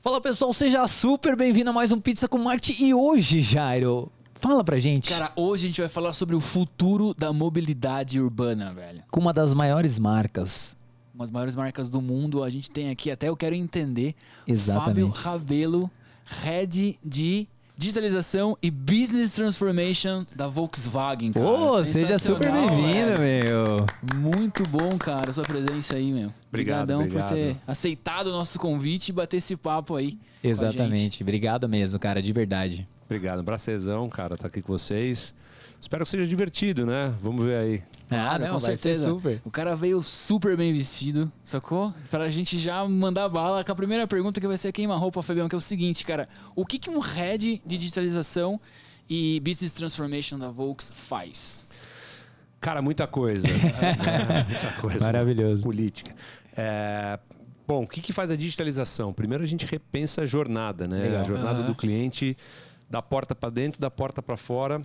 Fala 0.00 0.20
pessoal, 0.20 0.52
seja 0.52 0.86
super 0.86 1.34
bem-vindo 1.34 1.70
a 1.70 1.72
mais 1.72 1.90
um 1.90 2.00
Pizza 2.00 2.28
com 2.28 2.38
Marte. 2.38 2.72
E 2.80 2.94
hoje, 2.94 3.40
Jairo, 3.40 4.12
fala 4.34 4.62
pra 4.62 4.78
gente. 4.78 5.10
Cara, 5.10 5.32
hoje 5.34 5.64
a 5.64 5.66
gente 5.66 5.80
vai 5.80 5.90
falar 5.90 6.12
sobre 6.12 6.36
o 6.36 6.40
futuro 6.40 7.12
da 7.12 7.32
mobilidade 7.32 8.20
urbana, 8.20 8.72
velho. 8.72 9.02
Com 9.10 9.18
uma 9.18 9.32
das 9.32 9.52
maiores 9.52 9.98
marcas. 9.98 10.76
Uma 11.12 11.24
das 11.24 11.32
maiores 11.32 11.56
marcas 11.56 11.90
do 11.90 12.00
mundo. 12.00 12.44
A 12.44 12.48
gente 12.48 12.70
tem 12.70 12.90
aqui, 12.90 13.10
até 13.10 13.28
eu 13.28 13.36
quero 13.36 13.56
entender, 13.56 14.14
Exatamente. 14.46 14.86
Fábio 14.86 15.08
Rabelo, 15.08 15.90
head 16.44 16.96
de 17.04 17.48
digitalização 17.78 18.58
e 18.60 18.72
business 18.72 19.32
transformation 19.32 20.26
da 20.34 20.48
Volkswagen, 20.48 21.32
cara. 21.32 21.46
Ô, 21.46 21.84
seja 21.84 22.18
super 22.18 22.50
bem-vindo, 22.50 23.20
meu. 23.20 23.86
Muito 24.16 24.64
bom, 24.64 24.98
cara, 24.98 25.32
sua 25.32 25.44
presença 25.44 25.94
aí, 25.94 26.12
meu. 26.12 26.34
Obrigado, 26.48 26.90
Obrigadão 26.90 27.00
obrigado. 27.02 27.28
por 27.28 27.34
ter 27.36 27.56
aceitado 27.64 28.26
o 28.26 28.32
nosso 28.32 28.58
convite 28.58 29.10
e 29.10 29.12
bater 29.12 29.36
esse 29.36 29.56
papo 29.56 29.94
aí. 29.94 30.10
com 30.10 30.16
a 30.16 30.20
gente. 30.20 30.50
Exatamente. 30.50 31.22
Obrigado 31.22 31.68
mesmo, 31.68 32.00
cara, 32.00 32.20
de 32.20 32.32
verdade. 32.32 32.88
Obrigado, 33.04 33.42
um 33.42 33.44
prazerzão, 33.44 34.08
cara, 34.08 34.34
estar 34.34 34.48
aqui 34.48 34.60
com 34.60 34.72
vocês. 34.72 35.32
Espero 35.80 36.04
que 36.04 36.10
seja 36.10 36.26
divertido, 36.26 36.84
né? 36.84 37.14
Vamos 37.22 37.44
ver 37.44 37.56
aí. 37.56 37.82
Claro, 38.08 38.44
não, 38.44 38.54
com 38.54 38.60
certeza. 38.60 39.08
super. 39.08 39.40
O 39.44 39.50
cara 39.50 39.76
veio 39.76 40.02
super 40.02 40.56
bem 40.56 40.72
vestido, 40.72 41.30
sacou? 41.44 41.92
Pra 42.10 42.30
gente 42.30 42.58
já 42.58 42.86
mandar 42.88 43.28
bala 43.28 43.62
com 43.62 43.70
a 43.70 43.74
primeira 43.74 44.06
pergunta 44.06 44.40
que 44.40 44.46
vai 44.48 44.56
ser 44.56 44.72
queima-roupa, 44.72 45.22
Fabião, 45.22 45.48
que 45.48 45.54
é 45.54 45.58
o 45.58 45.60
seguinte, 45.60 46.04
cara. 46.04 46.28
O 46.56 46.64
que, 46.64 46.78
que 46.78 46.90
um 46.90 46.98
head 46.98 47.62
de 47.64 47.76
digitalização 47.76 48.60
e 49.08 49.40
business 49.40 49.72
transformation 49.72 50.38
da 50.38 50.50
Volks 50.50 50.90
faz? 50.94 51.66
Cara, 52.60 52.82
muita 52.82 53.06
coisa. 53.06 53.46
né? 53.46 53.54
muita 54.48 54.80
coisa. 54.80 55.04
Maravilhoso. 55.04 55.62
Política. 55.62 56.14
É, 56.56 57.18
Bom, 57.68 57.82
o 57.82 57.86
que, 57.86 58.00
que 58.00 58.14
faz 58.14 58.30
a 58.30 58.36
digitalização? 58.36 59.12
Primeiro 59.12 59.44
a 59.44 59.46
gente 59.46 59.66
repensa 59.66 60.22
a 60.22 60.26
jornada, 60.26 60.88
né? 60.88 61.02
Legal. 61.02 61.20
A 61.20 61.24
jornada 61.24 61.58
Aham. 61.58 61.66
do 61.66 61.74
cliente, 61.74 62.36
da 62.88 63.02
porta 63.02 63.34
para 63.34 63.50
dentro, 63.50 63.78
da 63.78 63.90
porta 63.90 64.22
para 64.22 64.38
fora 64.38 64.82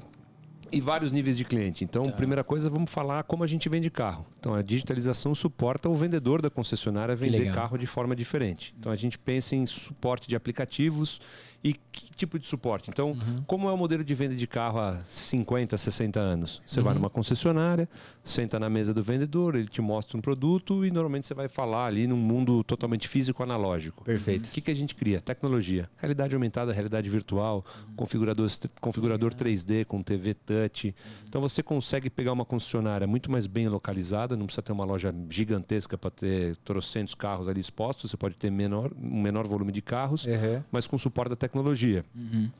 e 0.73 0.81
vários 0.81 1.11
níveis 1.11 1.38
de 1.38 1.45
cliente. 1.45 1.83
Então, 1.83 2.03
primeira 2.03 2.43
coisa, 2.43 2.69
vamos 2.69 2.91
falar 2.91 3.23
como 3.23 3.43
a 3.43 3.47
gente 3.47 3.69
vende 3.69 3.89
carro. 3.89 4.25
Então, 4.39 4.55
a 4.55 4.61
digitalização 4.61 5.35
suporta 5.35 5.88
o 5.88 5.93
vendedor 5.93 6.41
da 6.41 6.49
concessionária 6.49 7.16
vender 7.16 7.53
carro 7.53 7.77
de 7.77 7.85
forma 7.85 8.16
diferente. 8.16 8.73
Então, 8.79 8.91
a 8.91 8.95
gente 8.95 9.17
pensa 9.17 9.55
em 9.55 9.66
suporte 9.66 10.27
de 10.27 10.35
aplicativos 10.35 11.21
e 11.64 11.73
que 11.73 12.11
tipo 12.14 12.38
de 12.38 12.45
suporte. 12.47 12.89
Então, 12.89 13.17
como 13.47 13.67
é 13.69 13.72
o 13.72 13.78
modelo 13.78 14.03
de 14.03 14.14
venda 14.14 14.36
de 14.36 14.45
carro 14.47 14.80
há 14.80 14.97
50, 15.09 15.78
60 15.78 16.19
anos? 16.19 16.61
Você 16.66 16.81
vai 16.81 16.94
numa 16.94 17.09
concessionária, 17.09 17.88
senta 18.23 18.59
na 18.59 18.69
mesa 18.69 18.94
do 18.94 19.02
vendedor, 19.02 19.56
ele 19.56 19.67
te 19.67 19.81
mostra 19.81 20.17
um 20.17 20.22
produto 20.22 20.86
e 20.86 20.91
normalmente 20.91 21.25
você 21.28 21.34
vai 21.34 21.47
falar 21.47 21.86
ali 21.88 22.06
num 22.08 22.17
mundo 22.17 22.64
totalmente 22.64 23.08
físico 23.08 23.41
analógico. 23.44 24.03
Perfeito. 24.03 24.47
O 24.47 24.52
que, 24.52 24.61
que 24.61 24.72
a 24.72 24.75
gente 24.75 24.94
cria? 24.95 25.19
Tecnologia. 25.22 25.89
Realidade 25.97 26.34
aumentada, 26.36 26.72
realidade 26.73 27.09
virtual, 27.09 27.64
configurador, 27.95 28.50
configurador 28.80 29.34
3D 29.34 29.86
com 29.86 30.02
TV 30.03 30.34
touch. 30.34 30.94
Então 31.28 31.41
você 31.41 31.64
consegue 31.64 32.09
pegar 32.09 32.34
uma 32.34 32.45
concessionária 32.45 33.08
muito 33.08 33.31
mais 33.31 33.47
bem 33.47 33.67
localizada, 33.67 34.36
não 34.36 34.45
precisa 34.45 34.61
ter 34.61 34.72
uma 34.72 34.86
loja 34.86 35.14
gigantesca 35.30 35.97
para 35.97 36.11
ter 36.11 36.56
trocentos 36.58 37.16
carros 37.16 37.47
ali 37.47 37.59
expostos, 37.59 38.11
você 38.11 38.17
pode 38.17 38.36
ter 38.36 38.52
menor, 38.52 38.91
um 39.02 39.22
menor 39.22 39.47
volume 39.47 39.72
de 39.72 39.81
carros, 39.81 40.25
Uhum. 40.25 40.61
mas 40.72 40.86
com 40.88 40.97
suporte 40.97 41.30
da 41.30 41.36
tecnologia. 41.36 41.53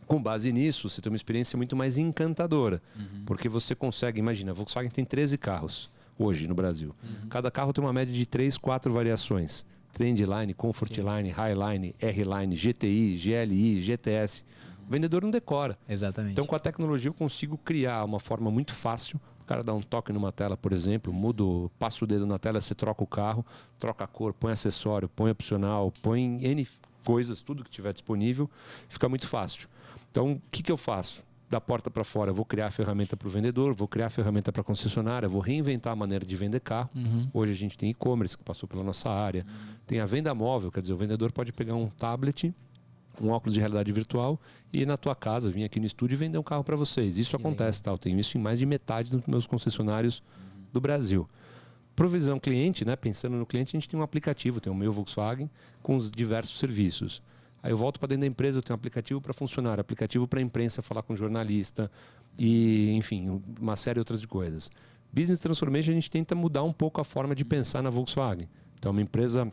Com 0.06 0.22
base 0.22 0.52
nisso, 0.52 0.90
você 0.90 1.02
tem 1.02 1.12
uma 1.12 1.16
experiência 1.16 1.58
muito 1.58 1.76
mais 1.76 1.98
encantadora, 1.98 2.82
porque 3.26 3.50
você 3.50 3.74
consegue, 3.74 4.20
imagina, 4.20 4.52
a 4.52 4.54
Volkswagen 4.54 4.92
tem 4.92 5.06
13 5.06 5.38
carros 5.38 5.90
hoje 6.18 6.48
no 6.48 6.54
Brasil. 6.54 6.96
Cada 7.30 7.50
carro 7.50 7.74
tem 7.74 7.84
uma 7.84 7.94
média 7.94 8.14
de 8.14 8.26
3, 8.26 8.58
4 8.58 8.92
variações. 8.92 9.66
Trendline, 9.94 10.54
Comfortline, 10.56 11.30
Highline, 11.30 11.96
R-Line, 12.00 12.56
GTI, 12.56 13.16
GLI, 13.16 13.80
GTS. 13.80 14.44
O 14.88 14.92
vendedor 14.92 15.22
não 15.22 15.30
decora. 15.30 15.78
Exatamente. 15.88 16.34
Então, 16.34 16.46
com 16.46 16.56
a 16.56 16.60
tecnologia, 16.60 17.10
eu 17.10 17.14
consigo 17.14 17.58
criar 17.58 18.04
uma 18.04 18.20
forma 18.20 18.50
muito 18.50 18.74
fácil. 18.74 19.22
O 19.42 19.46
cara 19.46 19.64
dá 19.64 19.74
um 19.74 19.82
toque 19.82 20.12
numa 20.12 20.32
tela, 20.32 20.58
por 20.58 20.72
exemplo, 20.72 21.14
muda, 21.14 21.44
passa 21.78 22.04
o 22.04 22.08
dedo 22.08 22.26
na 22.26 22.40
tela, 22.40 22.60
você 22.60 22.74
troca 22.74 23.04
o 23.04 23.08
carro, 23.08 23.46
troca 23.78 24.06
a 24.06 24.08
cor, 24.08 24.34
põe 24.34 24.54
acessório, 24.54 25.10
põe 25.10 25.30
opcional, 25.30 25.92
põe 26.02 26.44
N 26.44 26.68
coisas, 27.04 27.42
tudo 27.42 27.64
que 27.64 27.70
tiver 27.70 27.94
disponível, 27.94 28.50
fica 28.90 29.08
muito 29.10 29.28
fácil. 29.28 29.68
Então, 30.10 30.34
o 30.34 30.42
que, 30.52 30.64
que 30.64 30.72
eu 30.72 30.78
faço? 30.78 31.24
Da 31.50 31.62
porta 31.62 31.92
para 31.92 32.04
fora, 32.04 32.32
eu 32.32 32.36
vou 32.36 32.46
criar 32.46 32.68
a 32.68 32.72
ferramenta 32.72 33.16
para 33.16 33.28
o 33.28 33.32
vendedor, 33.32 33.76
vou 33.76 33.88
criar 33.88 34.08
a 34.08 34.10
ferramenta 34.10 34.52
para 34.52 34.62
a 34.62 34.64
concessionária, 34.64 35.30
vou 35.30 35.40
reinventar 35.42 35.94
a 35.94 35.96
maneira 35.96 36.26
de 36.26 36.36
vender 36.36 36.60
carro. 36.60 36.90
Hoje 37.32 37.52
a 37.52 37.56
gente 37.56 37.78
tem 37.78 37.92
e-commerce 37.92 38.36
que 38.36 38.44
passou 38.44 38.68
pela 38.68 38.84
nossa 38.84 39.10
área, 39.12 39.46
tem 39.86 40.00
a 40.00 40.06
venda 40.06 40.34
móvel, 40.34 40.72
quer 40.72 40.82
dizer, 40.82 40.94
o 40.94 40.98
vendedor 40.98 41.32
pode 41.32 41.54
pegar 41.54 41.76
um 41.76 41.88
tablet 41.90 42.54
um 43.22 43.30
óculos 43.30 43.54
de 43.54 43.60
realidade 43.60 43.92
virtual 43.92 44.40
e 44.72 44.82
ir 44.82 44.86
na 44.88 44.98
tua 44.98 45.16
casa, 45.16 45.52
vir 45.52 45.64
aqui 45.64 45.80
no 45.80 45.86
estúdio 45.86 46.16
e 46.16 46.18
vender 46.18 46.38
um 46.38 46.44
carro 46.44 46.64
para 46.64 46.76
vocês. 46.76 47.18
Isso 47.18 47.36
acontece, 47.36 47.84
tá? 47.84 47.92
Eu 47.92 47.98
tenho 47.98 48.20
isso 48.20 48.38
em 48.38 48.42
mais 48.42 48.60
de 48.60 48.66
metade 48.66 49.12
dos 49.12 49.26
meus 49.28 49.46
concessionários 49.46 50.24
do 50.72 50.82
Brasil. 50.82 51.28
Provisão 51.96 52.40
cliente, 52.40 52.84
né? 52.84 52.96
Pensando 52.96 53.38
no 53.38 53.46
cliente, 53.46 53.76
a 53.76 53.80
gente 53.80 53.88
tem 53.88 54.00
um 54.00 54.04
aplicativo, 54.04 54.60
tem 54.60 54.72
o 54.72 54.76
meu 54.76 54.92
Volkswagen 54.92 55.50
com 55.82 55.96
os 55.96 56.10
diversos 56.10 56.58
serviços. 56.58 57.22
Aí 57.62 57.72
eu 57.72 57.78
volto 57.78 58.00
para 58.00 58.10
dentro 58.10 58.22
da 58.22 58.28
empresa, 58.28 58.58
eu 58.58 58.64
tenho 58.64 58.76
um 58.76 58.80
aplicativo 58.80 59.22
para 59.22 59.32
funcionário, 59.32 59.80
aplicativo 59.80 60.28
para 60.28 60.42
imprensa 60.42 60.82
falar 60.82 61.02
com 61.04 61.16
jornalista 61.16 61.90
e, 62.38 62.92
enfim, 62.92 63.42
uma 63.60 63.76
série 63.76 63.96
de 63.96 64.00
outras 64.00 64.26
coisas. 64.26 64.70
Business 65.14 65.40
Transformation, 65.40 65.92
a 65.92 65.94
gente 65.94 66.10
tenta 66.10 66.34
mudar 66.34 66.64
um 66.64 66.74
pouco 66.74 67.00
a 67.00 67.04
forma 67.04 67.36
de 67.36 67.46
pensar 67.46 67.82
na 67.84 67.90
Volkswagen. 67.90 68.50
Então, 68.78 68.90
é 68.90 68.92
uma 68.92 69.02
empresa 69.02 69.50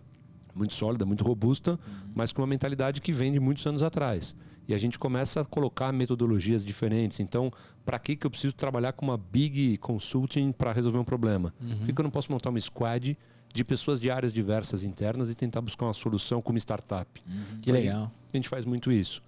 muito 0.54 0.74
sólida, 0.74 1.04
muito 1.04 1.22
robusta, 1.22 1.78
mas 2.14 2.32
com 2.32 2.42
uma 2.42 2.48
mentalidade 2.48 3.00
que 3.00 3.12
vem 3.12 3.32
de 3.32 3.38
muitos 3.38 3.64
anos 3.66 3.82
atrás. 3.82 4.34
E 4.70 4.74
a 4.74 4.78
gente 4.78 4.98
começa 4.98 5.40
a 5.40 5.44
colocar 5.44 5.92
metodologias 5.92 6.64
diferentes. 6.64 7.18
Então, 7.18 7.52
para 7.84 7.98
que, 7.98 8.14
que 8.14 8.24
eu 8.24 8.30
preciso 8.30 8.54
trabalhar 8.54 8.92
com 8.92 9.04
uma 9.04 9.16
big 9.18 9.76
consulting 9.78 10.52
para 10.52 10.72
resolver 10.72 10.98
um 10.98 11.04
problema? 11.04 11.52
Por 11.78 11.86
que, 11.86 11.92
que 11.92 12.00
eu 12.00 12.04
não 12.04 12.10
posso 12.10 12.30
montar 12.30 12.50
uma 12.50 12.60
squad 12.60 13.18
de 13.52 13.64
pessoas 13.64 14.00
de 14.00 14.10
áreas 14.12 14.32
diversas 14.32 14.84
internas 14.84 15.28
e 15.28 15.34
tentar 15.34 15.60
buscar 15.60 15.86
uma 15.86 15.92
solução 15.92 16.40
como 16.40 16.56
startup? 16.56 17.08
Que 17.60 17.72
legal. 17.72 18.12
A 18.32 18.36
gente 18.36 18.48
faz 18.48 18.64
muito 18.64 18.92
isso. 18.92 19.20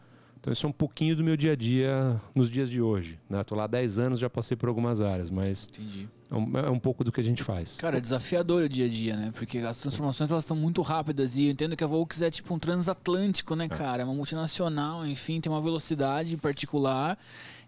Então, 0.42 0.52
isso 0.52 0.66
é 0.66 0.68
um 0.68 0.72
pouquinho 0.72 1.14
do 1.14 1.22
meu 1.22 1.36
dia 1.36 1.52
a 1.52 1.54
dia 1.54 2.20
nos 2.34 2.50
dias 2.50 2.68
de 2.68 2.82
hoje. 2.82 3.16
Estou 3.30 3.56
lá 3.56 3.62
há 3.62 3.68
10 3.68 3.98
anos, 3.98 4.18
já 4.18 4.28
passei 4.28 4.56
por 4.56 4.68
algumas 4.68 5.00
áreas, 5.00 5.30
mas 5.30 5.68
Entendi. 5.70 6.08
é 6.28 6.34
um, 6.34 6.58
é 6.58 6.68
um 6.68 6.80
pouco 6.80 7.04
do 7.04 7.12
que 7.12 7.20
a 7.20 7.24
gente 7.24 7.44
faz. 7.44 7.76
Cara, 7.76 7.98
é 7.98 8.00
desafiador 8.00 8.64
o 8.64 8.68
dia 8.68 8.86
a 8.86 8.88
dia, 8.88 9.16
né? 9.16 9.30
Porque 9.32 9.58
as 9.58 9.78
transformações 9.78 10.32
elas 10.32 10.42
estão 10.42 10.56
muito 10.56 10.82
rápidas 10.82 11.36
e 11.36 11.44
eu 11.44 11.52
entendo 11.52 11.76
que 11.76 11.84
a 11.84 11.86
Volks 11.86 12.22
é 12.22 12.28
tipo 12.28 12.52
um 12.52 12.58
transatlântico, 12.58 13.54
né, 13.54 13.68
cara? 13.68 14.02
É 14.02 14.04
uma 14.04 14.14
multinacional, 14.14 15.06
enfim, 15.06 15.40
tem 15.40 15.50
uma 15.50 15.60
velocidade 15.60 16.36
particular. 16.36 17.16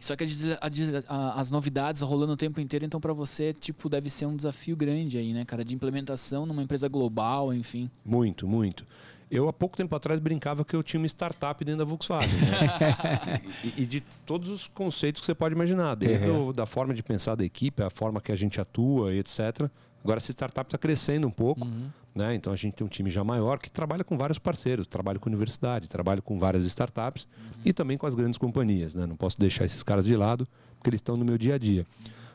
Só 0.00 0.16
que 0.16 0.24
a 0.24 0.66
a 1.08 1.40
as 1.40 1.52
novidades 1.52 2.02
rolando 2.02 2.32
o 2.32 2.36
tempo 2.36 2.60
inteiro, 2.60 2.84
então 2.84 3.00
pra 3.00 3.12
você, 3.12 3.54
tipo, 3.54 3.88
deve 3.88 4.10
ser 4.10 4.26
um 4.26 4.34
desafio 4.34 4.76
grande 4.76 5.16
aí, 5.16 5.32
né, 5.32 5.44
cara? 5.44 5.64
De 5.64 5.76
implementação 5.76 6.44
numa 6.44 6.62
empresa 6.62 6.88
global, 6.88 7.54
enfim. 7.54 7.88
Muito, 8.04 8.48
muito. 8.48 8.84
Eu, 9.30 9.48
há 9.48 9.52
pouco 9.52 9.76
tempo 9.76 9.94
atrás, 9.96 10.20
brincava 10.20 10.64
que 10.64 10.74
eu 10.76 10.82
tinha 10.82 11.00
uma 11.00 11.06
startup 11.06 11.64
dentro 11.64 11.78
da 11.78 11.84
Volkswagen. 11.84 12.28
né? 12.30 13.40
e, 13.76 13.82
e 13.82 13.86
de 13.86 14.00
todos 14.24 14.50
os 14.50 14.66
conceitos 14.68 15.20
que 15.20 15.26
você 15.26 15.34
pode 15.34 15.54
imaginar, 15.54 15.94
desde 15.94 16.26
Uhum. 16.28 16.48
o- 16.48 16.52
da 16.52 16.66
forma 16.66 16.94
de 16.94 17.02
pensar 17.02 17.34
da 17.34 17.44
equipe, 17.44 17.82
a 17.82 17.90
forma 17.90 18.20
que 18.20 18.30
a 18.30 18.36
gente 18.36 18.60
atua 18.60 19.12
e 19.14 19.18
etc. 19.18 19.68
Agora, 20.02 20.18
essa 20.18 20.30
startup 20.30 20.66
está 20.68 20.78
crescendo 20.78 21.26
um 21.26 21.30
pouco. 21.30 21.66
Né? 22.14 22.34
Então, 22.36 22.52
a 22.52 22.56
gente 22.56 22.74
tem 22.74 22.86
um 22.86 22.88
time 22.88 23.10
já 23.10 23.24
maior 23.24 23.58
que 23.58 23.68
trabalha 23.70 24.04
com 24.04 24.16
vários 24.16 24.38
parceiros. 24.38 24.86
Trabalha 24.86 25.18
com 25.18 25.28
universidade, 25.28 25.88
trabalha 25.88 26.22
com 26.22 26.38
várias 26.38 26.64
startups 26.66 27.26
e 27.64 27.72
também 27.72 27.98
com 27.98 28.06
as 28.06 28.14
grandes 28.14 28.38
companhias. 28.38 28.94
Né? 28.94 29.04
Não 29.06 29.16
posso 29.16 29.40
deixar 29.40 29.64
esses 29.64 29.82
caras 29.82 30.04
de 30.04 30.14
lado, 30.14 30.46
porque 30.76 30.90
eles 30.90 30.98
estão 30.98 31.16
no 31.16 31.24
meu 31.24 31.36
dia 31.36 31.56
a 31.56 31.58
dia. 31.58 31.84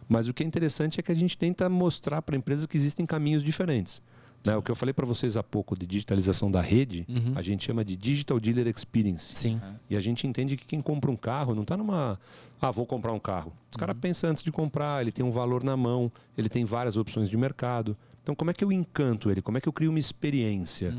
Mas 0.07 0.27
o 0.27 0.33
que 0.33 0.43
é 0.43 0.45
interessante 0.45 0.99
é 0.99 1.03
que 1.03 1.11
a 1.11 1.15
gente 1.15 1.37
tenta 1.37 1.69
mostrar 1.69 2.21
para 2.23 2.35
a 2.35 2.37
empresa 2.37 2.67
que 2.67 2.75
existem 2.75 3.05
caminhos 3.05 3.41
diferentes. 3.43 4.01
Né? 4.45 4.55
O 4.55 4.61
que 4.61 4.71
eu 4.71 4.75
falei 4.75 4.93
para 4.93 5.05
vocês 5.05 5.35
há 5.35 5.43
pouco 5.43 5.77
de 5.77 5.85
digitalização 5.85 6.49
da 6.49 6.61
rede, 6.61 7.05
a 7.35 7.41
gente 7.41 7.65
chama 7.65 7.83
de 7.83 7.95
Digital 7.95 8.39
Dealer 8.39 8.67
Experience. 8.67 9.35
Sim. 9.35 9.59
E 9.89 9.95
a 9.95 9.99
gente 9.99 10.25
entende 10.25 10.55
que 10.55 10.65
quem 10.65 10.81
compra 10.81 11.11
um 11.11 11.15
carro 11.15 11.53
não 11.53 11.63
está 11.63 11.75
numa. 11.75 12.19
Ah, 12.61 12.71
vou 12.71 12.85
comprar 12.85 13.11
um 13.11 13.19
carro. 13.19 13.53
Os 13.69 13.77
caras 13.77 13.95
pensam 13.99 14.29
antes 14.29 14.43
de 14.43 14.51
comprar, 14.51 15.01
ele 15.01 15.11
tem 15.11 15.25
um 15.25 15.31
valor 15.31 15.63
na 15.63 15.75
mão, 15.75 16.11
ele 16.37 16.49
tem 16.49 16.65
várias 16.65 16.97
opções 16.97 17.29
de 17.29 17.37
mercado. 17.37 17.95
Então, 18.23 18.35
como 18.35 18.51
é 18.51 18.53
que 18.53 18.63
eu 18.63 18.71
encanto 18.71 19.31
ele? 19.31 19.41
Como 19.41 19.57
é 19.57 19.61
que 19.61 19.67
eu 19.67 19.73
crio 19.73 19.89
uma 19.89 19.99
experiência? 19.99 20.93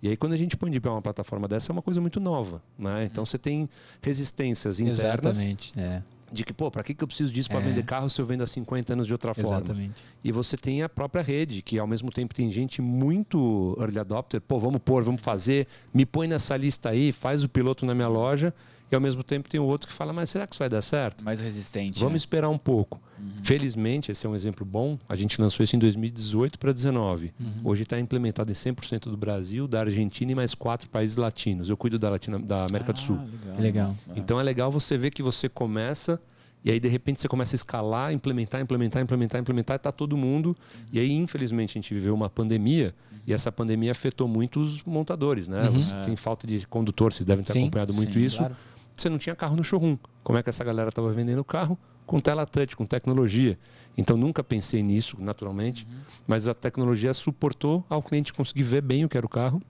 E 0.00 0.08
aí, 0.08 0.16
quando 0.16 0.32
a 0.32 0.36
gente 0.36 0.56
põe 0.56 0.70
de 0.70 0.80
pé 0.80 0.88
uma 0.88 1.02
plataforma 1.02 1.48
dessa, 1.48 1.70
é 1.70 1.72
uma 1.72 1.82
coisa 1.82 2.00
muito 2.00 2.20
nova. 2.20 2.62
Né? 2.78 3.04
Então, 3.04 3.26
você 3.26 3.36
tem 3.36 3.68
resistências 4.00 4.78
internas 4.78 5.38
Exatamente. 5.40 5.72
É. 5.76 6.02
de 6.32 6.44
que, 6.44 6.52
pô, 6.52 6.70
para 6.70 6.82
que, 6.82 6.94
que 6.94 7.02
eu 7.02 7.08
preciso 7.08 7.32
disso 7.32 7.48
para 7.48 7.60
É. 7.60 7.62
vender 7.64 7.82
carro 7.84 8.08
se 8.10 8.20
eu 8.20 8.26
vendo 8.26 8.42
há 8.42 8.46
50 8.46 8.92
anos 8.92 9.06
de 9.06 9.12
outra 9.12 9.34
forma? 9.34 9.50
Exatamente. 9.56 9.94
E 10.22 10.30
você 10.30 10.56
tem 10.56 10.82
a 10.82 10.88
própria 10.88 11.22
rede, 11.22 11.62
que 11.62 11.78
ao 11.78 11.86
mesmo 11.86 12.10
tempo 12.10 12.34
tem 12.34 12.50
gente 12.50 12.82
muito 12.82 13.76
early 13.80 13.98
adopter, 13.98 14.40
pô, 14.40 14.58
vamos 14.58 14.80
pôr, 14.84 15.02
vamos 15.02 15.20
fazer, 15.22 15.66
me 15.92 16.04
põe 16.04 16.26
nessa 16.28 16.56
lista 16.56 16.90
aí, 16.90 17.12
faz 17.12 17.42
o 17.44 17.48
piloto 17.48 17.86
na 17.86 17.94
minha 17.94 18.08
loja. 18.08 18.52
E 18.90 18.94
ao 18.94 19.00
mesmo 19.00 19.22
tempo 19.22 19.48
tem 19.48 19.60
o 19.60 19.64
outro 19.64 19.86
que 19.86 19.92
fala, 19.92 20.12
mas 20.12 20.30
será 20.30 20.46
que 20.46 20.54
isso 20.54 20.60
vai 20.60 20.68
dar 20.68 20.80
certo? 20.80 21.22
Mais 21.24 21.40
resistente. 21.40 21.98
Vamos 21.98 22.12
né? 22.14 22.16
esperar 22.16 22.48
um 22.48 22.56
pouco. 22.58 23.00
Felizmente, 23.42 24.10
esse 24.10 24.26
é 24.26 24.28
um 24.28 24.34
exemplo 24.34 24.64
bom. 24.64 24.98
A 25.08 25.14
gente 25.16 25.40
lançou 25.40 25.64
isso 25.64 25.74
em 25.76 25.78
2018 25.78 26.58
para 26.58 26.72
2019. 26.72 27.32
Hoje 27.64 27.82
está 27.82 27.98
implementado 27.98 28.50
em 28.50 28.54
100% 28.54 29.04
do 29.10 29.16
Brasil, 29.16 29.66
da 29.68 29.80
Argentina 29.80 30.32
e 30.32 30.34
mais 30.34 30.54
quatro 30.54 30.88
países 30.88 31.16
latinos. 31.16 31.68
Eu 31.68 31.76
cuido 31.76 31.98
da, 31.98 32.08
Latina, 32.08 32.38
da 32.38 32.64
América 32.64 32.92
do 32.92 32.98
Ah, 33.00 33.02
Sul. 33.02 33.16
legal. 33.16 33.56
Que 33.56 33.62
legal. 33.62 33.96
Então 34.16 34.40
é 34.40 34.42
legal 34.42 34.70
você 34.70 34.96
ver 34.96 35.10
que 35.10 35.22
você 35.22 35.48
começa 35.48 36.20
e 36.64 36.70
aí 36.70 36.80
de 36.80 36.88
repente 36.88 37.20
você 37.20 37.28
começa 37.28 37.54
a 37.54 37.56
escalar, 37.56 38.12
implementar, 38.12 38.60
implementar, 38.60 39.02
implementar, 39.02 39.40
implementar, 39.40 39.76
e 39.76 39.78
tá 39.78 39.92
todo 39.92 40.16
mundo. 40.16 40.56
E 40.92 40.98
aí, 40.98 41.12
infelizmente, 41.12 41.70
a 41.72 41.74
gente 41.80 41.94
viveu 41.94 42.14
uma 42.14 42.28
pandemia 42.28 42.94
e 43.26 43.32
essa 43.32 43.52
pandemia 43.52 43.92
afetou 43.92 44.26
muito 44.26 44.60
os 44.60 44.82
montadores, 44.84 45.48
né? 45.48 45.68
Você 45.72 45.94
tem 46.04 46.16
falta 46.16 46.46
de 46.46 46.66
condutor, 46.66 47.12
vocês 47.12 47.26
devem 47.26 47.44
ter 47.44 47.52
Sim, 47.52 47.60
acompanhado 47.60 47.94
muito 47.94 48.14
sim, 48.14 48.20
isso. 48.20 48.38
claro. 48.38 48.56
Você 48.98 49.08
não 49.08 49.18
tinha 49.18 49.34
carro 49.36 49.54
no 49.56 49.62
showroom. 49.62 49.96
Como 50.24 50.38
é 50.38 50.42
que 50.42 50.50
essa 50.50 50.64
galera 50.64 50.88
estava 50.88 51.10
vendendo 51.12 51.44
carro? 51.44 51.78
Com 52.04 52.18
tela 52.18 52.44
touch, 52.46 52.74
com 52.74 52.84
tecnologia. 52.84 53.58
Então 53.96 54.16
nunca 54.16 54.42
pensei 54.42 54.82
nisso, 54.82 55.16
naturalmente, 55.20 55.86
mas 56.26 56.48
a 56.48 56.54
tecnologia 56.54 57.12
suportou 57.12 57.84
ao 57.88 58.02
cliente 58.02 58.32
conseguir 58.32 58.62
ver 58.62 58.80
bem 58.80 59.04
o 59.04 59.08
que 59.08 59.16
era 59.16 59.26
o 59.26 59.28
carro, 59.28 59.60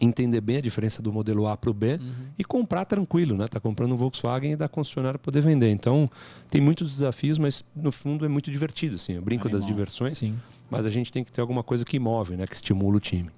entender 0.00 0.40
bem 0.40 0.56
a 0.58 0.60
diferença 0.60 1.02
do 1.02 1.12
modelo 1.12 1.46
A 1.46 1.56
para 1.56 1.70
o 1.70 1.74
B 1.74 1.98
e 2.38 2.44
comprar 2.44 2.84
tranquilo, 2.84 3.36
né? 3.36 3.48
Tá 3.48 3.58
comprando 3.58 3.92
um 3.92 3.96
Volkswagen 3.96 4.52
e 4.52 4.56
da 4.56 4.68
concessionária 4.68 5.18
poder 5.18 5.40
vender. 5.40 5.70
Então 5.70 6.08
tem 6.48 6.60
muitos 6.60 6.90
desafios, 6.90 7.38
mas 7.38 7.64
no 7.74 7.90
fundo 7.90 8.24
é 8.24 8.28
muito 8.28 8.50
divertido, 8.50 8.96
assim. 8.96 9.14
Eu 9.14 9.22
brinco 9.22 9.48
das 9.48 9.64
Animal. 9.64 9.70
diversões, 9.72 10.18
Sim. 10.18 10.38
mas 10.70 10.86
a 10.86 10.90
gente 10.90 11.10
tem 11.10 11.24
que 11.24 11.32
ter 11.32 11.40
alguma 11.40 11.62
coisa 11.62 11.84
que 11.84 11.98
move, 11.98 12.36
né? 12.36 12.46
Que 12.46 12.54
estimula 12.54 12.96
o 12.96 13.00
time. 13.00 13.30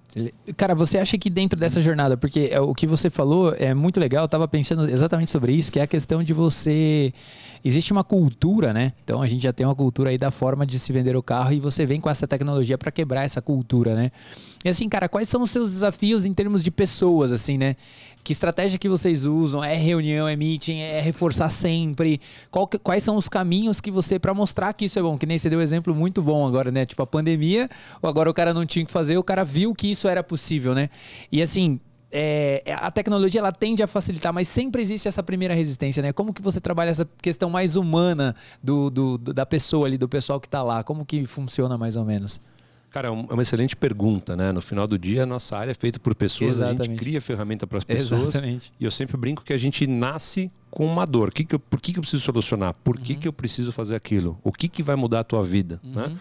Cara, 0.56 0.74
você 0.74 0.98
acha 0.98 1.16
que 1.16 1.30
dentro 1.30 1.58
dessa 1.58 1.80
jornada, 1.80 2.16
porque 2.16 2.50
é, 2.52 2.60
o 2.60 2.74
que 2.74 2.86
você 2.86 3.08
falou 3.08 3.54
é 3.58 3.72
muito 3.72 3.98
legal, 3.98 4.24
eu 4.24 4.28
tava 4.28 4.46
pensando 4.46 4.88
exatamente 4.88 5.30
sobre 5.30 5.52
isso, 5.54 5.72
que 5.72 5.78
é 5.78 5.82
a 5.82 5.86
questão 5.86 6.22
de 6.22 6.34
você. 6.34 7.14
Existe 7.64 7.92
uma 7.92 8.04
cultura, 8.04 8.72
né? 8.72 8.92
Então 9.02 9.22
a 9.22 9.28
gente 9.28 9.42
já 9.42 9.52
tem 9.52 9.64
uma 9.64 9.74
cultura 9.74 10.10
aí 10.10 10.18
da 10.18 10.30
forma 10.30 10.66
de 10.66 10.78
se 10.78 10.92
vender 10.92 11.16
o 11.16 11.22
carro 11.22 11.52
e 11.52 11.60
você 11.60 11.86
vem 11.86 12.00
com 12.00 12.10
essa 12.10 12.26
tecnologia 12.26 12.76
para 12.76 12.90
quebrar 12.90 13.22
essa 13.22 13.40
cultura, 13.40 13.94
né? 13.94 14.10
E 14.64 14.68
assim, 14.68 14.88
cara, 14.88 15.08
quais 15.08 15.28
são 15.28 15.42
os 15.42 15.50
seus 15.50 15.70
desafios 15.70 16.24
em 16.24 16.34
termos 16.34 16.62
de 16.62 16.70
pessoas, 16.70 17.32
assim, 17.32 17.56
né? 17.56 17.74
Que 18.24 18.32
estratégia 18.32 18.78
que 18.78 18.88
vocês 18.88 19.24
usam? 19.24 19.64
É 19.64 19.74
reunião, 19.76 20.28
é 20.28 20.36
meeting, 20.36 20.78
é 20.78 21.00
reforçar 21.00 21.50
sempre? 21.50 22.20
Que- 22.70 22.78
quais 22.78 23.02
são 23.02 23.16
os 23.16 23.28
caminhos 23.28 23.80
que 23.80 23.90
você, 23.90 24.18
para 24.18 24.32
mostrar 24.32 24.72
que 24.74 24.84
isso 24.84 24.98
é 24.98 25.02
bom? 25.02 25.18
Que 25.18 25.26
nem 25.26 25.36
você 25.38 25.50
deu 25.50 25.58
um 25.58 25.62
exemplo 25.62 25.92
muito 25.94 26.22
bom 26.22 26.46
agora, 26.46 26.70
né? 26.70 26.86
Tipo 26.86 27.02
a 27.02 27.06
pandemia, 27.06 27.68
agora 28.02 28.30
o 28.30 28.34
cara 28.34 28.54
não 28.54 28.64
tinha 28.64 28.84
que 28.84 28.92
fazer, 28.92 29.16
o 29.18 29.24
cara 29.24 29.44
viu 29.44 29.74
que 29.74 29.90
isso 29.90 30.06
era 30.06 30.22
possível, 30.22 30.72
né? 30.72 30.88
E 31.32 31.42
assim, 31.42 31.80
é, 32.12 32.62
a 32.78 32.90
tecnologia 32.92 33.40
ela 33.40 33.50
tende 33.50 33.82
a 33.82 33.86
facilitar, 33.88 34.32
mas 34.32 34.46
sempre 34.46 34.80
existe 34.82 35.08
essa 35.08 35.22
primeira 35.22 35.54
resistência, 35.54 36.00
né? 36.02 36.12
Como 36.12 36.32
que 36.32 36.42
você 36.42 36.60
trabalha 36.60 36.90
essa 36.90 37.08
questão 37.20 37.50
mais 37.50 37.74
humana 37.74 38.36
do, 38.62 38.88
do- 38.88 39.18
do- 39.18 39.32
da 39.34 39.44
pessoa 39.44 39.86
ali, 39.88 39.98
do 39.98 40.08
pessoal 40.08 40.38
que 40.38 40.48
tá 40.48 40.62
lá? 40.62 40.84
Como 40.84 41.04
que 41.04 41.24
funciona 41.26 41.76
mais 41.76 41.96
ou 41.96 42.04
menos? 42.04 42.40
Cara, 42.92 43.08
é 43.08 43.10
é 43.10 43.12
uma 43.32 43.42
excelente 43.42 43.74
pergunta, 43.74 44.36
né? 44.36 44.52
No 44.52 44.60
final 44.60 44.86
do 44.86 44.98
dia, 44.98 45.22
a 45.22 45.26
nossa 45.26 45.56
área 45.56 45.70
é 45.70 45.74
feita 45.74 45.98
por 45.98 46.14
pessoas, 46.14 46.60
a 46.60 46.66
Exatamente. 46.66 46.84
gente 46.90 46.98
cria 46.98 47.20
ferramenta 47.20 47.66
para 47.66 47.78
as 47.78 47.84
pessoas. 47.84 48.28
Exatamente. 48.34 48.72
E 48.78 48.84
eu 48.84 48.90
sempre 48.90 49.16
brinco 49.16 49.42
que 49.42 49.52
a 49.52 49.56
gente 49.56 49.86
nasce 49.86 50.50
com 50.70 50.86
uma 50.86 51.06
dor. 51.06 51.32
Que 51.32 51.44
que 51.44 51.54
eu- 51.54 51.58
por 51.60 51.80
que, 51.80 51.92
que 51.92 51.98
eu 51.98 52.02
preciso 52.02 52.22
solucionar? 52.22 52.74
Por 52.84 52.96
Uhum. 52.96 53.02
que, 53.02 53.14
que 53.14 53.26
eu 53.28 53.32
preciso 53.32 53.72
fazer 53.72 53.96
aquilo? 53.96 54.38
O 54.44 54.52
que, 54.52 54.68
que 54.68 54.82
vai 54.82 54.94
mudar 54.96 55.20
a 55.20 55.24
tua 55.24 55.42
vida? 55.42 55.80
Né? 55.82 56.12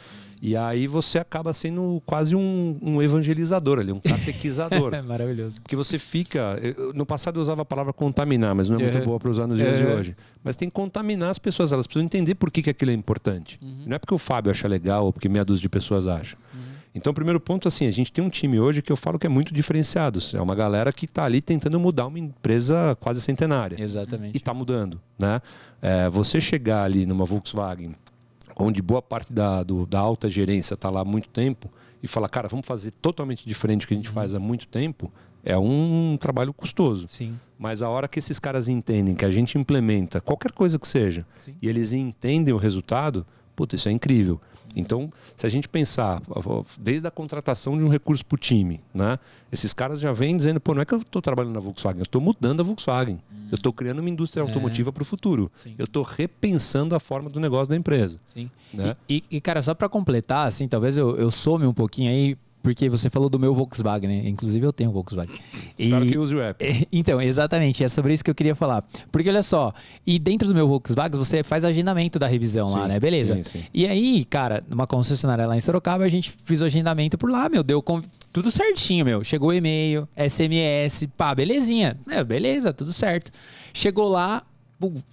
E 0.43 0.57
aí 0.57 0.87
você 0.87 1.19
acaba 1.19 1.53
sendo 1.53 2.01
quase 2.03 2.35
um, 2.35 2.75
um 2.81 2.99
evangelizador 2.99 3.77
ali, 3.77 3.91
um 3.91 3.99
catequizador. 4.01 4.91
É 4.93 5.01
maravilhoso. 5.01 5.61
Porque 5.61 5.75
você 5.75 5.99
fica. 5.99 6.57
eu- 6.61 6.93
No 6.93 7.05
passado 7.05 7.37
eu 7.37 7.41
usava 7.41 7.61
a 7.61 7.65
palavra 7.65 7.93
contaminar, 7.93 8.55
mas 8.55 8.67
não 8.67 8.77
é 8.79 8.83
muito 8.83 8.97
Uhum. 8.97 9.05
boa 9.05 9.19
para 9.19 9.29
usar 9.29 9.45
nos 9.45 9.57
dias 9.59 9.77
de 9.77 9.83
Uhum. 9.85 9.93
hoje. 9.95 10.15
Mas 10.43 10.55
tem 10.55 10.67
que 10.67 10.73
contaminar 10.73 11.29
as 11.29 11.37
pessoas, 11.37 11.71
elas 11.71 11.85
precisam 11.85 12.05
entender 12.05 12.33
por 12.35 12.49
que, 12.49 12.63
que 12.63 12.69
aquilo 12.71 12.89
é 12.89 12.93
importante. 12.93 13.59
Uhum. 13.61 13.83
Não 13.85 13.95
é 13.95 13.99
porque 13.99 14.15
o 14.15 14.17
Fábio 14.17 14.51
acha 14.51 14.67
legal 14.67 15.05
ou 15.05 15.13
porque 15.13 15.29
meia 15.29 15.45
dúzia 15.45 15.61
de 15.61 15.69
pessoas 15.69 16.07
acham. 16.07 16.39
Então, 16.93 17.11
o 17.11 17.13
primeiro 17.13 17.39
ponto, 17.39 17.67
assim, 17.67 17.87
a 17.87 17.91
gente 17.91 18.11
tem 18.11 18.23
um 18.23 18.29
time 18.29 18.59
hoje 18.59 18.81
que 18.81 18.91
eu 18.91 18.97
falo 18.97 19.17
que 19.17 19.25
é 19.25 19.29
muito 19.29 19.53
diferenciado. 19.53 20.19
É 20.33 20.41
uma 20.41 20.53
galera 20.55 20.91
que 20.91 21.05
está 21.05 21.23
ali 21.23 21.39
tentando 21.41 21.79
mudar 21.79 22.07
uma 22.07 22.19
empresa 22.19 22.97
quase 22.99 23.21
centenária. 23.21 23.77
E 23.79 23.81
Exatamente. 23.81 24.35
está 24.37 24.53
mudando, 24.53 24.99
né? 25.17 25.41
É, 25.81 26.09
você 26.09 26.41
chegar 26.41 26.83
ali 26.83 27.05
numa 27.05 27.23
Volkswagen, 27.23 27.95
onde 28.57 28.81
boa 28.81 29.01
parte 29.01 29.31
da, 29.31 29.63
do- 29.63 29.85
da 29.85 29.99
alta 29.99 30.29
gerência 30.29 30.73
está 30.73 30.89
lá 30.89 30.99
há 31.01 31.05
muito 31.05 31.29
tempo, 31.29 31.71
e 32.03 32.07
falar, 32.07 32.27
cara, 32.29 32.47
vamos 32.47 32.65
fazer 32.67 32.91
totalmente 33.01 33.47
diferente 33.47 33.81
do 33.81 33.87
que 33.87 33.93
a 33.93 33.97
gente 33.97 34.09
faz 34.09 34.33
há 34.33 34.39
muito 34.39 34.67
tempo, 34.67 35.11
é 35.45 35.57
um 35.57 36.17
trabalho 36.19 36.51
custoso. 36.51 37.07
Sim. 37.09 37.35
Mas 37.57 37.81
a 37.81 37.89
hora 37.89 38.07
que 38.07 38.19
esses 38.19 38.37
caras 38.39 38.67
entendem 38.67 39.15
que 39.15 39.23
a 39.23 39.29
gente 39.29 39.57
implementa 39.57 40.19
qualquer 40.19 40.51
coisa 40.51 40.77
que 40.79 40.87
seja, 40.87 41.25
Sim. 41.39 41.53
e 41.61 41.69
eles 41.69 41.93
entendem 41.93 42.53
o 42.53 42.57
resultado, 42.57 43.25
puta, 43.55 43.75
isso 43.75 43.87
é 43.87 43.91
incrível. 43.91 44.41
Então, 44.75 45.11
se 45.35 45.45
a 45.45 45.49
gente 45.49 45.67
pensar, 45.67 46.21
desde 46.79 47.05
a 47.05 47.11
contratação 47.11 47.77
de 47.77 47.83
um 47.83 47.89
recurso 47.89 48.25
para 48.25 48.35
o 48.35 48.39
time, 48.39 48.79
né? 48.93 49.19
esses 49.51 49.73
caras 49.73 49.99
já 49.99 50.11
vêm 50.11 50.35
dizendo, 50.35 50.59
pô, 50.59 50.73
não 50.73 50.81
é 50.81 50.85
que 50.85 50.93
eu 50.93 50.99
estou 50.99 51.21
trabalhando 51.21 51.53
na 51.53 51.59
Volkswagen, 51.59 51.99
eu 51.99 52.03
estou 52.03 52.21
mudando 52.21 52.61
a 52.61 52.63
Volkswagen. 52.63 53.19
Eu 53.51 53.55
estou 53.55 53.73
criando 53.73 53.99
uma 53.99 54.09
indústria 54.09 54.41
automotiva 54.41 54.93
para 54.93 55.03
o 55.03 55.05
futuro. 55.05 55.51
Sim. 55.53 55.75
Eu 55.77 55.83
estou 55.83 56.03
repensando 56.03 56.95
a 56.95 56.99
forma 57.01 57.29
do 57.29 57.37
negócio 57.37 57.69
da 57.69 57.75
empresa. 57.75 58.17
Sim. 58.23 58.49
Né? 58.73 58.95
E, 59.09 59.23
e, 59.29 59.41
cara, 59.41 59.61
só 59.61 59.73
pra 59.73 59.89
completar, 59.89 60.47
assim, 60.47 60.69
talvez 60.69 60.95
eu, 60.95 61.17
eu 61.17 61.29
some 61.29 61.65
um 61.65 61.73
pouquinho 61.73 62.09
aí, 62.09 62.37
porque 62.63 62.89
você 62.89 63.09
falou 63.09 63.29
do 63.29 63.39
meu 63.39 63.53
Volkswagen, 63.55 64.07
né? 64.07 64.29
Inclusive 64.29 64.65
eu 64.65 64.71
tenho 64.73 64.89
um 64.89 64.93
Volkswagen. 64.93 65.39
Espero 65.77 66.05
E- 66.05 66.09
que 66.09 66.17
use 66.17 66.35
o 66.35 66.41
app. 66.41 66.63
É, 66.63 66.85
Então, 66.91 67.21
exatamente, 67.21 67.83
é 67.83 67.87
sobre 67.87 68.13
isso 68.13 68.23
que 68.23 68.29
eu 68.29 68.35
queria 68.35 68.53
falar. 68.55 68.83
Porque 69.11 69.27
olha 69.29 69.41
só, 69.43 69.73
e 70.05 70.19
dentro 70.19 70.47
do 70.47 70.53
meu 70.53 70.67
Volkswagen 70.67 71.17
você 71.17 71.43
faz 71.43 71.65
agendamento 71.65 72.19
da 72.19 72.27
revisão 72.27 72.69
lá, 72.69 72.83
Sim, 72.83 72.87
né? 72.89 72.99
Beleza. 72.99 73.35
sim, 73.35 73.43
sim. 73.43 73.63
E 73.73 73.87
aí, 73.87 74.25
cara, 74.25 74.63
numa 74.69 74.85
concessionária 74.85 75.45
lá 75.47 75.57
em 75.57 75.59
Sorocaba, 75.59 76.03
a 76.03 76.09
gente 76.09 76.31
fez 76.43 76.61
o 76.61 76.65
agendamento 76.65 77.17
por 77.17 77.29
lá, 77.31 77.49
meu, 77.49 77.63
deu 77.63 77.81
conv- 77.81 78.05
tudo 78.31 78.51
certinho, 78.51 79.03
meu. 79.05 79.23
Chegou 79.23 79.49
o 79.49 79.53
e-mail, 79.53 80.07
SMS, 80.15 81.07
pá, 81.17 81.33
belezinha. 81.33 81.97
É, 82.09 82.23
beleza, 82.23 82.71
tudo 82.73 82.93
certo. 82.93 83.31
Chegou 83.73 84.09
lá, 84.09 84.43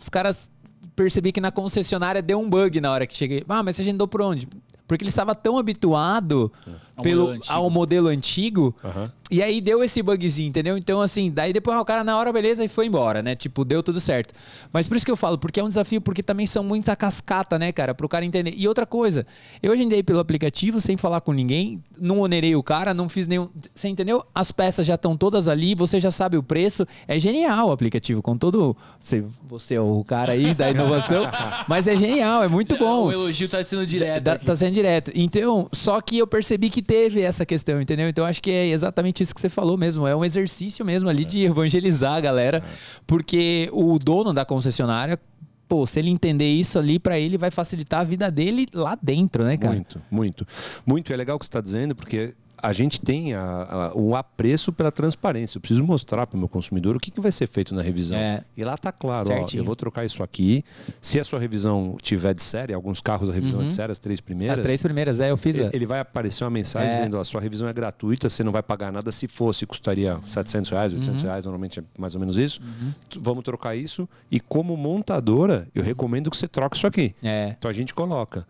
os 0.01 0.09
caras 0.09 0.51
percebi 0.95 1.31
que 1.33 1.41
na 1.41 1.51
concessionária 1.53 2.21
deu 2.21 2.41
um 2.41 2.49
bug 2.51 2.81
na 2.81 2.91
hora 2.91 3.07
que 3.07 3.17
cheguei. 3.17 3.45
Ah, 3.49 3.63
mas 3.63 3.77
você 3.77 3.83
agendou 3.83 4.07
por 4.09 4.21
onde? 4.21 4.49
Porque 4.87 5.05
ele 5.05 5.11
estava 5.11 5.35
tão 5.35 5.59
habituado 5.59 6.51
Ao 6.99 7.03
pelo, 7.03 7.21
modelo 7.21 7.37
antigo. 7.39 7.55
ao 7.55 7.71
modelo 7.71 8.09
antigo 8.09 8.77
Aham. 8.85 9.13
e 9.31 9.43
aí 9.43 9.61
deu 9.61 9.85
esse 9.85 10.03
bugzinho, 10.03 10.49
entendeu? 10.49 10.77
Então, 10.77 11.01
assim, 11.01 11.31
daí 11.31 11.53
depois 11.53 11.79
o 11.79 11.85
cara 11.85 12.03
na 12.03 12.19
hora, 12.19 12.33
beleza, 12.33 12.65
e 12.65 12.69
foi 12.69 12.87
embora, 12.87 13.23
né? 13.23 13.37
Tipo, 13.37 13.65
deu 13.65 13.83
tudo 13.83 14.01
certo. 14.01 14.35
Mas 14.73 14.89
por 14.89 14.97
isso 14.97 15.07
que 15.07 15.13
eu 15.13 15.17
falo, 15.17 15.39
porque 15.39 15.61
é 15.61 15.65
um 15.65 15.69
desafio, 15.69 16.01
porque 16.01 16.23
também 16.23 16.45
são 16.45 16.65
muita 16.65 16.97
cascata, 16.97 17.59
né, 17.59 17.71
cara, 17.71 17.95
pro 17.95 18.09
cara 18.09 18.25
entender. 18.25 18.53
E 18.57 18.67
outra 18.67 18.85
coisa, 18.85 19.25
eu 19.63 19.73
agendei 19.73 20.03
pelo 20.03 20.19
aplicativo 20.19 20.81
sem 20.81 20.97
falar 20.97 21.21
com 21.21 21.33
ninguém, 21.33 21.81
não 21.97 22.19
onerei 22.21 22.57
o 22.57 22.63
cara, 22.63 22.93
não 22.93 23.09
fiz 23.09 23.29
nenhum. 23.29 23.49
Você 23.75 23.87
entendeu? 23.89 24.25
As 24.35 24.51
peças 24.51 24.85
já 24.85 24.97
estão 24.97 25.17
todas 25.17 25.47
ali, 25.47 25.75
você 25.75 26.01
já 26.01 26.11
sabe 26.11 26.37
o 26.37 26.43
preço. 26.43 26.85
É 27.07 27.19
genial 27.19 27.69
o 27.69 27.73
aplicativo, 27.73 28.21
com 28.21 28.37
todo. 28.37 28.77
Você, 28.99 29.23
você 29.47 29.75
é 29.75 29.81
o 29.81 30.03
cara 30.05 30.33
aí 30.33 30.53
da 30.53 30.69
inovação, 30.69 31.25
mas 31.69 31.87
é 31.87 31.97
genial, 31.97 32.43
é 32.43 32.49
muito 32.49 32.77
bom. 32.77 33.07
O 33.07 33.13
elogio 33.13 33.49
tá 33.49 33.63
sendo 33.63 33.87
direto. 33.87 34.25
Tá, 34.25 34.37
tá 34.37 34.57
sendo 34.57 34.75
direto. 34.75 35.13
Então, 35.15 35.69
só 35.73 36.01
que 36.01 36.19
eu 36.19 36.27
percebi 36.27 36.71
que 36.71 36.83
teve 36.89 37.21
essa 37.21 37.45
questão, 37.45 37.83
entendeu? 37.83 38.09
Então, 38.09 38.25
acho 38.25 38.41
que 38.41 38.51
é 38.51 38.69
exatamente 38.69 39.23
isso 39.23 39.35
que 39.35 39.41
você 39.43 39.51
falou 39.51 39.77
mesmo. 39.77 40.07
É 40.07 40.17
um 40.17 40.25
exercício 40.25 40.87
mesmo 40.87 41.07
ali 41.07 41.27
de 41.27 41.45
evangelizar 41.45 42.15
a 42.15 42.21
galera, 42.21 42.65
porque 43.07 43.69
o 43.75 43.99
dono 43.99 44.33
da 44.33 44.43
concessionária, 44.43 45.21
pô, 45.69 45.87
se 45.87 46.01
ele 46.01 46.09
entender 46.09 46.51
isso 46.51 46.79
ali, 46.79 46.99
pra 46.99 47.19
ele 47.19 47.37
vai 47.37 47.51
facilitar 47.51 48.01
a 48.01 48.05
vida 48.05 48.31
dele 48.31 48.67
lá 48.73 48.97
dentro, 49.01 49.45
né, 49.45 49.59
cara? 49.59 49.75
Muito, 49.75 50.01
muito. 50.11 50.47
Muito. 50.87 51.13
É 51.13 51.17
legal 51.17 51.37
o 51.37 51.39
que 51.39 51.45
você 51.45 51.51
está 51.51 51.61
dizendo, 51.61 51.95
porque 51.95 52.35
a 52.63 52.73
gente 52.73 53.01
tem 53.01 53.35
a- 53.35 53.91
a- 53.91 53.93
o 53.95 54.15
apreço 54.17 54.73
pela 54.73 54.91
transparência. 54.93 55.59
Eu 55.59 55.61
preciso 55.61 55.83
mostrar 55.85 56.27
para 56.27 56.37
o 56.37 56.39
meu 56.39 56.49
consumidor 56.49 56.97
o 56.97 57.01
que, 57.01 57.11
que 57.11 57.21
vai 57.21 57.33
ser 57.33 57.47
feito 57.47 57.75
na 57.75 57.83
revisão. 57.83 58.17
É. 58.17 58.43
E 58.57 58.65
lá 58.65 58.75
está 58.75 58.93
claro, 58.93 59.29
ó, 59.33 59.47
eu 59.55 59.65
vou 59.65 59.77
trocar 59.77 60.05
isso 60.05 60.23
aqui. 60.23 60.65
Se 61.01 61.19
a 61.21 61.25
sua 61.25 61.39
revisão 61.39 61.97
tiver 62.03 62.35
de 62.35 62.43
série, 62.43 62.73
alguns 62.75 63.01
carros 63.01 63.31
a 63.31 63.33
revisão 63.33 63.61
é 63.63 63.65
de 63.65 63.73
série, 63.73 63.93
as 63.93 63.99
três 63.99 64.21
primeiras. 64.21 64.57
Uhum. 64.57 64.61
As 64.63 64.67
três 64.67 64.83
primeiras, 64.83 65.21
é, 65.21 65.31
eu 65.31 65.37
fiz. 65.37 65.59
a- 65.61 65.71
Ele 65.73 65.87
vai 65.87 66.01
aparecer 66.01 66.45
uma 66.45 66.51
mensagem 66.51 66.89
É. 66.91 66.97
dizendo: 66.99 67.17
ó, 67.17 67.21
a 67.21 67.25
sua 67.25 67.41
revisão 67.41 67.69
é 67.69 67.73
gratuita, 67.73 68.29
você 68.29 68.43
não 68.45 68.53
vai 68.53 68.63
pagar 68.63 68.93
nada. 68.93 69.11
Se 69.13 69.27
fosse, 69.29 69.65
custaria 69.67 70.19
700 70.27 70.71
reais, 70.71 70.93
800 70.93 71.23
Uhum. 71.23 71.29
reais, 71.29 71.45
normalmente 71.45 71.81
é 71.81 71.83
mais 71.99 72.15
ou 72.15 72.21
menos 72.21 72.37
isso. 72.37 72.61
T- 73.09 73.19
Vamos 73.21 73.45
trocar 73.45 73.75
isso. 73.77 74.09
E 74.31 74.41
como 74.41 74.77
montadora, 74.77 75.69
eu 75.75 75.83
recomendo 75.83 76.31
que 76.31 76.37
você 76.37 76.49
troque 76.49 76.77
isso 76.77 76.87
aqui. 76.87 77.15
É. 77.23 77.55
Então 77.59 77.71
a 77.71 77.75
gente 77.75 77.95
coloca. 77.95 78.47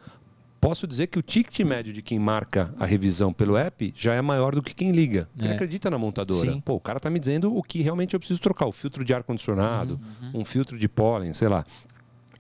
Posso 0.61 0.87
dizer 0.89 1.07
que 1.07 1.19
o 1.19 1.23
ticket 1.23 1.61
médio 1.65 1.93
de 1.93 2.03
quem 2.03 2.19
marca 2.19 2.75
a 2.79 2.85
revisão 2.85 3.33
pelo 3.33 3.57
app 3.57 3.93
já 3.97 4.15
é 4.15 4.21
maior 4.21 4.55
do 4.55 4.63
que 4.63 4.75
quem 4.75 4.91
liga. 4.91 5.29
Ele 5.39 5.49
É. 5.49 5.53
acredita 5.53 5.89
na 5.89 5.97
montadora. 5.99 6.53
Sim. 6.53 6.61
Pô, 6.61 6.75
o 6.75 6.81
cara 6.81 6.99
tá 6.99 7.09
me 7.09 7.21
dizendo 7.21 7.57
o 7.57 7.63
que 7.63 7.81
realmente 7.81 8.15
eu 8.15 8.19
preciso 8.21 8.41
trocar: 8.41 8.67
o 8.67 8.73
filtro 8.73 9.05
de 9.05 9.15
ar-condicionado, 9.15 10.01
Uhum, 10.33 10.41
um 10.41 10.45
filtro 10.45 10.77
de 10.77 10.89
pólen, 10.89 11.33
sei 11.33 11.47
lá. 11.49 11.65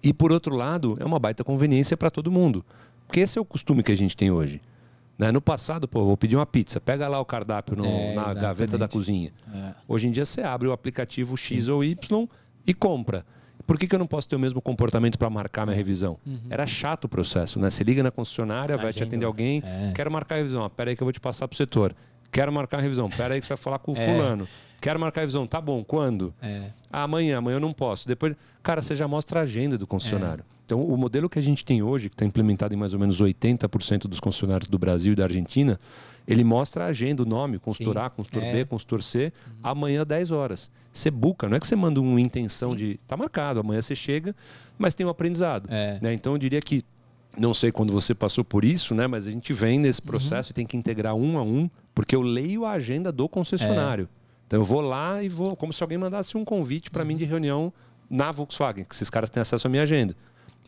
E 0.02 0.12
por 0.12 0.32
outro 0.32 0.54
lado, 0.56 0.96
é 1.00 1.04
uma 1.04 1.18
baita 1.18 1.44
conveniência 1.44 1.96
para 1.96 2.10
todo 2.10 2.30
mundo. 2.30 2.64
Porque 3.06 3.20
esse 3.20 3.38
é 3.38 3.40
o 3.40 3.44
costume 3.44 3.82
que 3.84 3.92
a 3.92 3.96
gente 3.96 4.16
tem 4.16 4.30
hoje. 4.30 4.60
Né? 5.16 5.32
No 5.32 5.40
passado, 5.40 5.88
pô, 5.88 6.04
vou 6.04 6.16
pedir 6.16 6.36
uma 6.36 6.46
pizza. 6.46 6.80
Pega 6.80 7.08
lá 7.08 7.18
o 7.20 7.24
cardápio 7.24 7.76
no- 7.76 7.84
É, 7.84 7.88
na 8.14 8.22
exatamente. 8.22 8.40
gaveta 8.42 8.78
da 8.78 8.86
cozinha. 8.88 9.32
É. 9.52 9.74
Hoje 9.88 10.06
em 10.08 10.10
dia 10.12 10.24
você 10.24 10.42
abre 10.42 10.68
o 10.68 10.72
aplicativo 10.72 11.36
X 11.36 11.68
ou 11.68 11.82
Y 11.84 12.28
e 12.66 12.74
compra. 12.74 13.24
Por 13.68 13.78
que, 13.78 13.86
que 13.86 13.94
eu 13.94 13.98
não 13.98 14.06
posso 14.06 14.26
ter 14.26 14.34
o 14.34 14.38
mesmo 14.38 14.62
comportamento 14.62 15.18
para 15.18 15.28
marcar 15.28 15.66
minha 15.66 15.76
revisão? 15.76 16.16
Uhum. 16.26 16.40
Era 16.48 16.66
chato 16.66 17.04
o 17.04 17.08
processo, 17.08 17.60
né? 17.60 17.68
Você 17.68 17.84
liga 17.84 18.02
na 18.02 18.10
concessionária, 18.10 18.78
vai 18.78 18.94
te 18.94 19.02
atender 19.02 19.26
alguém, 19.26 19.62
é. 19.62 19.92
quero 19.94 20.10
marcar 20.10 20.36
a 20.36 20.38
revisão, 20.38 20.64
espera 20.64 20.88
aí 20.88 20.96
que 20.96 21.02
eu 21.02 21.04
vou 21.04 21.12
te 21.12 21.20
passar 21.20 21.46
para 21.46 21.52
o 21.52 21.56
setor. 21.58 21.94
Quero 22.30 22.52
marcar 22.52 22.78
a 22.78 22.80
revisão, 22.80 23.08
espera 23.08 23.34
aí 23.34 23.40
que 23.40 23.46
você 23.46 23.54
vai 23.54 23.62
falar 23.62 23.78
com 23.78 23.92
o 23.92 23.96
é. 23.96 24.04
fulano. 24.04 24.48
Quero 24.80 25.00
marcar 25.00 25.20
a 25.20 25.22
revisão, 25.22 25.46
tá 25.46 25.60
bom, 25.60 25.82
quando? 25.82 26.32
É. 26.40 26.70
Ah, 26.90 27.02
amanhã, 27.02 27.38
amanhã 27.38 27.56
eu 27.56 27.60
não 27.60 27.72
posso. 27.72 28.06
Depois, 28.06 28.34
cara, 28.62 28.80
você 28.80 28.94
já 28.94 29.08
mostra 29.08 29.40
a 29.40 29.42
agenda 29.42 29.76
do 29.76 29.86
concessionário. 29.86 30.44
É. 30.48 30.58
Então, 30.64 30.84
o 30.84 30.96
modelo 30.96 31.28
que 31.28 31.38
a 31.38 31.42
gente 31.42 31.64
tem 31.64 31.82
hoje, 31.82 32.08
que 32.08 32.14
está 32.14 32.24
implementado 32.24 32.74
em 32.74 32.76
mais 32.76 32.92
ou 32.92 33.00
menos 33.00 33.20
80% 33.20 34.02
dos 34.02 34.20
concessionários 34.20 34.68
do 34.68 34.78
Brasil 34.78 35.14
e 35.14 35.16
da 35.16 35.24
Argentina, 35.24 35.80
ele 36.26 36.44
mostra 36.44 36.84
a 36.84 36.88
agenda, 36.88 37.22
o 37.22 37.26
nome, 37.26 37.58
consultor 37.58 37.96
Sim. 37.96 38.02
A, 38.02 38.10
consultor 38.10 38.42
é. 38.42 38.52
B, 38.52 38.64
consultor 38.66 39.02
C, 39.02 39.32
uhum. 39.46 39.52
amanhã 39.62 40.04
10 40.04 40.30
horas. 40.30 40.70
Você 40.92 41.10
buca, 41.10 41.48
não 41.48 41.56
é 41.56 41.60
que 41.60 41.66
você 41.66 41.74
manda 41.74 42.00
uma 42.00 42.20
intenção 42.20 42.72
Sim. 42.72 42.76
de. 42.76 43.00
Tá 43.08 43.16
marcado, 43.16 43.60
amanhã 43.60 43.80
você 43.80 43.96
chega, 43.96 44.36
mas 44.76 44.94
tem 44.94 45.06
um 45.06 45.08
aprendizado. 45.08 45.68
É. 45.72 45.98
Né? 46.02 46.12
Então 46.12 46.34
eu 46.34 46.38
diria 46.38 46.60
que 46.60 46.84
não 47.38 47.54
sei 47.54 47.70
quando 47.70 47.92
você 47.92 48.14
passou 48.14 48.44
por 48.44 48.64
isso, 48.64 48.94
né? 48.94 49.06
Mas 49.06 49.26
a 49.26 49.30
gente 49.30 49.52
vem 49.52 49.78
nesse 49.78 50.00
uhum. 50.00 50.06
processo 50.06 50.48
uhum. 50.48 50.52
e 50.52 50.54
tem 50.54 50.66
que 50.66 50.76
integrar 50.76 51.14
um 51.14 51.38
a 51.38 51.42
um, 51.42 51.70
porque 51.94 52.14
eu 52.14 52.22
leio 52.22 52.64
a 52.64 52.72
agenda 52.72 53.12
do 53.12 53.28
concessionário. 53.28 54.08
É. 54.12 54.18
Então 54.46 54.60
eu 54.60 54.64
vou 54.64 54.80
lá 54.80 55.22
e 55.22 55.28
vou, 55.28 55.54
como 55.54 55.72
se 55.72 55.82
alguém 55.82 55.98
mandasse 55.98 56.36
um 56.36 56.44
convite 56.44 56.90
para 56.90 57.02
uhum. 57.02 57.08
mim 57.08 57.16
de 57.16 57.24
reunião 57.24 57.72
na 58.08 58.32
Volkswagen, 58.32 58.84
que 58.84 58.94
esses 58.94 59.10
caras 59.10 59.28
têm 59.30 59.40
acesso 59.40 59.66
à 59.66 59.70
minha 59.70 59.82
agenda 59.82 60.16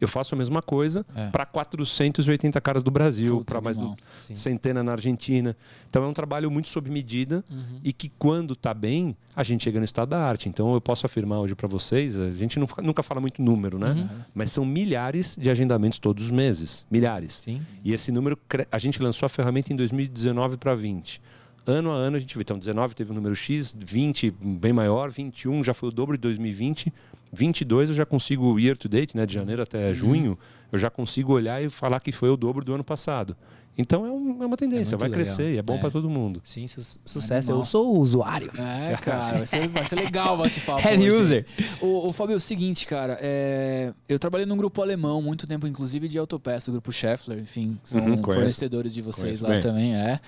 eu 0.00 0.09
faço 0.09 0.35
a 0.35 0.38
mesma 0.38 0.62
coisa 0.62 1.04
é. 1.14 1.28
para 1.28 1.45
480 1.45 2.61
caras 2.61 2.83
do 2.83 2.90
Brasil, 2.90 3.45
para 3.45 3.61
mais 3.61 3.76
do, 3.76 3.95
centena 4.35 4.83
na 4.83 4.92
Argentina. 4.92 5.57
Então 5.88 6.02
é 6.02 6.07
um 6.07 6.12
trabalho 6.12 6.50
muito 6.50 6.69
sob 6.69 6.90
medida 6.90 7.45
uhum. 7.50 7.80
e 7.85 7.92
que 7.92 8.09
quando 8.09 8.54
está 8.54 8.73
bem, 8.73 9.16
a 9.37 9.42
gente 9.42 9.64
chega 9.64 9.78
no 9.78 9.85
estado 9.85 10.11
da 10.11 10.21
arte. 10.21 10.49
Então 10.49 10.73
eu 10.73 10.80
posso 10.80 11.04
afirmar 11.04 11.40
hoje 11.40 11.54
para 11.54 11.69
vocês, 11.69 12.19
a 12.19 12.30
gente 12.30 12.59
não, 12.59 12.66
nunca 12.83 13.02
fala 13.02 13.21
muito 13.21 13.42
número, 13.42 13.78
né? 13.78 13.90
Uhum. 13.90 14.09
Mas 14.35 14.52
são 14.52 14.64
milhares 14.64 15.37
de 15.37 15.50
agendamentos 15.50 15.99
todos 15.99 16.25
os 16.25 16.30
meses, 16.30 16.87
milhares. 16.90 17.42
Sim. 17.45 17.61
E 17.85 17.92
esse 17.92 18.11
número, 18.11 18.38
a 18.71 18.78
gente 18.78 19.02
lançou 19.02 19.26
a 19.26 19.28
ferramenta 19.28 19.73
em 19.73 19.76
2019 19.76 20.57
para 20.57 20.75
20 20.75 21.21
ano 21.66 21.92
a 21.92 21.95
ano 21.95 22.16
a 22.16 22.21
gente 22.21 22.37
vê. 22.37 22.42
Então, 22.42 22.59
19 22.59 22.95
teve 22.95 23.12
um 23.12 23.14
número 23.14 23.35
X, 23.37 23.75
20 23.76 24.30
bem 24.30 24.73
maior, 24.73 25.11
21 25.11 25.62
já 25.62 25.75
foi 25.75 25.88
o 25.88 25.92
dobro 25.92 26.16
de 26.16 26.21
2020, 26.23 26.92
22 27.33 27.91
eu 27.91 27.95
já 27.95 28.07
consigo, 28.07 28.59
year 28.59 28.77
to 28.77 28.89
date, 28.89 29.17
né, 29.17 29.25
de 29.25 29.35
janeiro 29.35 29.63
até 29.63 29.89
uhum. 29.89 29.95
junho, 29.95 30.39
eu 30.73 30.79
já 30.79 30.91
consigo 30.91 31.33
olhar 31.33 31.63
e 31.63 31.71
falar 31.71 32.01
que 32.01 32.13
foi 32.13 32.29
o 32.29 32.37
dobro 32.37 32.65
do 32.65 32.75
ano 32.75 32.85
passado. 32.85 33.37
Então 33.79 34.05
é, 34.05 34.11
um, 34.11 34.43
é 34.43 34.47
uma 34.47 34.57
tendência, 34.57 34.95
é 34.95 34.99
vai 34.99 35.09
legal. 35.09 35.25
crescer 35.25 35.55
e 35.55 35.59
é 35.59 35.63
bom 35.63 35.77
é. 35.77 35.79
para 35.79 35.91
todo 35.91 36.11
mundo. 36.11 36.41
Sim, 36.45 36.67
su 36.67 36.81
sucesso. 37.05 37.51
eu 37.51 37.63
sou 37.65 37.95
o 37.95 37.99
usuário. 37.99 38.51
É, 38.59 38.95
cara, 38.97 39.39
vai 39.39 39.47
ser, 39.47 39.69
vai 39.69 39.85
ser 39.85 39.97
legal 39.97 40.35
o 40.35 40.39
bate-papo. 40.39 40.83
Head 40.87 41.11
user. 41.11 41.47
O, 41.81 42.09
o 42.09 42.13
Fábio, 42.13 42.35
é 42.35 42.37
o 42.37 42.41
seguinte, 42.41 42.87
cara, 42.87 43.19
é, 43.23 43.93
eu 44.09 44.19
trabalhei 44.19 44.45
num 44.45 44.57
grupo 44.57 44.83
alemão 44.83 45.23
muito 45.23 45.47
tempo, 45.47 45.67
inclusive 45.67 46.09
de 46.09 46.19
autopeça, 46.19 46.71
o 46.71 46.73
grupo 46.73 46.93
Scheffler, 46.93 47.39
enfim, 47.39 47.79
são 47.83 48.01
uhum, 48.01 48.19
fornecedores 48.19 48.93
de 48.93 49.01
vocês 49.01 49.41
conheço 49.41 49.45
lá 49.45 49.51
bem. 49.51 49.61
também, 49.61 49.95
é. 49.95 50.21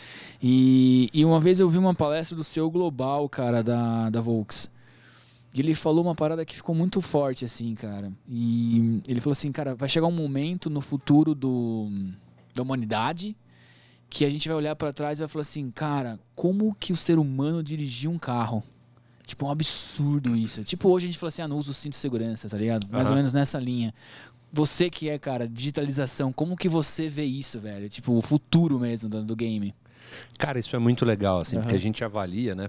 E, 0.42 1.10
e 1.12 1.24
uma 1.24 1.40
vez 1.40 1.60
eu 1.60 1.68
vi 1.68 1.78
uma 1.78 1.94
palestra 1.94 2.36
do 2.36 2.44
seu 2.44 2.70
global, 2.70 3.28
cara, 3.28 3.62
da, 3.62 4.08
da 4.08 4.20
Volks. 4.20 4.70
E 5.54 5.60
ele 5.60 5.74
falou 5.74 6.04
uma 6.04 6.14
parada 6.14 6.44
que 6.44 6.54
ficou 6.54 6.74
muito 6.74 7.00
forte, 7.00 7.44
assim, 7.44 7.74
cara. 7.74 8.10
E 8.26 9.02
ele 9.06 9.20
falou 9.20 9.32
assim, 9.32 9.52
cara, 9.52 9.74
vai 9.74 9.88
chegar 9.88 10.06
um 10.06 10.12
momento 10.12 10.70
no 10.70 10.80
futuro 10.80 11.34
do, 11.34 11.88
da 12.54 12.62
humanidade 12.62 13.36
que 14.08 14.26
a 14.26 14.30
gente 14.30 14.46
vai 14.46 14.56
olhar 14.56 14.76
para 14.76 14.92
trás 14.92 15.18
e 15.18 15.22
vai 15.22 15.28
falar 15.28 15.40
assim, 15.40 15.70
cara, 15.70 16.20
como 16.34 16.74
que 16.78 16.92
o 16.92 16.96
ser 16.96 17.18
humano 17.18 17.62
dirigia 17.62 18.10
um 18.10 18.18
carro? 18.18 18.62
Tipo, 19.24 19.46
um 19.46 19.50
absurdo 19.50 20.36
isso. 20.36 20.62
Tipo, 20.64 20.90
hoje 20.90 21.06
a 21.06 21.08
gente 21.08 21.18
fala 21.18 21.28
assim, 21.28 21.42
ah, 21.42 21.48
não 21.48 21.56
usa 21.56 21.70
o 21.70 21.74
cinto 21.74 21.92
de 21.92 21.98
segurança, 21.98 22.48
tá 22.48 22.58
ligado? 22.58 22.86
Mais 22.90 23.06
uhum. 23.06 23.12
ou 23.12 23.16
menos 23.16 23.32
nessa 23.32 23.58
linha. 23.58 23.94
Você 24.52 24.90
que 24.90 25.08
é, 25.08 25.18
cara, 25.18 25.48
digitalização, 25.48 26.30
como 26.30 26.56
que 26.56 26.68
você 26.68 27.08
vê 27.08 27.24
isso, 27.24 27.58
velho? 27.58 27.88
Tipo, 27.88 28.12
o 28.12 28.20
futuro 28.20 28.78
mesmo 28.78 29.08
do, 29.08 29.24
do 29.24 29.34
game. 29.34 29.74
Cara, 30.38 30.58
isso 30.58 30.76
é 30.76 30.78
muito 30.78 31.06
legal, 31.06 31.40
assim, 31.40 31.56
uhum. 31.56 31.62
porque 31.62 31.76
a 31.76 31.80
gente 31.80 32.04
avalia, 32.04 32.54
né? 32.54 32.68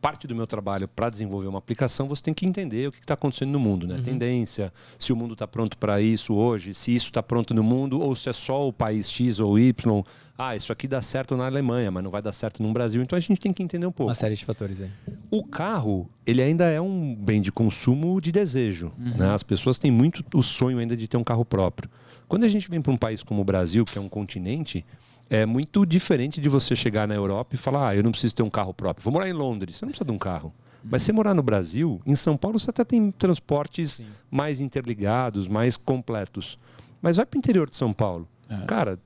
Parte 0.00 0.26
do 0.26 0.34
meu 0.34 0.46
trabalho 0.46 0.88
para 0.88 1.08
desenvolver 1.08 1.48
uma 1.48 1.58
aplicação, 1.58 2.06
você 2.06 2.22
tem 2.22 2.34
que 2.34 2.46
entender 2.46 2.88
o 2.88 2.92
que 2.92 2.98
está 3.00 3.14
acontecendo 3.14 3.50
no 3.50 3.60
mundo, 3.60 3.86
né? 3.86 3.96
Uhum. 3.96 4.02
Tendência, 4.02 4.72
se 4.98 5.12
o 5.12 5.16
mundo 5.16 5.32
está 5.32 5.46
pronto 5.46 5.78
para 5.78 6.00
isso 6.00 6.34
hoje, 6.34 6.74
se 6.74 6.94
isso 6.94 7.06
está 7.06 7.22
pronto 7.22 7.54
no 7.54 7.62
mundo, 7.62 8.00
ou 8.00 8.14
se 8.14 8.28
é 8.28 8.32
só 8.32 8.66
o 8.66 8.72
país 8.72 9.10
X 9.10 9.40
ou 9.40 9.58
Y. 9.58 10.04
Ah, 10.36 10.56
isso 10.56 10.72
aqui 10.72 10.88
dá 10.88 11.00
certo 11.00 11.36
na 11.36 11.46
Alemanha, 11.46 11.90
mas 11.90 12.02
não 12.02 12.10
vai 12.10 12.20
dar 12.20 12.32
certo 12.32 12.62
no 12.62 12.72
Brasil. 12.72 13.02
Então 13.02 13.16
a 13.16 13.20
gente 13.20 13.40
tem 13.40 13.52
que 13.52 13.62
entender 13.62 13.86
um 13.86 13.92
pouco. 13.92 14.08
Uma 14.08 14.14
série 14.14 14.34
de 14.34 14.44
fatores 14.44 14.80
aí. 14.80 14.90
O 15.30 15.44
carro, 15.44 16.08
ele 16.26 16.42
ainda 16.42 16.64
é 16.64 16.80
um 16.80 17.14
bem 17.14 17.40
de 17.40 17.52
consumo 17.52 18.20
de 18.20 18.32
desejo. 18.32 18.92
Uhum. 18.98 19.16
Né? 19.16 19.30
As 19.32 19.42
pessoas 19.42 19.78
têm 19.78 19.90
muito 19.90 20.24
o 20.34 20.42
sonho 20.42 20.78
ainda 20.78 20.96
de 20.96 21.06
ter 21.06 21.16
um 21.16 21.24
carro 21.24 21.44
próprio. 21.44 21.88
Quando 22.26 22.44
a 22.44 22.48
gente 22.48 22.68
vem 22.68 22.80
para 22.80 22.92
um 22.92 22.96
país 22.96 23.22
como 23.22 23.42
o 23.42 23.44
Brasil, 23.44 23.84
que 23.84 23.98
é 23.98 24.00
um 24.00 24.08
continente, 24.08 24.84
é 25.30 25.46
muito 25.46 25.84
diferente 25.86 26.40
de 26.40 26.48
você 26.48 26.76
chegar 26.76 27.08
na 27.08 27.14
Europa 27.14 27.54
e 27.54 27.58
falar: 27.58 27.88
ah, 27.88 27.96
eu 27.96 28.02
não 28.02 28.10
preciso 28.10 28.34
ter 28.34 28.42
um 28.42 28.50
carro 28.50 28.74
próprio. 28.74 29.04
Vou 29.04 29.12
morar 29.12 29.28
em 29.28 29.32
Londres, 29.32 29.76
você 29.76 29.84
não 29.84 29.90
precisa 29.90 30.06
de 30.06 30.12
um 30.12 30.18
carro. 30.18 30.52
Mas 30.84 31.02
você 31.02 31.12
morar 31.12 31.34
no 31.34 31.42
Brasil, 31.42 32.00
em 32.04 32.14
São 32.14 32.36
Paulo, 32.36 32.58
você 32.58 32.68
até 32.68 32.84
tem 32.84 33.10
transportes 33.10 33.92
Sim. 33.92 34.06
mais 34.30 34.60
interligados, 34.60 35.48
mais 35.48 35.78
completos. 35.78 36.58
Mas 37.00 37.16
vai 37.16 37.24
para 37.24 37.36
o 37.36 37.38
interior 37.38 37.70
de 37.70 37.76
São 37.76 37.92
Paulo. 37.92 38.28
É. 38.50 38.66
Cara, 38.66 38.98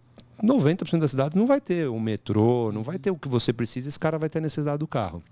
90% 0.42 0.98
da 0.98 1.08
cidade 1.08 1.37
não 1.37 1.46
vai 1.46 1.60
ter 1.60 1.88
o 1.88 1.98
metrô, 2.00 2.72
não 2.72 2.82
vai 2.82 2.98
ter 2.98 3.10
o 3.10 3.16
que 3.16 3.28
você 3.28 3.52
precisa, 3.52 3.88
esse 3.88 3.98
cara 3.98 4.18
vai 4.18 4.28
ter 4.28 4.38
a 4.38 4.42
necessidade 4.42 4.78
do 4.78 4.87
carro. 4.88 5.22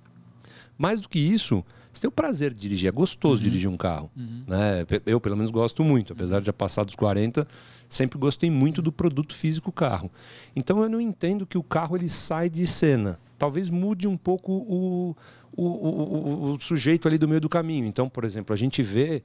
Mais 0.78 1.00
do 1.00 1.08
que 1.08 1.18
isso, 1.18 1.64
você 1.96 2.02
tem 2.02 2.08
o 2.08 2.12
prazer 2.12 2.52
de 2.52 2.60
dirigir, 2.60 2.88
é 2.88 2.92
gostoso 2.92 3.42
uhum. 3.42 3.48
dirigir 3.48 3.70
um 3.70 3.76
carro. 3.76 4.10
Uhum. 4.16 4.44
Né? 4.46 4.84
Eu, 5.06 5.20
pelo 5.20 5.36
menos, 5.36 5.50
gosto 5.50 5.82
muito, 5.82 6.12
apesar 6.12 6.40
de 6.40 6.46
já 6.46 6.52
passar 6.52 6.84
dos 6.84 6.94
40, 6.94 7.46
sempre 7.88 8.18
gostei 8.18 8.50
muito 8.50 8.82
do 8.82 8.92
produto 8.92 9.34
físico 9.34 9.72
carro. 9.72 10.10
Então 10.54 10.82
eu 10.82 10.88
não 10.88 11.00
entendo 11.00 11.46
que 11.46 11.56
o 11.56 11.62
carro 11.62 11.96
ele 11.96 12.08
sai 12.08 12.50
de 12.50 12.66
cena. 12.66 13.18
Talvez 13.38 13.70
mude 13.70 14.06
um 14.06 14.16
pouco 14.16 14.52
o, 14.52 15.16
o, 15.56 15.64
o, 15.64 16.54
o 16.54 16.60
sujeito 16.60 17.08
ali 17.08 17.18
do 17.18 17.28
meio 17.28 17.40
do 17.40 17.48
caminho. 17.48 17.86
Então, 17.86 18.08
por 18.08 18.24
exemplo, 18.24 18.52
a 18.52 18.56
gente 18.56 18.82
vê 18.82 19.22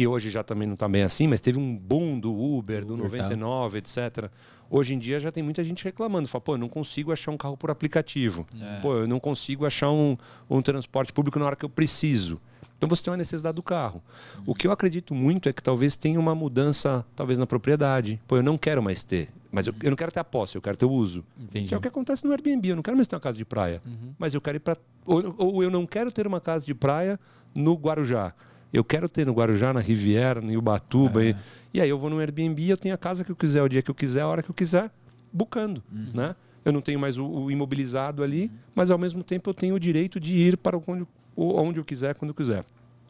que 0.00 0.06
hoje 0.06 0.30
já 0.30 0.42
também 0.42 0.66
não 0.66 0.74
está 0.74 0.88
bem 0.88 1.02
assim, 1.02 1.28
mas 1.28 1.40
teve 1.40 1.58
um 1.58 1.76
boom 1.76 2.18
do 2.18 2.34
Uber, 2.34 2.86
do 2.86 2.96
99, 2.96 3.82
tá. 3.82 4.06
etc. 4.08 4.30
Hoje 4.70 4.94
em 4.94 4.98
dia 4.98 5.20
já 5.20 5.30
tem 5.30 5.42
muita 5.42 5.62
gente 5.62 5.84
reclamando. 5.84 6.26
Fala, 6.26 6.40
pô, 6.40 6.54
eu 6.54 6.58
não 6.58 6.70
consigo 6.70 7.12
achar 7.12 7.30
um 7.30 7.36
carro 7.36 7.54
por 7.54 7.70
aplicativo. 7.70 8.46
É. 8.58 8.80
Pô, 8.80 8.94
eu 8.94 9.06
não 9.06 9.20
consigo 9.20 9.66
achar 9.66 9.90
um, 9.90 10.16
um 10.48 10.62
transporte 10.62 11.12
público 11.12 11.38
na 11.38 11.44
hora 11.44 11.54
que 11.54 11.66
eu 11.66 11.68
preciso. 11.68 12.40
Então 12.78 12.88
você 12.88 13.02
tem 13.02 13.10
uma 13.10 13.18
necessidade 13.18 13.56
do 13.56 13.62
carro. 13.62 14.02
Uhum. 14.38 14.44
O 14.46 14.54
que 14.54 14.66
eu 14.66 14.72
acredito 14.72 15.14
muito 15.14 15.50
é 15.50 15.52
que 15.52 15.62
talvez 15.62 15.96
tenha 15.96 16.18
uma 16.18 16.34
mudança, 16.34 17.04
talvez 17.14 17.38
na 17.38 17.46
propriedade. 17.46 18.18
Pô, 18.26 18.38
eu 18.38 18.42
não 18.42 18.56
quero 18.56 18.82
mais 18.82 19.02
ter. 19.02 19.28
Mas 19.52 19.66
eu, 19.66 19.74
eu 19.82 19.90
não 19.90 19.96
quero 19.98 20.10
ter 20.10 20.20
a 20.20 20.24
posse, 20.24 20.56
eu 20.56 20.62
quero 20.62 20.78
ter 20.78 20.86
o 20.86 20.90
uso. 20.90 21.22
Entendi. 21.38 21.68
Que 21.68 21.74
é 21.74 21.76
o 21.76 21.80
que 21.80 21.88
acontece 21.88 22.24
no 22.24 22.32
Airbnb. 22.32 22.70
Eu 22.70 22.76
não 22.76 22.82
quero 22.82 22.96
mais 22.96 23.06
ter 23.06 23.16
uma 23.16 23.20
casa 23.20 23.36
de 23.36 23.44
praia. 23.44 23.82
Uhum. 23.84 24.14
Mas 24.18 24.32
eu 24.32 24.40
quero 24.40 24.56
ir 24.56 24.60
para. 24.60 24.78
Ou, 25.04 25.34
ou 25.36 25.62
eu 25.62 25.70
não 25.70 25.84
quero 25.84 26.10
ter 26.10 26.26
uma 26.26 26.40
casa 26.40 26.64
de 26.64 26.74
praia 26.74 27.20
no 27.54 27.74
Guarujá. 27.74 28.32
Eu 28.72 28.84
quero 28.84 29.08
ter 29.08 29.26
no 29.26 29.32
Guarujá, 29.32 29.72
na 29.72 29.80
Riviera, 29.80 30.40
no 30.40 30.56
Ubatuba. 30.56 31.24
É. 31.24 31.30
E, 31.30 31.36
e, 31.74 31.80
aí 31.80 31.88
eu 31.88 31.98
vou 31.98 32.08
no 32.08 32.18
Airbnb, 32.18 32.68
eu 32.68 32.76
tenho 32.76 32.94
a 32.94 32.98
casa 32.98 33.24
que 33.24 33.32
eu 33.32 33.36
quiser, 33.36 33.62
o 33.62 33.68
dia 33.68 33.82
que 33.82 33.90
eu 33.90 33.94
quiser, 33.94 34.22
a 34.22 34.28
hora 34.28 34.42
que 34.42 34.50
eu 34.50 34.54
quiser, 34.54 34.90
bucando, 35.32 35.82
uhum. 35.92 36.10
né? 36.14 36.36
Eu 36.64 36.72
não 36.72 36.80
tenho 36.80 37.00
mais 37.00 37.16
o, 37.16 37.26
o 37.26 37.50
imobilizado 37.50 38.22
ali, 38.22 38.44
uhum. 38.44 38.50
mas 38.74 38.90
ao 38.90 38.98
mesmo 38.98 39.22
tempo 39.24 39.50
eu 39.50 39.54
tenho 39.54 39.74
o 39.74 39.80
direito 39.80 40.20
de 40.20 40.36
ir 40.36 40.56
para 40.56 40.76
onde, 40.76 41.06
onde 41.36 41.80
eu 41.80 41.84
quiser, 41.84 42.14
quando 42.14 42.30
eu 42.30 42.34
quiser. 42.34 42.64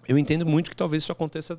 Eu 0.09 0.19
entendo 0.19 0.47
muito 0.47 0.71
que 0.71 0.77
talvez 0.77 1.03
isso 1.03 1.13
aconteça 1.13 1.59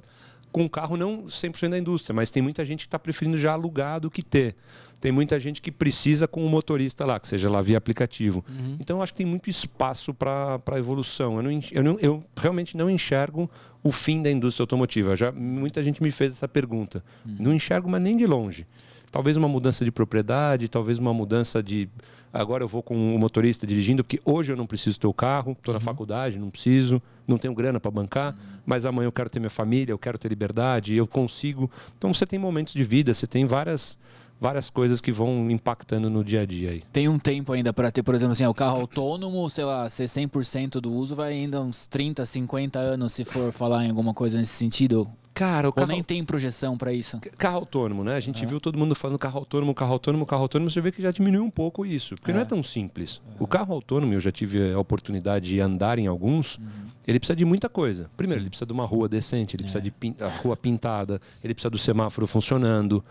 com 0.52 0.66
o 0.66 0.70
carro 0.70 0.98
não 0.98 1.24
100% 1.24 1.70
da 1.70 1.78
indústria, 1.78 2.14
mas 2.14 2.30
tem 2.30 2.42
muita 2.42 2.66
gente 2.66 2.82
que 2.82 2.88
está 2.88 3.00
preferindo 3.00 3.38
já 3.38 3.54
alugar 3.54 4.00
do 4.00 4.12
que 4.12 4.22
ter. 4.22 4.56
Tem 5.02 5.12
muita 5.12 5.40
gente 5.40 5.64
que 5.64 5.72
precisa 5.72 6.28
com 6.28 6.46
o 6.46 6.50
motorista 6.50 7.04
lá, 7.06 7.20
que 7.20 7.28
seja 7.28 7.50
lá 7.50 7.60
via 7.60 7.78
aplicativo. 7.78 8.46
Uhum. 8.48 8.78
Então, 8.80 8.98
eu 8.98 9.04
acho 9.04 9.12
que 9.14 9.18
tem 9.18 9.26
muito 9.26 9.50
espaço 9.50 10.14
para 10.14 10.78
evolução. 10.78 11.38
Eu, 11.38 11.44
não, 11.44 11.60
eu, 11.72 11.84
não, 11.84 11.98
eu 12.00 12.24
realmente 12.38 12.78
não 12.78 12.88
enxergo 12.88 13.50
o 13.84 13.92
fim 13.92 14.22
da 14.22 14.30
indústria 14.30 14.64
automotiva. 14.64 15.16
Já, 15.16 15.32
muita 15.32 15.84
gente 15.84 16.04
me 16.04 16.12
fez 16.12 16.34
essa 16.34 16.48
pergunta. 16.48 17.04
Uhum. 17.26 17.36
Não 17.40 17.54
enxergo, 17.54 17.90
mas 17.90 18.00
nem 18.00 18.16
de 18.16 18.28
longe. 18.28 18.68
Talvez 19.12 19.36
uma 19.36 19.48
mudança 19.48 19.84
de 19.84 19.92
propriedade, 19.92 20.68
talvez 20.68 21.00
uma 21.00 21.14
mudança 21.14 21.64
de. 21.64 21.90
Agora 22.32 22.64
eu 22.64 22.68
vou 22.68 22.84
com 22.84 23.16
o 23.16 23.20
motorista 23.20 23.66
dirigindo, 23.66 24.04
porque 24.04 24.22
hoje 24.24 24.54
eu 24.54 24.56
não 24.56 24.68
preciso 24.68 25.00
ter 25.00 25.08
o 25.08 25.14
carro, 25.14 25.52
estou 25.52 25.74
na 25.74 25.80
uhum. 25.80 25.84
faculdade, 25.84 26.38
não 26.38 26.50
preciso, 26.50 27.02
não 27.32 27.40
tenho 27.40 27.54
grana 27.54 27.80
para 27.80 27.90
bancar, 27.90 28.36
mas 28.66 28.86
amanhã 28.86 29.08
eu 29.08 29.12
quero 29.12 29.30
ter 29.30 29.40
minha 29.40 29.50
família, 29.50 29.92
eu 29.92 29.98
quero 29.98 30.18
ter 30.18 30.28
liberdade, 30.28 30.96
eu 30.96 31.08
consigo. 31.08 31.70
Então 31.98 32.14
você 32.14 32.26
tem 32.26 32.38
momentos 32.38 32.74
de 32.74 32.84
vida, 32.84 33.14
você 33.14 33.26
tem 33.26 33.46
várias 33.46 33.98
várias 34.42 34.72
coisas 34.72 35.00
que 35.00 35.12
vão 35.12 35.52
impactando 35.52 36.10
no 36.10 36.24
dia 36.24 36.42
a 36.42 36.46
dia 36.48 36.72
aí. 36.72 36.82
Tem 36.92 37.08
um 37.08 37.20
tempo 37.20 37.54
ainda 37.54 37.72
para 37.72 37.92
ter, 37.92 38.02
por 38.02 38.16
exemplo, 38.16 38.32
assim, 38.32 38.44
o 38.44 38.54
carro 38.56 38.82
autônomo, 38.82 39.48
sei 39.52 39.64
lá, 39.64 39.88
ser 39.88 40.06
100% 40.06 40.82
do 40.82 40.92
uso 40.92 41.16
vai 41.16 41.34
ainda 41.34 41.62
uns 41.62 41.86
30, 41.86 42.26
50 42.26 42.80
anos 42.80 43.14
se 43.14 43.24
for 43.24 43.52
falar 43.52 43.86
em 43.86 43.90
alguma 43.90 44.16
coisa 44.16 44.40
nesse 44.40 44.54
sentido? 44.54 45.08
Cara, 45.42 45.68
o 45.68 45.70
Ou 45.70 45.74
carro, 45.74 45.88
nem 45.88 46.04
tem 46.04 46.24
projeção 46.24 46.78
pra 46.78 46.94
isso? 46.94 47.20
carro 47.36 47.58
autônomo, 47.58 48.04
né? 48.04 48.14
A 48.16 48.20
gente 48.20 48.46
viu 48.46 48.60
todo 48.60 48.78
mundo 48.78 48.94
falando 48.94 49.18
carro 49.18 49.40
autônomo, 49.40 49.74
carro 49.74 49.94
autônomo, 49.94 50.24
carro 50.24 50.44
autônomo. 50.44 50.70
Você 50.70 50.80
vê 50.80 50.92
que 50.92 51.02
já 51.02 51.10
diminuiu 51.10 51.44
um 51.44 51.50
pouco 51.50 51.84
isso. 51.84 52.14
Porque 52.16 52.32
não 52.32 52.42
é 52.42 52.46
tão 52.46 52.62
simples. 52.62 53.20
O 53.40 53.48
carro 53.48 53.74
autônomo, 53.74 54.14
eu 54.14 54.20
já 54.20 54.32
tive 54.32 54.72
a 54.72 54.78
oportunidade 54.80 55.50
de 55.50 55.60
andar 55.60 55.98
em 55.98 56.06
alguns, 56.06 56.60
ele 57.08 57.18
precisa 57.20 57.36
de 57.36 57.44
muita 57.44 57.68
coisa. 57.68 58.08
Primeiro, 58.16 58.44
ele 58.44 58.50
precisa 58.50 58.68
de 58.68 58.74
uma 58.74 58.86
rua 58.86 59.10
decente, 59.10 59.56
ele 59.56 59.64
precisa 59.64 59.82
de 59.82 59.90
pin- 59.90 60.16
a 60.20 60.28
rua 60.28 60.56
pintada, 60.56 61.20
ele 61.44 61.56
precisa 61.56 61.72
do 61.72 61.78
semáforo 61.80 62.28
funcionando. 62.28 63.04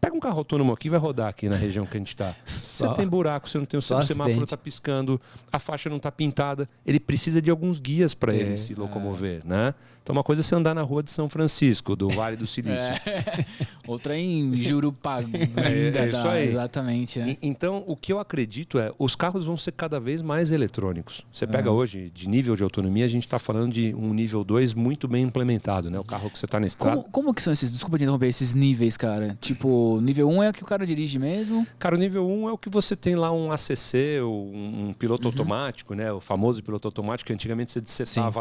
Pega 0.00 0.16
um 0.16 0.20
carro 0.20 0.38
autônomo 0.38 0.72
aqui 0.72 0.88
e 0.88 0.90
vai 0.90 0.98
rodar 0.98 1.28
aqui 1.28 1.46
na 1.46 1.56
região 1.56 1.84
que 1.84 1.94
a 1.94 2.00
gente 2.00 2.08
está. 2.08 2.34
Você 2.46 2.88
tem 2.94 3.06
buraco, 3.06 3.46
você 3.46 3.58
não 3.58 3.66
tem 3.66 3.76
o 3.76 3.82
só 3.82 4.00
semáforo 4.00 4.44
está 4.44 4.56
piscando, 4.56 5.20
a 5.52 5.58
faixa 5.58 5.90
não 5.90 5.98
está 5.98 6.10
pintada. 6.10 6.66
Ele 6.86 6.98
precisa 6.98 7.42
de 7.42 7.50
alguns 7.50 7.78
guias 7.78 8.14
para 8.14 8.32
É, 8.34 8.38
ele 8.38 8.56
se 8.56 8.74
locomover, 8.74 9.42
né? 9.44 9.74
Então 10.02 10.14
uma 10.14 10.22
coisa 10.24 10.42
é 10.42 10.44
você 10.44 10.54
andar 10.54 10.74
na 10.74 10.82
rua 10.82 11.02
de 11.02 11.10
São 11.10 11.28
Francisco, 11.28 11.94
do 11.94 12.08
Vale 12.08 12.36
do 12.36 12.46
Silício. 12.46 12.92
Outra 13.86 14.16
em 14.16 14.54
Jurupaganga. 14.56 15.38
É, 15.60 15.88
é 16.04 16.08
isso 16.08 16.28
aí. 16.28 16.48
Exatamente, 16.48 17.18
né? 17.18 17.30
E- 17.30 17.38
Então, 17.48 17.84
o 17.86 17.96
que 17.96 18.12
eu 18.12 18.18
acredito 18.18 18.78
é, 18.78 18.92
os 18.98 19.14
carros 19.14 19.46
vão 19.46 19.56
ser 19.56 19.72
cada 19.72 19.98
vez 20.00 20.22
mais 20.22 20.50
eletrônicos. 20.50 21.24
Você 21.32 21.46
pega 21.46 21.70
hoje, 21.70 22.10
de 22.14 22.28
nível 22.28 22.56
de 22.56 22.62
autonomia, 22.62 23.04
a 23.04 23.08
gente 23.08 23.24
está 23.26 23.38
falando 23.38 23.72
de 23.72 23.94
um 23.94 24.12
nível 24.14 24.42
2 24.44 24.74
muito 24.74 25.06
bem 25.08 25.24
implementado, 25.24 25.90
né? 25.90 25.98
O 25.98 26.04
carro 26.04 26.30
que 26.30 26.38
você 26.38 26.44
está 26.46 26.58
na 26.60 26.66
estrada. 26.66 26.96
Como, 26.96 27.10
como 27.10 27.34
que 27.34 27.42
são 27.42 27.52
esses, 27.52 27.70
desculpa 27.72 27.98
te 27.98 28.04
interromper, 28.04 28.26
esses 28.28 28.54
níveis, 28.54 28.96
cara? 28.96 29.36
Tipo, 29.40 30.00
nível 30.00 30.28
1 30.28 30.42
é 30.44 30.50
o 30.50 30.52
que 30.52 30.62
o 30.62 30.66
cara 30.66 30.86
dirige 30.86 31.18
mesmo? 31.18 31.66
Cara, 31.78 31.94
o 31.94 31.98
nível 31.98 32.26
1 32.28 32.48
é 32.48 32.52
o 32.52 32.58
que 32.58 32.70
você 32.70 32.94
tem 32.96 33.14
lá 33.14 33.30
um 33.32 33.50
ACC, 33.52 34.20
ou 34.22 34.46
um, 34.52 34.88
um 34.88 34.92
piloto 34.92 35.26
automático, 35.28 35.94
né? 35.94 36.12
O 36.12 36.20
famoso 36.20 36.62
piloto 36.62 36.86
automático, 36.88 37.26
que 37.26 37.32
antigamente 37.32 37.72
você 37.72 37.80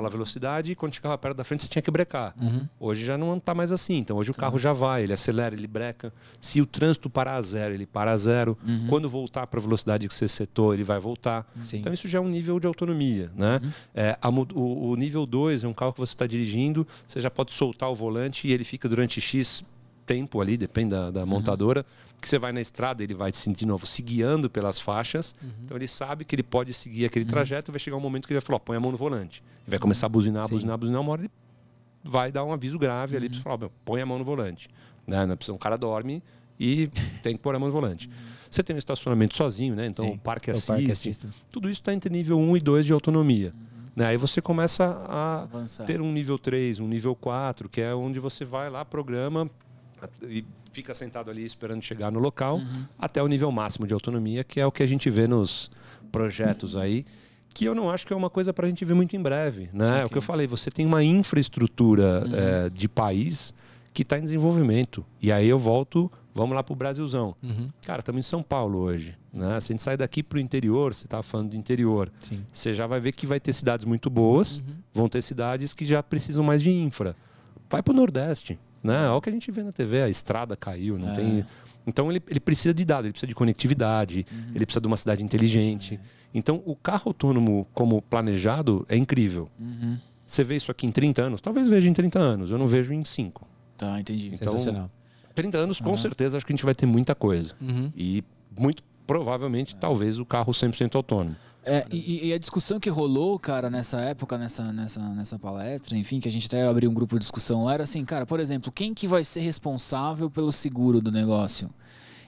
lá 0.02 0.08
a 0.08 0.12
velocidade 0.12 0.72
e 0.72 0.76
quando 0.76 0.94
chegava 0.94 1.18
perto 1.18 1.38
da 1.38 1.44
frente 1.50 1.64
você 1.64 1.70
tinha 1.70 1.82
que 1.82 1.92
brecar. 1.92 2.34
Hoje 2.80 3.06
já 3.06 3.18
não 3.18 3.36
está 3.38 3.54
mais 3.54 3.72
assim. 3.72 3.98
Então 3.98 4.18
hoje 4.18 4.32
o 4.32 4.34
carro 4.34 4.58
já 4.58 4.74
vai, 4.74 5.04
ele 5.04 5.14
acelera, 5.14 5.54
ele 5.54 5.68
breca. 5.68 6.14
Se 6.40 6.62
o 6.62 6.66
trânsito 6.66 7.10
parar 7.10 7.36
a 7.36 7.42
zero, 7.42 7.74
ele 7.74 7.86
para 7.86 8.12
a 8.12 8.18
zero. 8.18 8.58
Quando 8.88 9.10
voltar 9.10 9.46
para 9.48 9.60
a 9.60 9.64
velocidade 9.64 10.08
que 10.08 10.14
você 10.14 10.28
setou, 10.28 10.74
ele 10.74 10.84
vai 10.84 11.00
voltar. 11.00 11.46
Sim. 11.64 11.78
Então 11.78 11.92
isso 11.92 12.08
já 12.08 12.20
é 12.20 12.22
um 12.22 12.30
nível 12.30 12.60
de 12.60 12.68
autonomia, 12.68 13.30
né? 13.36 13.60
É, 13.94 14.18
a 14.22 14.30
o, 14.30 14.92
o 14.92 14.96
nível 14.96 15.26
2 15.26 15.64
é 15.64 15.68
um 15.68 15.74
carro 15.74 15.94
que 15.94 16.00
você 16.00 16.14
está 16.14 16.26
dirigindo, 16.28 16.88
você 17.06 17.20
já 17.20 17.30
pode 17.30 17.52
soltar 17.52 17.90
o 17.90 17.96
volante 17.96 18.48
e 18.48 18.52
ele 18.52 18.64
fica 18.64 18.88
durante 18.88 19.20
X 19.20 19.64
tempo 20.10 20.42
ali, 20.42 20.58
depende 20.58 20.90
da, 20.90 21.12
da 21.12 21.24
montadora, 21.24 21.86
que 22.20 22.28
você 22.28 22.40
vai 22.40 22.52
na 22.52 22.60
estrada, 22.60 23.04
ele 23.04 23.14
vai 23.14 23.32
se, 23.32 23.54
de 23.54 23.64
novo 23.64 23.86
se 23.86 24.02
guiando 24.02 24.50
pelas 24.50 24.80
faixas, 24.80 25.36
então 25.64 25.78
ele 25.78 25.88
sabe 25.88 26.26
que 26.26 26.34
ele 26.34 26.42
pode 26.42 26.74
seguir 26.74 27.06
aquele 27.06 27.26
trajeto, 27.26 27.72
vai 27.72 27.78
chegar 27.78 27.96
um 27.96 28.00
momento 28.00 28.28
que 28.28 28.34
ele 28.34 28.40
vai 28.40 28.46
falar, 28.48 28.56
ó, 28.56 28.60
põe 28.60 28.76
a 28.76 28.80
mão 28.80 28.92
no 28.92 28.98
volante. 28.98 29.44
E 29.68 29.70
vai 29.70 29.78
começar 29.78 30.08
a 30.08 30.10
buzinar, 30.10 30.48
Sim. 30.48 30.56
buzinar, 30.56 30.78
buzinar, 30.80 31.00
uma 31.02 31.12
hora 31.12 31.22
ele 31.22 31.32
vai 32.04 32.32
dar 32.32 32.44
um 32.44 32.52
aviso 32.52 32.80
grave 32.80 33.16
ali 33.16 33.30
para 33.30 33.38
você 33.38 33.44
falar, 33.44 33.70
põe 33.86 34.02
a 34.02 34.06
mão 34.06 34.18
no 34.18 34.26
volante. 34.26 34.68
Né? 35.06 35.28
É 35.48 35.52
Um 35.52 35.58
cara 35.60 35.78
dorme 35.78 36.24
e 36.60 36.88
tem 37.22 37.36
que 37.38 37.44
pôr 37.44 37.54
a 37.54 37.60
mão 37.60 37.68
no 37.68 37.74
volante. 37.74 38.10
Você 38.50 38.64
tem 38.64 38.76
um 38.76 38.80
estacionamento 38.80 39.36
sozinho, 39.36 39.76
né? 39.76 39.86
Então 39.86 40.06
Sim, 40.06 40.14
o 40.14 40.18
parque 40.18 40.50
o 40.50 40.54
assiste. 40.54 40.68
parque 40.68 40.92
assiste. 40.92 41.28
Tudo 41.52 41.70
isso 41.70 41.82
está 41.82 41.94
entre 41.94 42.10
nível 42.12 42.40
1 42.40 42.58
e 42.58 42.60
2 42.60 42.86
de 42.88 42.94
autonomia. 42.94 43.54
Né? 43.96 44.08
Aí 44.08 44.18
você 44.18 44.42
começa 44.42 44.86
a 45.08 45.44
Avançar. 45.44 45.86
ter 45.86 46.02
um 46.02 46.12
nível 46.12 46.40
3, 46.40 46.80
um 46.80 46.88
nível 46.88 47.16
4, 47.16 47.70
que 47.70 47.80
é 47.80 47.94
onde 47.94 48.20
você 48.20 48.44
vai 48.44 48.68
lá, 48.72 48.84
programa 48.84 49.48
e 50.24 50.46
fica 50.72 50.94
sentado 50.94 51.30
ali 51.30 51.46
esperando 51.46 51.82
chegar 51.82 52.12
no 52.12 52.20
local, 52.20 52.62
até 52.98 53.22
o 53.22 53.28
nível 53.28 53.52
máximo 53.52 53.88
de 53.88 53.94
autonomia, 53.94 54.44
que 54.44 54.60
é 54.60 54.66
o 54.66 54.72
que 54.72 54.84
a 54.84 54.86
gente 54.86 55.10
vê 55.10 55.28
nos 55.28 55.70
projetos 56.12 56.76
aí, 56.76 57.06
que 57.54 57.66
eu 57.66 57.74
não 57.74 57.90
acho 57.90 58.06
que 58.06 58.14
é 58.14 58.16
uma 58.16 58.30
coisa 58.30 58.54
para 58.54 58.66
a 58.66 58.70
gente 58.70 58.86
ver 58.86 58.94
muito 58.94 59.16
em 59.16 59.22
breve. 59.22 59.70
Né? 59.74 60.02
É 60.02 60.06
o 60.06 60.10
que 60.10 60.18
eu 60.18 60.22
falei, 60.22 60.48
você 60.48 60.70
tem 60.70 60.86
uma 60.86 61.04
infraestrutura 61.04 62.24
eh, 62.32 62.70
de 62.70 62.88
país 62.88 63.54
que 63.94 64.04
está 64.04 64.18
em 64.18 64.24
desenvolvimento. 64.24 65.06
E 65.22 65.32
aí 65.32 65.50
eu 65.50 65.58
volto, 65.58 66.12
vamos 66.34 66.56
lá 66.56 66.64
para 66.64 66.74
o 66.74 66.76
Brasilzão. 66.76 67.36
Uhum. 67.42 67.70
Cara, 67.86 68.00
estamos 68.00 68.20
em 68.20 68.24
São 68.28 68.44
Paulo 68.44 68.80
hoje. 68.80 69.18
Né? 69.34 69.60
Se 69.60 69.72
a 69.72 69.74
gente 69.74 69.84
sai 69.84 69.98
daqui 69.98 70.24
para 70.24 70.38
o 70.38 70.40
interior, 70.40 70.94
você 70.94 71.06
estava 71.06 71.24
falando 71.24 71.50
do 71.50 71.56
interior, 71.56 72.12
Sim. 72.20 72.46
você 72.52 72.74
já 72.74 72.88
vai 72.88 73.00
ver 73.00 73.12
que 73.12 73.28
vai 73.28 73.40
ter 73.40 73.54
cidades 73.54 73.86
muito 73.86 74.10
boas, 74.10 74.62
vão 74.94 75.10
ter 75.10 75.22
cidades 75.22 75.74
que 75.74 75.84
já 75.86 76.02
precisam 76.02 76.44
mais 76.44 76.62
de 76.62 76.70
infra. 76.70 77.16
Vai 77.70 77.84
para 77.84 77.92
o 77.92 77.96
Nordeste. 77.96 78.58
Né? 78.84 79.08
Olha 79.08 79.18
o 79.18 79.22
que 79.22 79.30
a 79.30 79.34
gente 79.34 79.52
vê 79.52 79.64
na 79.64 79.72
TV, 79.72 80.02
a 80.02 80.10
estrada 80.10 80.56
caiu, 80.56 80.98
não 80.98 81.14
tem. 81.14 81.46
Então 81.86 82.10
ele, 82.10 82.22
ele 82.30 82.40
precisa 82.40 82.74
de 82.74 82.86
dados, 82.86 83.06
ele 83.06 83.12
precisa 83.12 83.28
de 83.28 83.36
conectividade, 83.36 84.26
ele 84.54 84.66
precisa 84.66 84.82
de 84.82 84.88
uma 84.88 84.98
cidade 84.98 85.24
inteligente. 85.24 86.00
Então 86.34 86.62
o 86.66 86.76
carro 86.76 87.10
autônomo, 87.10 87.68
como 87.74 88.02
planejado, 88.02 88.86
é 88.88 88.96
incrível. 88.96 89.50
Você 90.26 90.44
vê 90.44 90.56
isso 90.56 90.72
aqui 90.72 90.86
em 90.86 90.92
30 90.92 91.22
anos? 91.22 91.42
Talvez 91.42 91.68
veja 91.68 91.90
em 91.90 91.94
30 91.94 92.20
anos, 92.20 92.52
eu 92.52 92.58
não 92.58 92.68
vejo 92.68 92.94
em 92.94 93.04
5. 93.04 93.48
Tá, 93.78 94.00
entendi. 94.00 94.28
Então, 94.28 94.50
Sensacional. 94.50 94.92
30 95.34 95.58
anos, 95.58 95.80
com 95.80 95.96
certeza, 95.96 96.38
acho 96.38 96.46
que 96.46 96.52
a 96.52 96.56
gente 96.56 96.66
vai 96.66 96.76
ter 96.76 96.86
muita 96.86 97.16
coisa. 97.16 97.56
Uhum. 97.62 97.92
E 97.96 98.24
muito 98.58 98.84
provavelmente, 99.08 99.76
talvez, 99.76 100.20
o 100.20 100.26
carro 100.26 100.54
100% 100.54 100.96
autônomo. 100.96 101.36
É, 101.64 101.86
e, 101.92 102.28
e 102.28 102.34
a 102.34 102.38
discussão 102.38 102.80
que 102.80 102.90
rolou, 102.90 103.38
cara, 103.38 103.70
nessa 103.70 104.00
época, 104.00 104.38
nessa, 104.38 104.72
nessa, 104.72 105.02
nessa 105.10 105.38
palestra, 105.38 105.96
enfim, 105.98 106.20
que 106.20 106.28
a 106.28 106.32
gente 106.32 106.48
até 106.48 106.66
abriu 106.66 106.90
um 106.90 106.94
grupo 106.94 107.16
de 107.16 107.20
discussão 107.20 107.66
lá, 107.66 107.74
era 107.74 107.84
assim, 107.84 108.04
cara, 108.06 108.26
por 108.26 108.40
exemplo, 108.40 108.72
quem 108.72 108.94
que 108.94 109.08
vai 109.08 109.24
ser 109.24 109.42
responsável 109.42 110.30
pelo 110.30 110.52
seguro 110.52 111.02
do 111.02 111.12
negócio? 111.12 111.70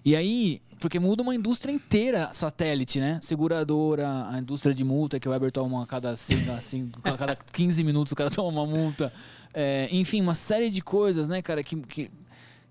E 0.04 0.15
aí, 0.15 0.62
porque 0.80 1.00
muda 1.00 1.22
uma 1.22 1.34
indústria 1.34 1.72
inteira 1.72 2.30
satélite, 2.34 3.00
né? 3.00 3.20
Seguradora, 3.22 4.28
a 4.30 4.39
indústria 4.39 4.74
de 4.74 4.84
multa, 4.84 5.20
que 5.20 5.30
o 5.30 5.32
Weber 5.32 5.52
toma 5.52 5.84
a 5.84 5.86
cada, 5.86 6.10
assim, 6.12 6.91
cada 7.04 7.36
15 7.36 7.84
minutos 7.84 8.12
o 8.12 8.15
cara 8.15 8.30
toma 8.30 8.50
uma 8.50 8.65
multa. 8.65 9.13
É, 9.54 9.88
enfim, 9.91 10.22
uma 10.22 10.36
série 10.36 10.70
de 10.70 10.82
coisas, 10.82 11.30
né, 11.30 11.41
cara, 11.41 11.63
que. 11.63 11.76
que 11.76 12.10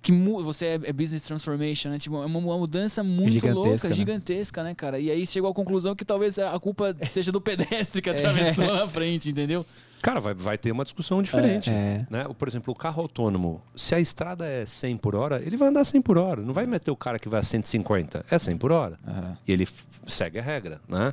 que 0.03 0.13
você 0.13 0.67
é, 0.67 0.75
é 0.85 0.93
business 0.93 1.23
transformation, 1.23 1.91
né? 1.91 1.99
Tipo, 1.99 2.23
é 2.23 2.27
uma, 2.27 2.39
uma 2.39 2.59
mudança 2.59 3.03
muito 3.03 3.33
Gigantesca, 3.33 3.69
louca, 3.69 3.89
né? 3.89 3.95
gigantesca, 3.95 4.63
né, 4.63 4.75
cara? 4.75 4.99
E 4.99 5.11
aí 5.11 5.27
chegou 5.27 5.51
à 5.51 5.55
conclusão 5.55 5.95
que 5.95 6.05
talvez 6.05 6.39
a 6.39 6.59
culpa 6.59 6.97
seja 7.11 7.31
do 7.31 7.41
pedestre 7.41 8.01
que 8.01 8.09
atravessou 8.09 8.67
na 8.67 8.89
frente, 8.89 9.31
entendeu? 9.31 9.65
Cara, 10.03 10.19
vai, 10.19 10.33
vai 10.33 10.57
ter 10.57 10.73
uma 10.73 10.83
discussão 10.83 11.23
diferente. 11.23 11.69
É. 11.69 12.07
Né? 12.09 12.25
Por 12.39 12.49
exemplo, 12.49 12.73
o 12.73 12.77
carro 12.77 13.03
autônomo, 13.03 13.61
se 13.77 13.95
a 13.95 14.01
estrada 14.01 14.47
é 14.47 14.65
100 14.65 14.97
por 14.97 15.15
hora, 15.15 15.43
ele 15.45 15.59
vai 15.59 15.69
andar 15.69 15.85
100 15.85 16.01
por 16.01 16.17
hora. 16.17 16.41
Não 16.41 16.55
vai 16.55 16.67
meter 16.67 16.91
o 16.91 16.97
cara 16.97 17.19
que 17.19 17.29
vai 17.29 17.41
a 17.41 17.43
150. 17.43 18.25
É 18.31 18.39
100 18.39 18.57
por 18.57 18.73
hora. 18.73 18.99
E 19.47 19.53
ele 19.53 19.69
segue 20.07 20.39
a 20.39 20.43
regra. 20.43 20.81
Né? 20.89 21.13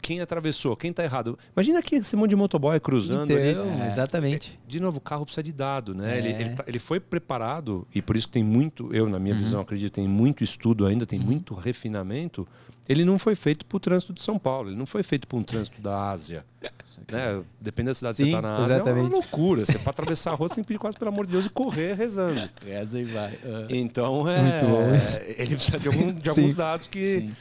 Quem 0.00 0.20
atravessou, 0.20 0.76
quem 0.76 0.90
está 0.90 1.02
errado. 1.02 1.38
Imagina 1.56 1.80
aqui 1.80 1.96
esse 1.96 2.14
monte 2.14 2.30
de 2.30 2.36
motoboy 2.36 2.78
cruzando 2.78 3.32
Então, 3.32 3.62
ali. 3.62 3.86
exatamente. 3.86 4.52
De 4.66 4.78
novo, 4.80 4.98
o 4.98 5.00
carro 5.00 5.24
precisa 5.24 5.42
de 5.42 5.52
dado, 5.52 5.94
né? 5.94 6.14
É. 6.14 6.18
Ele, 6.18 6.28
ele, 6.28 6.50
tá- 6.50 6.64
ele 6.66 6.78
foi 6.78 7.00
preparado, 7.00 7.86
e 7.94 8.00
por 8.00 8.16
isso 8.16 8.26
que 8.28 8.32
tem 8.34 8.44
muito, 8.44 8.94
eu 8.94 9.08
na 9.08 9.18
minha 9.18 9.34
Uhum. 9.34 9.40
visão 9.42 9.60
acredito, 9.60 9.92
tem 9.94 10.06
muito 10.06 10.44
estudo 10.44 10.86
ainda, 10.86 11.04
tem 11.06 11.18
muito 11.18 11.54
refinamento. 11.54 12.46
Ele 12.88 13.04
não 13.04 13.18
foi 13.18 13.34
feito 13.34 13.66
para 13.66 13.76
o 13.76 13.80
trânsito 13.80 14.12
de 14.12 14.22
São 14.22 14.38
Paulo, 14.38 14.68
ele 14.68 14.76
não 14.76 14.86
foi 14.86 15.02
feito 15.02 15.26
para 15.26 15.36
um 15.36 15.42
trânsito 15.42 15.80
da 15.80 16.10
Ásia. 16.10 16.44
Né? 17.10 17.42
Dependendo 17.60 17.90
da 17.90 17.94
cidade 17.94 18.16
que 18.16 18.24
Sim, 18.24 18.30
você 18.30 18.36
está 18.36 18.42
na 18.42 18.56
Ásia, 18.58 18.72
é 18.72 18.76
exatamente. 18.76 19.00
uma 19.06 19.12
loucura. 19.12 19.66
Você 19.66 19.78
para 19.78 19.90
atravessar 19.90 20.30
a 20.30 20.34
rua, 20.34 20.48
tem 20.48 20.62
que 20.62 20.68
pedir 20.68 20.78
quase, 20.78 20.96
pelo 20.96 21.08
amor 21.10 21.26
de 21.26 21.32
Deus, 21.32 21.46
e 21.46 21.50
correr 21.50 21.94
rezando. 21.94 22.48
Essa 22.66 22.96
aí 22.96 23.04
vai. 23.04 23.32
Então, 23.68 24.28
é, 24.28 24.40
Muito 24.40 24.66
bom 24.66 24.94
isso. 24.94 25.20
ele 25.22 25.56
precisa 25.56 25.78
de, 25.78 25.88
algum- 25.88 26.12
de 26.12 26.28
alguns 26.28 26.54
dados 26.54 26.86
que 26.86 27.20
Sim. 27.20 27.36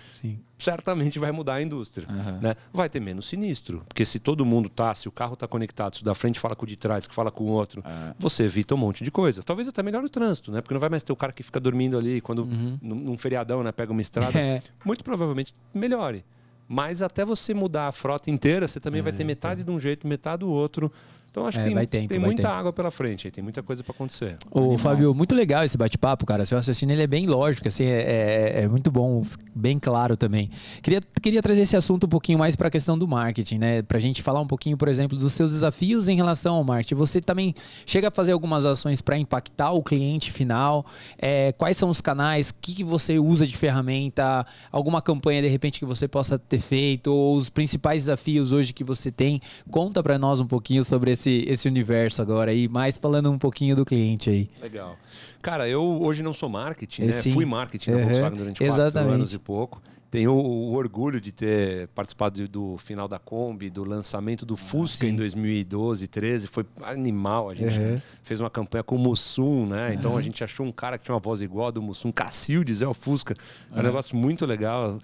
Certamente 0.57 1.19
vai 1.19 1.31
mudar 1.31 1.55
a 1.55 1.61
indústria. 1.61 2.07
Né? 2.41 2.55
Vai 2.73 2.89
ter 2.89 2.99
menos 2.99 3.27
sinistro. 3.27 3.83
Porque 3.87 4.05
se 4.05 4.19
todo 4.19 4.45
mundo 4.45 4.69
tá, 4.69 4.93
se 4.93 5.07
o 5.07 5.11
carro 5.11 5.33
está 5.33 5.47
conectado, 5.47 5.95
se 5.95 6.01
o 6.01 6.05
da 6.05 6.15
frente 6.15 6.39
fala 6.39 6.55
com 6.55 6.65
o 6.65 6.67
de 6.67 6.75
trás, 6.75 7.07
que 7.07 7.13
fala 7.13 7.31
com 7.31 7.43
o 7.43 7.47
outro, 7.47 7.83
você 8.17 8.43
evita 8.43 8.73
um 8.75 8.77
monte 8.77 9.03
de 9.03 9.11
coisa. 9.11 9.43
Talvez 9.43 9.67
até 9.67 9.83
melhore 9.83 10.05
o 10.05 10.09
trânsito, 10.09 10.51
né? 10.51 10.61
Porque 10.61 10.73
não 10.73 10.81
vai 10.81 10.89
mais 10.89 11.03
ter 11.03 11.11
o 11.11 11.15
cara 11.15 11.33
que 11.33 11.43
fica 11.43 11.59
dormindo 11.59 11.97
ali 11.97 12.21
quando 12.21 12.45
num, 12.45 12.95
num 12.95 13.17
feriadão, 13.17 13.63
né, 13.63 13.71
pega 13.71 13.91
uma 13.91 14.01
estrada. 14.01 14.35
É. 14.45 14.61
Muito 14.83 15.03
provavelmente 15.03 15.55
melhore. 15.73 16.23
Mas 16.67 17.01
até 17.01 17.23
você 17.23 17.53
mudar 17.53 17.87
a 17.87 17.91
frota 17.91 18.29
inteira, 18.29 18.67
você 18.67 18.79
também 18.79 19.01
vai 19.01 19.13
ter 19.13 19.23
metade 19.23 19.63
de 19.63 19.71
um 19.71 19.79
jeito, 19.79 20.07
metade 20.07 20.41
do 20.41 20.49
outro. 20.49 20.91
Então 21.35 21.45
acho 21.45 21.57
É, 21.59 21.63
que 21.63 21.67
tem, 21.67 21.75
vai 21.75 21.85
tempo, 21.85 22.07
tem 22.07 22.17
muita 22.17 22.43
tempo. 22.43 22.53
água 22.53 22.71
pela 22.71 22.89
frente, 22.89 23.29
tem 23.29 23.43
muita 23.43 23.61
coisa 23.61 23.83
para 23.83 23.91
acontecer. 23.93 24.37
Ô, 24.49 24.77
Fábio, 24.77 25.13
muito 25.13 25.35
legal 25.35 25.65
esse 25.65 25.77
bate-papo, 25.77 26.25
cara. 26.25 26.45
Seu 26.45 26.57
raciocínio 26.57 26.93
ele 26.93 27.03
é 27.03 27.07
bem 27.07 27.25
lógico, 27.25 27.67
assim, 27.67 27.83
é, 27.83 28.53
é- 28.59 28.61
é 28.63 28.67
muito 28.69 28.89
bom, 28.89 29.21
bem 29.53 29.77
claro 29.77 30.15
também. 30.15 30.49
Queria, 30.81 31.01
queria 31.21 31.41
trazer 31.41 31.63
esse 31.63 31.75
assunto 31.75 32.05
um 32.05 32.09
pouquinho 32.09 32.39
mais 32.39 32.55
para 32.55 32.69
a 32.69 32.71
questão 32.71 32.97
do 32.97 33.05
marketing, 33.05 33.57
né? 33.57 33.81
Pra 33.81 33.99
gente 33.99 34.21
falar 34.23 34.39
um 34.39 34.47
pouquinho, 34.47 34.77
por 34.77 34.87
exemplo, 34.87 35.17
dos 35.17 35.33
seus 35.33 35.51
desafios 35.51 36.07
em 36.07 36.15
relação 36.15 36.55
ao 36.55 36.63
marketing. 36.63 36.95
Você 36.95 37.19
também 37.19 37.53
chega 37.85 38.07
a 38.07 38.11
fazer 38.11 38.31
algumas 38.31 38.63
ações 38.63 39.01
para 39.01 39.17
impactar 39.17 39.73
o 39.73 39.83
cliente 39.83 40.31
final? 40.31 40.85
É, 41.17 41.51
quais 41.51 41.75
são 41.75 41.89
os 41.89 41.99
canais? 41.99 42.51
O 42.51 42.55
que, 42.61 42.75
que 42.75 42.83
você 42.85 43.19
usa 43.19 43.45
de 43.45 43.57
ferramenta? 43.57 44.45
Alguma 44.71 45.01
campanha, 45.01 45.41
de 45.41 45.49
repente, 45.49 45.79
que 45.79 45.85
você 45.85 46.07
possa 46.07 46.39
ter 46.39 46.59
feito? 46.59 47.07
Ou 47.11 47.35
os 47.35 47.49
principais 47.49 48.03
desafios 48.03 48.53
hoje 48.53 48.71
que 48.71 48.85
você 48.85 49.11
tem? 49.11 49.41
Conta 49.69 50.01
para 50.01 50.17
nós 50.17 50.39
um 50.39 50.47
pouquinho 50.47 50.81
sobre 50.83 51.11
esse, 51.11 51.24
esse 51.31 51.67
universo 51.67 52.21
agora 52.21 52.51
aí, 52.51 52.67
mais 52.67 52.97
falando 52.97 53.31
um 53.31 53.37
pouquinho 53.37 53.75
do 53.75 53.85
cliente 53.85 54.29
aí. 54.29 54.49
Legal. 54.61 54.95
Cara, 55.41 55.67
eu 55.67 55.83
hoje 56.01 56.23
não 56.23 56.33
sou 56.33 56.49
marketing, 56.49 57.03
É, 57.03 57.05
né? 57.07 57.11
sim. 57.11 57.33
Fui 57.33 57.45
marketing 57.45 57.91
na 57.91 57.97
Uhum. 57.97 58.03
Volkswagen 58.03 58.37
durante 58.37 58.57
quatro 58.59 58.67
Exatamente. 58.83 59.13
anos 59.13 59.33
e 59.33 59.39
pouco. 59.39 59.81
tenho 60.11 60.31
o, 60.31 60.71
orgulho 60.73 61.19
de 61.19 61.33
ter 61.33 61.89
participado 61.89 62.47
do 62.47 62.77
final 62.77 63.05
da 63.05 63.19
Kombi, 63.19 63.69
do 63.69 63.83
lançamento 63.83 64.45
do 64.45 64.55
Fusca 64.55 65.05
sim. 65.05 65.11
em 65.11 65.15
2012, 65.15 66.07
13. 66.07 66.47
Foi 66.47 66.65
animal. 66.83 67.49
A 67.49 67.55
gente 67.55 67.77
Uhum. 67.77 67.95
fez 68.23 68.39
uma 68.39 68.49
campanha 68.49 68.81
com 68.81 68.95
o 68.95 68.99
Mussum, 68.99 69.65
né? 69.65 69.93
Então 69.93 70.15
a 70.15 70.21
gente 70.21 70.41
achou 70.41 70.65
um 70.65 70.71
cara 70.71 70.97
que 70.97 71.03
tinha 71.03 71.13
uma 71.13 71.19
voz 71.19 71.41
igual 71.41 71.67
a 71.67 71.71
do 71.71 71.81
Mussum, 71.81 72.13
Cacildes, 72.13 72.81
é 72.81 72.87
o 72.87 72.93
Fusca. 72.93 73.35
É 73.75 73.79
um 73.79 73.83
negócio 73.83 74.15
muito 74.15 74.45
legal. 74.45 74.99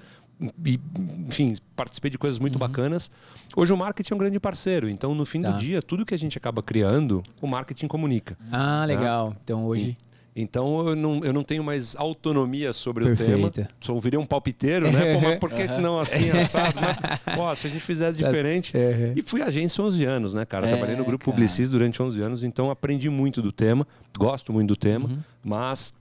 E, 0.66 0.80
enfim, 1.28 1.56
participei 1.76 2.10
de 2.10 2.18
coisas 2.18 2.40
muito 2.40 2.58
bacanas. 2.58 3.12
Hoje 3.56 3.72
o 3.72 3.78
marketing 3.78 4.14
é 4.14 4.16
um 4.16 4.20
grande 4.20 4.40
parceiro. 4.40 4.90
Então, 4.90 5.14
no 5.14 5.26
fim 5.26 5.42
Tá. 5.42 5.52
do 5.52 5.58
dia, 5.60 5.82
tudo 5.82 6.06
que 6.06 6.14
a 6.14 6.18
gente 6.18 6.38
acaba 6.38 6.64
criando, 6.64 7.22
o 7.42 7.48
marketing 7.48 7.88
comunica. 7.88 8.38
Ah, 8.52 8.84
legal. 8.86 9.36
Então 9.44 9.66
hoje. 9.66 9.98
Então 10.34 10.88
eu 10.88 10.96
não, 10.96 11.26
eu 11.26 11.34
não 11.34 11.44
tenho 11.44 11.62
mais 11.62 11.94
autonomia 11.98 12.72
sobre 12.72 13.04
Perfeito. 13.04 13.46
o 13.46 13.50
tema. 13.52 13.68
Só 13.82 14.00
virei 14.00 14.18
um 14.18 14.26
palpiteiro, 14.26 14.90
né? 14.90 15.14
Pô, 15.16 15.20
mas 15.22 15.38
por 15.40 15.50
que 15.52 15.68
não 15.68 16.00
assim, 16.00 16.30
assado? 16.32 16.74
Mas, 16.80 17.36
pô, 17.36 17.54
se 17.54 17.68
a 17.68 17.70
gente 17.70 17.82
fizesse 17.82 18.18
diferente. 18.18 18.72
Uhum. 18.76 19.12
E 19.14 19.22
fui 19.22 19.42
agência 19.42 19.84
11 19.84 20.06
anos, 20.06 20.34
né, 20.34 20.46
cara? 20.46 20.66
É, 20.68 20.70
Trabalhei 20.70 20.96
no 20.96 21.04
grupo 21.04 21.26
cara. 21.26 21.36
Publicis 21.36 21.70
durante 21.70 22.02
11 22.02 22.22
anos, 22.22 22.44
então 22.46 22.72
aprendi 22.72 23.10
muito 23.10 23.42
do 23.42 23.52
tema, 23.52 23.86
gosto 24.18 24.54
muito 24.54 24.70
do 24.70 24.76
tema, 24.78 25.10
Uhum. 25.10 25.18
mas 25.44 25.94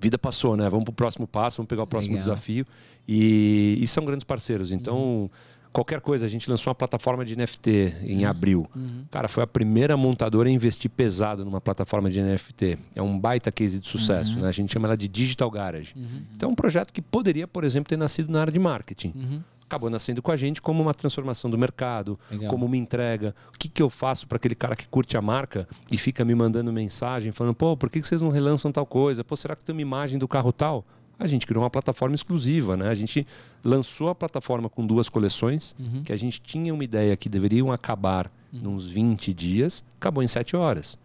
vida 0.00 0.18
passou, 0.18 0.56
né? 0.56 0.68
Vamos 0.68 0.84
pro 0.84 0.92
próximo 0.92 1.26
passo, 1.26 1.58
vamos 1.58 1.68
pegar 1.68 1.82
o 1.82 1.86
próximo 1.86 2.14
Legal. 2.14 2.34
desafio. 2.34 2.64
E, 3.06 3.78
e 3.80 3.86
são 3.86 4.04
grandes 4.04 4.24
parceiros. 4.24 4.70
Então, 4.72 4.96
Uhum. 5.22 5.30
qualquer 5.72 6.00
coisa, 6.00 6.26
a 6.26 6.28
gente 6.28 6.48
lançou 6.50 6.70
uma 6.70 6.74
plataforma 6.74 7.24
de 7.24 7.36
NFT 7.36 7.94
em 8.02 8.24
abril. 8.24 8.68
Cara, 9.10 9.28
foi 9.28 9.42
a 9.42 9.46
primeira 9.46 9.96
montadora 9.96 10.48
a 10.48 10.52
investir 10.52 10.90
pesado 10.90 11.44
numa 11.44 11.60
plataforma 11.60 12.10
de 12.10 12.20
NFT. 12.20 12.78
É 12.94 13.02
um 13.02 13.18
baita 13.18 13.50
case 13.52 13.78
de 13.78 13.88
sucesso, 13.88 14.38
né? 14.40 14.48
A 14.48 14.52
gente 14.52 14.72
chama 14.72 14.88
ela 14.88 14.96
de 14.96 15.08
Digital 15.08 15.50
Garage. 15.50 15.94
Então, 16.34 16.50
é 16.50 16.52
um 16.52 16.56
projeto 16.56 16.92
que 16.92 17.00
poderia, 17.02 17.46
por 17.46 17.64
exemplo, 17.64 17.88
ter 17.88 17.96
nascido 17.96 18.30
na 18.30 18.40
área 18.40 18.52
de 18.52 18.58
marketing. 18.58 19.42
Acabou 19.68 19.90
nascendo 19.90 20.22
com 20.22 20.32
a 20.32 20.36
gente 20.36 20.62
como 20.62 20.82
uma 20.82 20.94
transformação 20.94 21.50
do 21.50 21.58
mercado, 21.58 22.18
Legal. 22.30 22.48
como 22.50 22.64
uma 22.64 22.76
entrega. 22.76 23.34
O 23.54 23.58
que, 23.58 23.68
que 23.68 23.82
eu 23.82 23.90
faço 23.90 24.26
para 24.26 24.36
aquele 24.36 24.54
cara 24.54 24.74
que 24.74 24.88
curte 24.88 25.14
a 25.16 25.20
marca 25.20 25.68
e 25.92 25.98
fica 25.98 26.24
me 26.24 26.34
mandando 26.34 26.72
mensagem 26.72 27.32
falando: 27.32 27.54
pô, 27.54 27.76
por 27.76 27.90
que, 27.90 28.00
que 28.00 28.08
vocês 28.08 28.22
não 28.22 28.30
relançam 28.30 28.72
tal 28.72 28.86
coisa? 28.86 29.22
Pô, 29.22 29.36
será 29.36 29.54
que 29.54 29.62
tem 29.64 29.74
uma 29.74 29.82
imagem 29.82 30.18
do 30.18 30.26
carro 30.26 30.52
tal? 30.52 30.86
A 31.18 31.26
gente 31.26 31.46
criou 31.46 31.62
uma 31.64 31.68
plataforma 31.68 32.14
exclusiva, 32.14 32.76
né? 32.76 32.88
A 32.88 32.94
gente 32.94 33.26
lançou 33.62 34.08
a 34.08 34.14
plataforma 34.14 34.68
com 34.70 34.86
duas 34.86 35.08
coleções, 35.08 35.74
Uhum. 35.78 36.02
que 36.02 36.12
a 36.12 36.16
gente 36.16 36.40
tinha 36.40 36.72
uma 36.72 36.84
ideia 36.84 37.14
que 37.16 37.28
deveriam 37.28 37.70
acabar 37.72 38.30
nos 38.52 38.88
20 38.88 39.34
dias, 39.34 39.84
acabou 40.00 40.22
em 40.22 40.28
7 40.28 40.56
horas. 40.56 40.96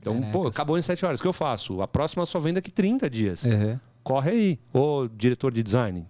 Então, 0.00 0.14
pô, 0.30 0.38
Caracas. 0.38 0.46
acabou 0.56 0.78
em 0.78 0.82
7 0.82 1.04
horas. 1.04 1.18
O 1.20 1.22
que 1.22 1.28
eu 1.28 1.32
faço? 1.32 1.82
A 1.82 1.88
próxima 1.88 2.24
só 2.24 2.38
vem 2.38 2.54
daqui 2.54 2.70
30 2.70 3.10
dias 3.10 3.44
Uhum. 3.44 3.78
corre 4.04 4.30
aí. 4.30 4.58
Ô, 4.72 5.08
diretor 5.14 5.52
de 5.52 5.62
design, 5.64 6.06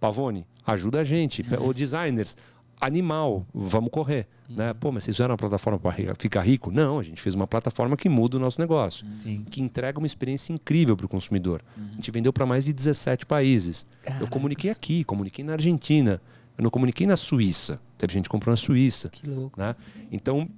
Pavone, 0.00 0.46
ajuda 0.66 1.00
a 1.00 1.04
gente. 1.04 1.44
Ô, 1.60 1.72
designers, 1.72 2.36
animal, 2.80 3.46
vamos 3.52 3.90
correr. 3.90 4.26
Né? 4.48 4.74
Pô, 4.74 4.90
mas 4.90 5.04
vocês 5.04 5.16
fizeram 5.16 5.32
uma 5.32 5.38
plataforma 5.38 5.78
para 5.78 5.92
ficar 6.18 6.40
rico? 6.40 6.72
Não, 6.72 6.98
a 6.98 7.02
gente 7.02 7.20
fez 7.20 7.34
uma 7.34 7.46
plataforma 7.46 7.96
que 7.96 8.08
muda 8.08 8.36
o 8.36 8.40
nosso 8.40 8.60
negócio. 8.60 9.06
Sim. 9.12 9.44
Que 9.48 9.60
entrega 9.60 9.98
uma 9.98 10.06
experiência 10.06 10.52
incrível 10.52 10.96
para 10.96 11.06
o 11.06 11.08
consumidor. 11.08 11.62
A 11.76 11.94
gente 11.94 12.10
vendeu 12.10 12.32
para 12.32 12.46
mais 12.46 12.64
de 12.64 12.72
17 12.72 13.26
países. 13.26 13.86
Eu 14.18 14.26
comuniquei 14.26 14.70
aqui, 14.70 15.04
comuniquei 15.04 15.44
na 15.44 15.52
Argentina. 15.52 16.20
Eu 16.58 16.64
não 16.64 16.70
comuniquei 16.70 17.06
na 17.06 17.16
Suíça. 17.16 17.80
Teve 17.96 18.14
gente 18.14 18.24
que 18.24 18.30
comprou 18.30 18.52
na 18.52 18.56
Suíça. 18.56 19.08
Que 19.08 19.26
louco. 19.26 19.60
Né? 19.60 19.76
Então, 20.10 20.48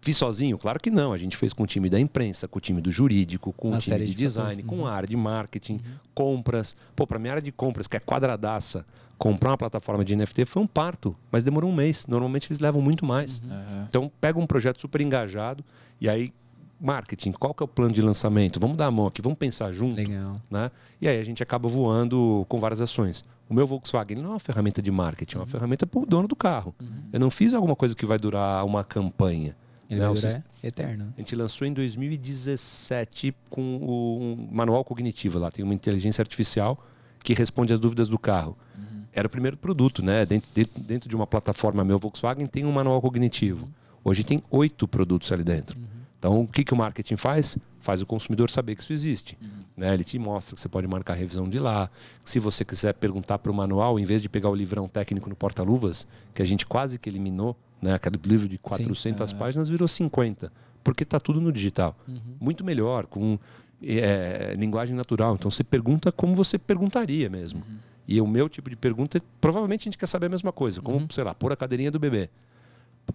fiz 0.00 0.16
sozinho? 0.16 0.56
Claro 0.58 0.78
que 0.80 0.90
não. 0.90 1.12
A 1.12 1.18
gente 1.18 1.36
fez 1.36 1.52
com 1.52 1.62
o 1.62 1.66
time 1.66 1.88
da 1.90 1.98
imprensa, 2.00 2.46
com 2.48 2.58
o 2.58 2.60
time 2.60 2.80
do 2.80 2.90
jurídico, 2.90 3.52
com 3.52 3.68
Uma 3.68 3.76
o 3.76 3.80
time 3.80 3.92
série 3.94 4.04
de, 4.04 4.10
de 4.12 4.16
design, 4.16 4.50
fatores. 4.62 4.66
com 4.68 4.76
Uhum. 4.78 4.86
a 4.86 4.92
área 4.92 5.08
de 5.08 5.16
marketing, 5.16 5.80
compras. 6.14 6.76
Pô, 6.96 7.06
para 7.06 7.18
minha 7.18 7.32
área 7.32 7.42
de 7.42 7.52
compras, 7.52 7.86
que 7.86 7.96
é 7.96 8.00
quadradaça, 8.00 8.84
comprar 9.18 9.50
uma 9.50 9.58
plataforma 9.58 10.04
de 10.04 10.16
NFT 10.16 10.44
foi 10.46 10.62
um 10.62 10.66
parto, 10.66 11.14
mas 11.30 11.44
demorou 11.44 11.70
um 11.70 11.74
mês. 11.74 12.06
Normalmente 12.06 12.46
eles 12.50 12.60
levam 12.60 12.80
muito 12.80 13.04
mais. 13.04 13.42
Aham. 13.50 13.86
Então, 13.88 14.10
pega 14.20 14.38
um 14.38 14.46
projeto 14.46 14.80
super 14.80 15.00
engajado 15.00 15.62
e 16.00 16.08
aí, 16.08 16.32
marketing, 16.80 17.32
qual 17.32 17.52
que 17.52 17.62
é 17.62 17.64
o 17.64 17.68
plano 17.68 17.92
de 17.92 18.00
lançamento? 18.00 18.58
Vamos 18.58 18.76
dar 18.78 18.86
a 18.86 18.90
mão 18.90 19.06
aqui, 19.06 19.20
vamos 19.20 19.38
pensar 19.38 19.70
junto 19.72 19.96
Legal. 19.96 20.40
né? 20.50 20.70
E 21.00 21.06
aí 21.06 21.18
a 21.20 21.24
gente 21.24 21.42
acaba 21.42 21.68
voando 21.68 22.46
com 22.48 22.58
várias 22.58 22.80
ações. 22.80 23.22
O 23.48 23.52
meu 23.54 23.66
Volkswagen 23.66 24.16
não 24.16 24.26
é 24.26 24.32
uma 24.34 24.38
ferramenta 24.38 24.80
de 24.80 24.90
marketing, 24.90 25.36
é 25.36 25.40
uma 25.40 25.46
ferramenta 25.46 25.86
para 25.86 26.00
o 26.00 26.06
dono 26.06 26.26
do 26.28 26.36
carro. 26.36 26.74
Eu 27.12 27.18
não 27.20 27.30
fiz 27.30 27.52
alguma 27.52 27.74
coisa 27.76 27.94
que 27.96 28.06
vai 28.06 28.16
durar 28.16 28.64
uma 28.64 28.82
campanha. 28.84 29.54
Ele 29.90 30.00
né? 30.00 30.14
sis- 30.14 30.40
eterno. 30.62 31.12
A 31.16 31.20
gente 31.20 31.34
lançou 31.34 31.66
em 31.66 31.72
2017 31.72 33.34
com 33.48 33.76
o 33.76 34.18
um 34.20 34.48
manual 34.50 34.84
cognitivo 34.84 35.38
lá. 35.38 35.50
Tem 35.50 35.64
uma 35.64 35.74
inteligência 35.74 36.22
artificial 36.22 36.86
que 37.22 37.34
responde 37.34 37.72
às 37.72 37.80
dúvidas 37.80 38.08
do 38.08 38.18
carro. 38.18 38.56
Era 39.12 39.26
o 39.26 39.30
primeiro 39.30 39.56
produto, 39.56 40.02
né? 40.02 40.24
Dentro, 40.24 40.48
dentro, 40.76 41.08
de 41.08 41.16
uma 41.16 41.26
plataforma 41.26 41.82
meu 41.84 41.98
Volkswagen 41.98 42.46
tem 42.46 42.64
um 42.64 42.72
manual 42.72 43.00
cognitivo. 43.00 43.68
Hoje 44.04 44.22
tem 44.22 44.42
oito 44.50 44.86
produtos 44.86 45.30
ali 45.32 45.42
dentro. 45.42 45.76
Então, 46.18 46.42
o 46.42 46.46
que, 46.46 46.62
que 46.62 46.72
o 46.72 46.76
marketing 46.76 47.16
faz? 47.16 47.58
Faz 47.80 48.02
o 48.02 48.06
consumidor 48.06 48.50
saber 48.50 48.76
que 48.76 48.82
isso 48.82 48.92
existe. 48.92 49.36
Né? 49.76 49.92
Ele 49.92 50.04
te 50.04 50.18
mostra 50.18 50.54
que 50.54 50.60
você 50.60 50.68
pode 50.68 50.86
marcar 50.86 51.14
a 51.14 51.16
revisão 51.16 51.48
de 51.48 51.58
lá. 51.58 51.90
Se 52.24 52.38
você 52.38 52.64
quiser 52.64 52.94
perguntar 52.94 53.38
para 53.38 53.50
o 53.50 53.54
manual, 53.54 53.98
em 53.98 54.04
vez 54.04 54.22
de 54.22 54.28
pegar 54.28 54.50
o 54.50 54.54
livrão 54.54 54.86
técnico 54.86 55.28
no 55.28 55.34
porta-luvas, 55.34 56.06
que 56.34 56.42
a 56.42 56.44
gente 56.44 56.66
quase 56.66 56.98
que 56.98 57.08
eliminou, 57.08 57.56
né? 57.80 57.94
aquele 57.94 58.18
livro 58.24 58.48
de 58.48 58.58
400 58.58 59.32
páginas 59.32 59.68
virou 59.68 59.88
50, 59.88 60.52
porque 60.82 61.02
está 61.02 61.18
tudo 61.18 61.40
no 61.40 61.52
digital. 61.52 61.96
Muito 62.40 62.64
melhor, 62.64 63.06
com 63.06 63.38
é, 63.82 64.54
linguagem 64.58 64.94
natural. 64.94 65.34
Então, 65.34 65.50
você 65.50 65.64
pergunta 65.64 66.12
como 66.12 66.34
você 66.34 66.58
perguntaria 66.58 67.28
mesmo. 67.28 67.62
E 68.06 68.20
o 68.20 68.26
meu 68.26 68.48
tipo 68.48 68.68
de 68.68 68.76
pergunta, 68.76 69.22
provavelmente 69.40 69.82
a 69.82 69.84
gente 69.84 69.98
quer 69.98 70.06
saber 70.06 70.26
a 70.26 70.30
mesma 70.30 70.52
coisa, 70.52 70.82
como, 70.82 71.06
sei 71.12 71.22
lá, 71.22 71.34
pôr 71.34 71.52
a 71.52 71.56
cadeirinha 71.56 71.90
do 71.90 71.98
bebê. 71.98 72.28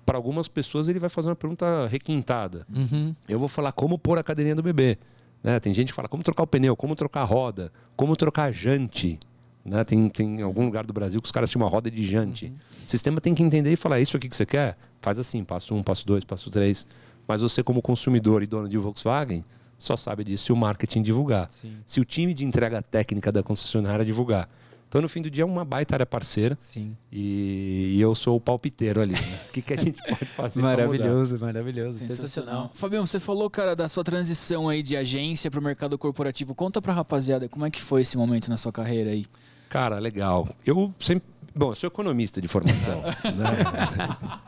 Para 0.06 0.17
algumas 0.17 0.47
pessoas 0.47 0.88
ele 0.88 0.99
vai 0.99 1.10
fazer 1.10 1.30
uma 1.30 1.36
pergunta 1.36 1.88
requintada. 1.88 2.65
Uhum. 2.73 3.15
Eu 3.28 3.38
vou 3.39 3.47
falar 3.47 3.71
como 3.71 3.97
pôr 3.97 4.17
a 4.17 4.23
cadeirinha 4.23 4.56
do 4.56 4.63
bebê. 4.63 4.97
Né? 5.43 5.60
Tem 5.60 5.73
gente 5.73 5.89
que 5.89 5.93
fala 5.93 6.08
como 6.08 6.23
trocar 6.23 6.43
o 6.43 6.47
pneu, 6.47 6.75
como 6.75 6.95
trocar 6.95 7.21
a 7.21 7.25
roda, 7.25 7.71
como 7.95 8.15
trocar 8.15 8.45
a 8.45 8.51
jante. 8.51 9.19
Né? 9.65 9.84
Tem, 9.84 10.08
tem 10.10 10.41
algum 10.43 10.65
lugar 10.65 10.86
do 10.86 10.93
Brasil 10.93 11.19
que 11.19 11.25
os 11.25 11.32
caras 11.32 11.49
tinham 11.49 11.63
uma 11.63 11.69
roda 11.69 11.89
de 11.89 12.06
jante. 12.06 12.54
O 12.86 12.89
sistema 12.89 13.19
tem 13.19 13.34
que 13.34 13.41
entender 13.41 13.73
e 13.73 13.75
falar: 13.75 13.97
"É 13.97 14.01
isso 14.04 14.15
aqui 14.15 14.30
que 14.30 14.36
você 14.36 14.45
quer? 14.45 14.78
Faz 15.01 15.17
assim, 15.17 15.43
passo 15.43 15.73
um, 15.73 15.82
passo 15.82 16.06
dois, 16.06 16.23
passo 16.23 16.51
três. 16.51 16.86
Mas 17.28 17.41
você, 17.41 17.63
como 17.63 17.82
consumidor 17.82 18.43
e 18.43 18.45
dono 18.47 18.69
de 18.69 18.78
Volkswagen, 18.78 19.43
só 19.80 19.97
sabe 19.97 20.23
disso 20.23 20.45
se 20.45 20.54
o 20.54 20.56
marketing 20.56 21.01
divulgar. 21.01 21.49
Sim. 21.51 21.78
Se 21.86 21.99
o 21.99 22.06
time 22.06 22.34
de 22.34 22.45
entrega 22.45 22.82
técnica 22.82 23.32
da 23.32 23.41
concessionária 23.41 24.06
divulgar. 24.06 24.47
Então, 24.88 25.01
no 25.01 25.10
fim 25.10 25.21
do 25.21 25.30
dia, 25.30 25.41
é 25.41 25.45
uma 25.45 25.65
baita 25.65 25.95
área 25.95 26.06
parceira. 26.06 26.56
Sim. 26.60 26.95
E, 27.12 27.95
e 27.97 27.99
eu 28.01 28.13
sou 28.15 28.38
o 28.38 28.39
palpiteiro 28.39 29.01
ali. 29.01 29.13
né? 29.13 29.39
O 29.49 29.51
que, 29.51 29.62
que 29.62 29.73
a 29.73 29.78
gente 29.78 29.97
pode 30.08 30.25
fazer? 30.25 30.62
Maravilhoso, 30.62 31.38
maravilhoso. 31.39 31.99
Sensacional. 31.99 32.69
Fabião, 32.73 33.06
você 33.06 33.19
falou, 33.19 33.49
cara, 33.49 33.75
da 33.75 33.89
sua 33.89 34.04
transição 34.04 34.69
aí 34.69 34.82
de 34.84 34.95
agência 34.95 35.49
para 35.51 35.60
o 35.60 35.63
mercado 35.63 35.97
corporativo. 35.97 36.54
Conta 36.56 36.82
pra 36.82 36.93
rapaziada 36.93 37.49
como 37.49 37.65
é 37.65 37.71
que 37.71 37.82
foi 37.82 38.04
esse 38.04 38.15
momento 38.15 38.47
na 38.47 38.56
sua 38.56 38.71
carreira 38.71 39.10
aí. 39.10 39.25
Cara, 39.69 39.99
legal. 39.99 40.47
Eu 40.65 40.93
sempre. 40.99 41.28
Bom, 41.56 41.71
eu 41.71 41.75
sou 41.75 41.88
economista 41.88 42.41
de 42.41 42.47
formação. 42.47 43.01
né? 43.23 44.47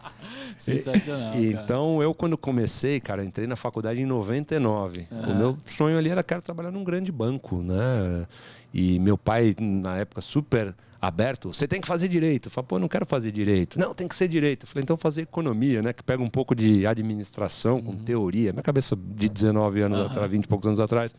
Sensacional. 0.58 1.36
E 1.36 1.54
então, 1.54 2.02
eu, 2.02 2.14
quando 2.14 2.38
comecei, 2.38 3.00
cara, 3.00 3.22
eu 3.22 3.26
entrei 3.26 3.48
na 3.48 3.56
faculdade 3.56 4.02
em 4.02 4.06
99. 4.06 5.08
O 5.12 5.36
meu 5.36 5.58
sonho 5.66 5.98
ali 5.98 6.10
era, 6.10 6.24
quero 6.24 6.42
trabalhar 6.42 6.72
num 6.72 6.84
grande 6.84 7.12
banco, 7.12 7.62
né? 7.62 8.26
E 8.74 9.00
meu 9.00 9.18
pai, 9.18 9.56
na 9.60 9.98
época, 9.98 10.22
super 10.22 10.76
aberto, 11.02 11.54
você 11.54 11.68
tem 11.68 11.80
que 11.80 11.88
fazer 11.88 12.08
direito. 12.08 12.48
Eu 12.48 12.52
falei, 12.52 12.68
pô, 12.68 12.80
não 12.80 12.88
quero 12.88 13.06
fazer 13.06 13.32
direito. 13.32 13.80
Não, 13.80 13.94
tem 13.94 14.08
que 14.08 14.16
ser 14.16 14.28
direito. 14.28 14.64
Eu 14.64 14.68
falei, 14.68 14.84
então 14.84 14.98
fazer 14.98 15.22
economia, 15.22 15.82
né? 15.82 15.94
Que 15.94 16.04
pega 16.04 16.22
um 16.22 16.30
pouco 16.30 16.56
de 16.56 16.86
administração 16.86 17.82
com 17.82 17.96
teoria. 17.96 18.52
Minha 18.52 18.64
cabeça 18.64 18.96
de 18.96 19.30
19 19.30 19.82
anos 19.82 20.00
atrás, 20.00 20.30
20 20.30 20.44
e 20.44 20.48
poucos 20.48 20.68
anos 20.68 20.80
atrás. 20.80 21.16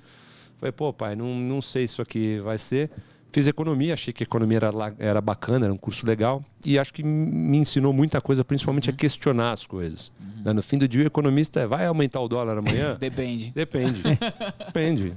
Falei, 0.58 0.72
pô, 0.72 0.92
pai, 0.92 1.14
não, 1.14 1.34
não 1.34 1.62
sei 1.62 1.87
se 1.87 1.94
isso 1.94 2.02
aqui 2.02 2.40
vai 2.40 2.58
ser. 2.58 2.90
Fiz 3.31 3.47
economia, 3.47 3.93
achei 3.93 4.12
que 4.12 4.23
economia 4.23 4.57
era, 4.57 4.71
era 4.99 5.21
bacana, 5.21 5.67
era 5.67 5.73
um 5.73 5.77
curso 5.77 6.07
legal. 6.07 6.43
E 6.64 6.79
acho 6.79 6.93
que 6.95 7.03
me 7.03 7.59
ensinou 7.59 7.93
muita 7.93 8.21
coisa, 8.21 8.43
principalmente 8.43 8.88
a 8.88 8.93
questionar 8.93 9.53
as 9.53 9.67
coisas. 9.67 10.11
Né? 10.45 10.53
No 10.53 10.62
fim 10.62 10.79
do 10.79 10.88
dia, 10.88 11.05
o 11.05 11.07
economista 11.07 11.61
é, 11.61 11.67
vai 11.67 11.87
aumentar 11.87 12.21
o 12.21 12.29
dólar 12.29 12.57
amanhã? 12.57 12.97
Depende. 13.01 13.53
Depende. 13.55 14.03
Depende. 14.67 15.14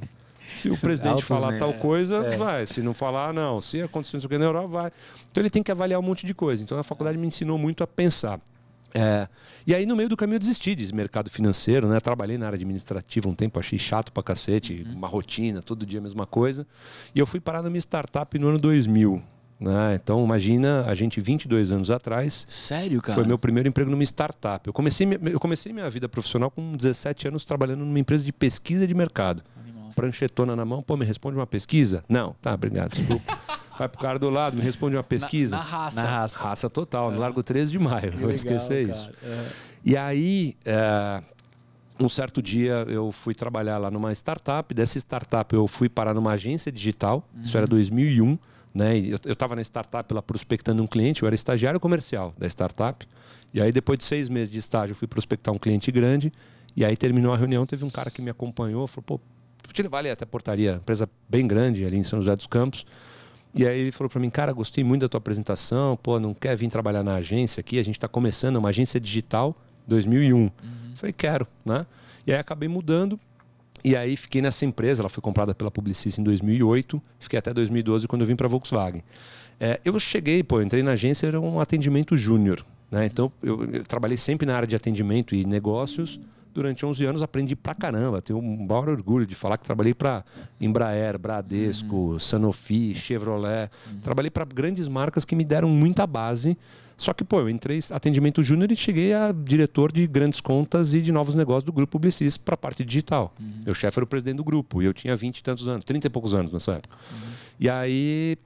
Se 0.56 0.70
o 0.70 0.78
presidente 0.78 1.14
Altos, 1.14 1.28
falar 1.28 1.54
né? 1.54 1.60
tal 1.60 1.74
coisa, 1.74 2.38
vai. 2.38 2.66
Se 2.66 2.82
não 2.82 2.94
falar, 2.94 3.34
não. 3.34 3.62
Se 3.62 3.82
acontecer 3.82 4.18
isso 4.18 4.28
aqui 4.28 4.38
na 4.38 4.46
Europa, 4.46 4.68
vai. 4.68 4.92
Então 5.32 5.42
ele 5.42 5.50
tem 5.50 5.64
que 5.64 5.72
avaliar 5.72 6.00
um 6.00 6.04
monte 6.04 6.26
de 6.26 6.34
coisa. 6.34 6.62
Então 6.62 6.78
a 6.78 6.84
faculdade 6.84 7.18
me 7.18 7.28
ensinou 7.28 7.58
muito 7.58 7.84
a 7.84 7.88
pensar. 7.88 8.40
É, 8.94 9.28
e 9.66 9.74
aí, 9.76 9.86
no 9.86 9.96
meio 9.96 10.10
do 10.10 10.18
caminho, 10.18 10.36
eu 10.36 10.40
desisti 10.40 10.76
de 10.76 10.94
mercado 10.94 11.30
financeiro, 11.30 11.88
né? 11.88 12.00
Trabalhei 12.00 12.38
na 12.38 12.46
área 12.48 12.56
administrativa 12.56 13.30
um 13.30 13.36
tempo, 13.36 13.60
achei 13.60 13.78
chato 13.80 14.12
pra 14.12 14.22
cacete, 14.24 14.86
uma 14.94 15.08
rotina, 15.08 15.62
todo 15.62 15.86
dia 15.86 16.00
a 16.00 16.02
mesma 16.02 16.26
coisa. 16.26 16.66
E 17.16 17.20
eu 17.20 17.26
fui 17.28 17.40
parar 17.40 17.62
na 17.62 17.70
minha 17.70 17.80
startup 17.80 18.38
no 18.40 18.48
ano 18.50 18.58
2000. 18.60 19.22
Né? 19.60 19.94
Então, 20.02 20.24
imagina, 20.26 20.84
a 20.88 20.96
gente 20.96 21.22
22 21.22 21.72
anos 21.72 21.92
atrás, 21.92 22.46
Sério, 22.50 23.00
cara? 23.00 23.14
foi 23.14 23.24
meu 23.26 23.38
primeiro 23.38 23.70
emprego 23.70 23.92
numa 23.92 24.02
startup. 24.04 24.66
Eu 24.66 24.74
comecei, 24.74 25.06
minha- 25.06 25.20
eu 25.32 25.40
comecei 25.40 25.72
minha 25.72 25.88
vida 25.88 26.10
profissional 26.10 26.50
com 26.50 26.76
17 26.76 27.28
anos 27.28 27.46
trabalhando 27.46 27.86
numa 27.86 28.00
empresa 28.00 28.24
de 28.26 28.34
pesquisa 28.34 28.88
de 28.88 28.96
mercado. 28.96 29.44
Animal. 29.62 29.92
Pranchetona 29.96 30.56
na 30.56 30.66
mão, 30.66 30.82
pô, 30.82 30.98
me 30.98 31.06
responde 31.06 31.38
uma 31.38 31.46
pesquisa? 31.46 32.04
Não, 32.10 32.36
tá, 32.42 32.56
obrigado, 32.56 32.96
desculpa. 32.98 33.38
vai 33.78 33.90
pro 33.90 34.00
cara 34.00 34.20
do 34.20 34.30
lado, 34.30 34.56
me 34.56 34.62
responde 34.62 34.96
uma 34.96 35.04
pesquisa. 35.04 35.58
Na, 35.58 35.64
na 35.64 35.70
raça. 35.70 36.04
Na 36.04 36.10
raça. 36.10 36.44
Raça 36.44 36.70
total, 36.70 37.12
no 37.12 37.20
Largo 37.20 37.42
13 37.44 37.72
de 37.72 37.80
Maio, 37.80 38.12
vou 38.12 38.22
legal, 38.22 38.32
esquecer 38.32 38.88
cara. 38.88 38.98
isso. 38.98 39.12
É. 39.24 39.46
E 39.84 39.98
aí, 39.98 40.56
é, 40.66 41.24
um 42.00 42.10
certo 42.10 42.42
dia 42.42 42.86
eu 42.88 43.12
fui 43.12 43.34
trabalhar 43.34 43.78
lá 43.78 43.92
numa 43.92 44.12
startup. 44.14 44.74
Dessa 44.74 44.98
startup 44.98 45.54
eu 45.56 45.68
fui 45.68 45.88
parar 45.90 46.14
numa 46.14 46.32
agência 46.32 46.72
digital. 46.72 47.28
Isso 47.44 47.58
era 47.58 47.68
2001. 47.68 48.38
Né? 48.74 48.98
E 48.98 49.12
Eu 49.12 49.34
estava 49.34 49.56
na 49.56 49.62
startup 49.62 50.14
lá 50.14 50.22
prospectando 50.22 50.82
um 50.82 50.88
cliente. 50.88 51.24
Eu 51.24 51.28
era 51.28 51.36
estagiário 51.36 51.80
comercial 51.80 52.34
da 52.38 52.48
startup. 52.48 53.08
E 53.54 53.62
aí, 53.62 53.72
depois 53.72 54.00
de 54.00 54.06
seis 54.06 54.30
meses 54.30 54.50
de 54.50 54.60
estágio, 54.60 54.94
eu 54.94 54.96
fui 54.96 55.08
prospectar 55.08 55.54
um 55.54 55.58
cliente 55.58 55.92
grande. 55.92 56.32
E 56.76 56.86
aí 56.86 56.96
terminou 56.96 57.34
a 57.34 57.38
reunião. 57.38 57.66
Teve 57.66 57.84
um 57.84 57.90
cara 57.90 58.10
que 58.10 58.22
me 58.22 58.30
acompanhou. 58.30 58.88
Falou, 58.88 59.04
pô, 59.04 59.18
vou 59.18 59.74
te 59.74 59.82
levar 59.82 60.00
ali 60.00 60.10
até 60.10 60.24
a 60.24 60.28
portaria. 60.28 60.76
Empresa 60.76 61.10
bem 61.30 61.46
grande 61.46 61.86
ali 61.86 61.98
em 61.98 62.04
São 62.04 62.20
José 62.20 62.36
dos 62.36 62.48
Campos. 62.48 62.86
E 63.54 63.68
aí 63.68 63.82
ele 63.82 63.92
falou 63.92 64.10
para 64.10 64.20
mim, 64.20 64.30
cara, 64.30 64.54
gostei 64.54 64.84
muito 64.84 65.02
da 65.02 65.10
tua 65.10 65.18
apresentação, 65.18 65.98
pô, 65.98 66.20
não 66.20 66.34
quer 66.34 66.56
vir 66.56 66.70
trabalhar 66.70 67.04
na 67.04 67.16
agência 67.16 67.60
aqui? 67.60 67.80
A 67.80 67.84
gente 67.84 67.98
está 67.98 68.08
começando 68.08 68.56
uma 68.56 68.70
agência 68.70 69.00
digital 69.00 69.56
2001. 69.88 70.50
Falei, 70.96 71.14
quero, 71.14 71.48
né? 71.66 71.86
E 72.26 72.32
aí 72.32 72.40
acabei 72.40 72.70
mudando. 72.70 73.20
E 73.84 73.96
aí 73.96 74.16
fiquei 74.16 74.42
nessa 74.42 74.64
empresa, 74.64 75.02
ela 75.02 75.10
foi 75.10 75.22
comprada 75.22 75.56
pela 75.56 75.72
Publicis 75.72 76.20
em 76.20 76.24
2008, 76.24 77.02
fiquei 77.20 77.40
até 77.40 77.52
2012 77.52 78.08
quando 78.08 78.22
eu 78.22 78.28
vim 78.28 78.36
para 78.36 78.46
a 78.46 78.50
Volkswagen. 78.50 79.04
É, 79.60 79.80
eu 79.84 80.00
cheguei, 80.00 80.44
pô, 80.44 80.60
eu 80.60 80.64
entrei 80.64 80.84
na 80.84 80.92
agência, 80.92 81.28
era 81.28 81.40
um 81.40 81.60
atendimento 81.60 82.16
júnior, 82.16 82.64
né? 82.92 83.06
Então 83.06 83.32
eu, 83.42 83.64
eu 83.74 83.84
trabalhei 83.84 84.18
sempre 84.18 84.46
na 84.46 84.56
área 84.56 84.68
de 84.68 84.76
atendimento 84.76 85.34
e 85.34 85.44
negócios. 85.46 86.20
Durante 86.54 86.86
11 86.86 87.06
anos 87.06 87.22
aprendi 87.24 87.56
pra 87.56 87.74
caramba. 87.74 88.22
Tenho 88.22 88.40
um 88.40 88.66
maior 88.66 88.90
orgulho 88.90 89.26
de 89.26 89.36
falar 89.36 89.58
que 89.58 89.66
trabalhei 89.66 89.94
para 89.94 90.24
Embraer, 90.60 91.18
Bradesco, 91.18 92.20
Sanofi, 92.20 92.94
Chevrolet. 92.94 93.70
Trabalhei 94.02 94.30
para 94.30 94.46
grandes 94.46 94.88
marcas 94.88 95.24
que 95.24 95.36
me 95.36 95.46
deram 95.46 95.70
muita 95.70 96.06
base. 96.06 96.58
Só 96.98 97.14
que, 97.14 97.24
pô, 97.24 97.40
eu 97.40 97.50
entrei 97.50 97.80
em 97.80 97.96
atendimento 97.96 98.44
júnior 98.44 98.72
e 98.72 98.76
cheguei 98.76 99.12
a 99.12 99.32
diretor 99.32 99.92
de 99.92 100.06
grandes 100.06 100.40
contas 100.40 100.94
e 100.94 101.02
de 101.02 101.12
novos 101.12 101.34
negócios 101.34 101.64
do 101.64 101.74
grupo 101.74 101.94
Publicis 101.94 102.38
para 102.38 102.54
a 102.54 102.58
parte 102.58 102.86
digital. 102.86 103.34
Meu 103.66 103.74
chefe 103.74 103.98
era 103.98 104.04
o 104.04 104.08
presidente 104.08 104.36
do 104.36 104.44
grupo 104.44 104.84
e 104.84 104.86
eu 104.86 104.94
tinha 104.94 105.16
20 105.16 105.38
e 105.38 105.42
tantos 105.44 105.68
anos, 105.68 105.84
30 105.84 106.06
e 106.06 106.10
poucos 106.12 106.34
anos 106.34 106.52
nessa 106.52 106.74
época. 106.74 106.96
E 107.60 107.68
aí 107.68 108.38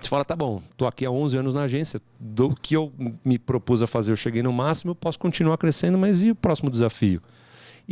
você 0.00 0.08
fala, 0.08 0.24
tá 0.24 0.34
bom, 0.34 0.60
tô 0.76 0.86
aqui 0.86 1.06
há 1.06 1.10
11 1.10 1.36
anos 1.36 1.54
na 1.54 1.62
agência, 1.62 2.02
do 2.18 2.54
que 2.54 2.74
eu 2.74 2.92
me 3.24 3.38
propus 3.38 3.82
a 3.82 3.86
fazer, 3.86 4.10
eu 4.10 4.16
cheguei 4.16 4.42
no 4.42 4.52
máximo, 4.52 4.90
eu 4.90 4.94
posso 4.96 5.18
continuar 5.18 5.56
crescendo, 5.56 5.96
mas 5.96 6.24
e 6.24 6.32
o 6.32 6.34
próximo 6.34 6.70
desafio? 6.70 7.22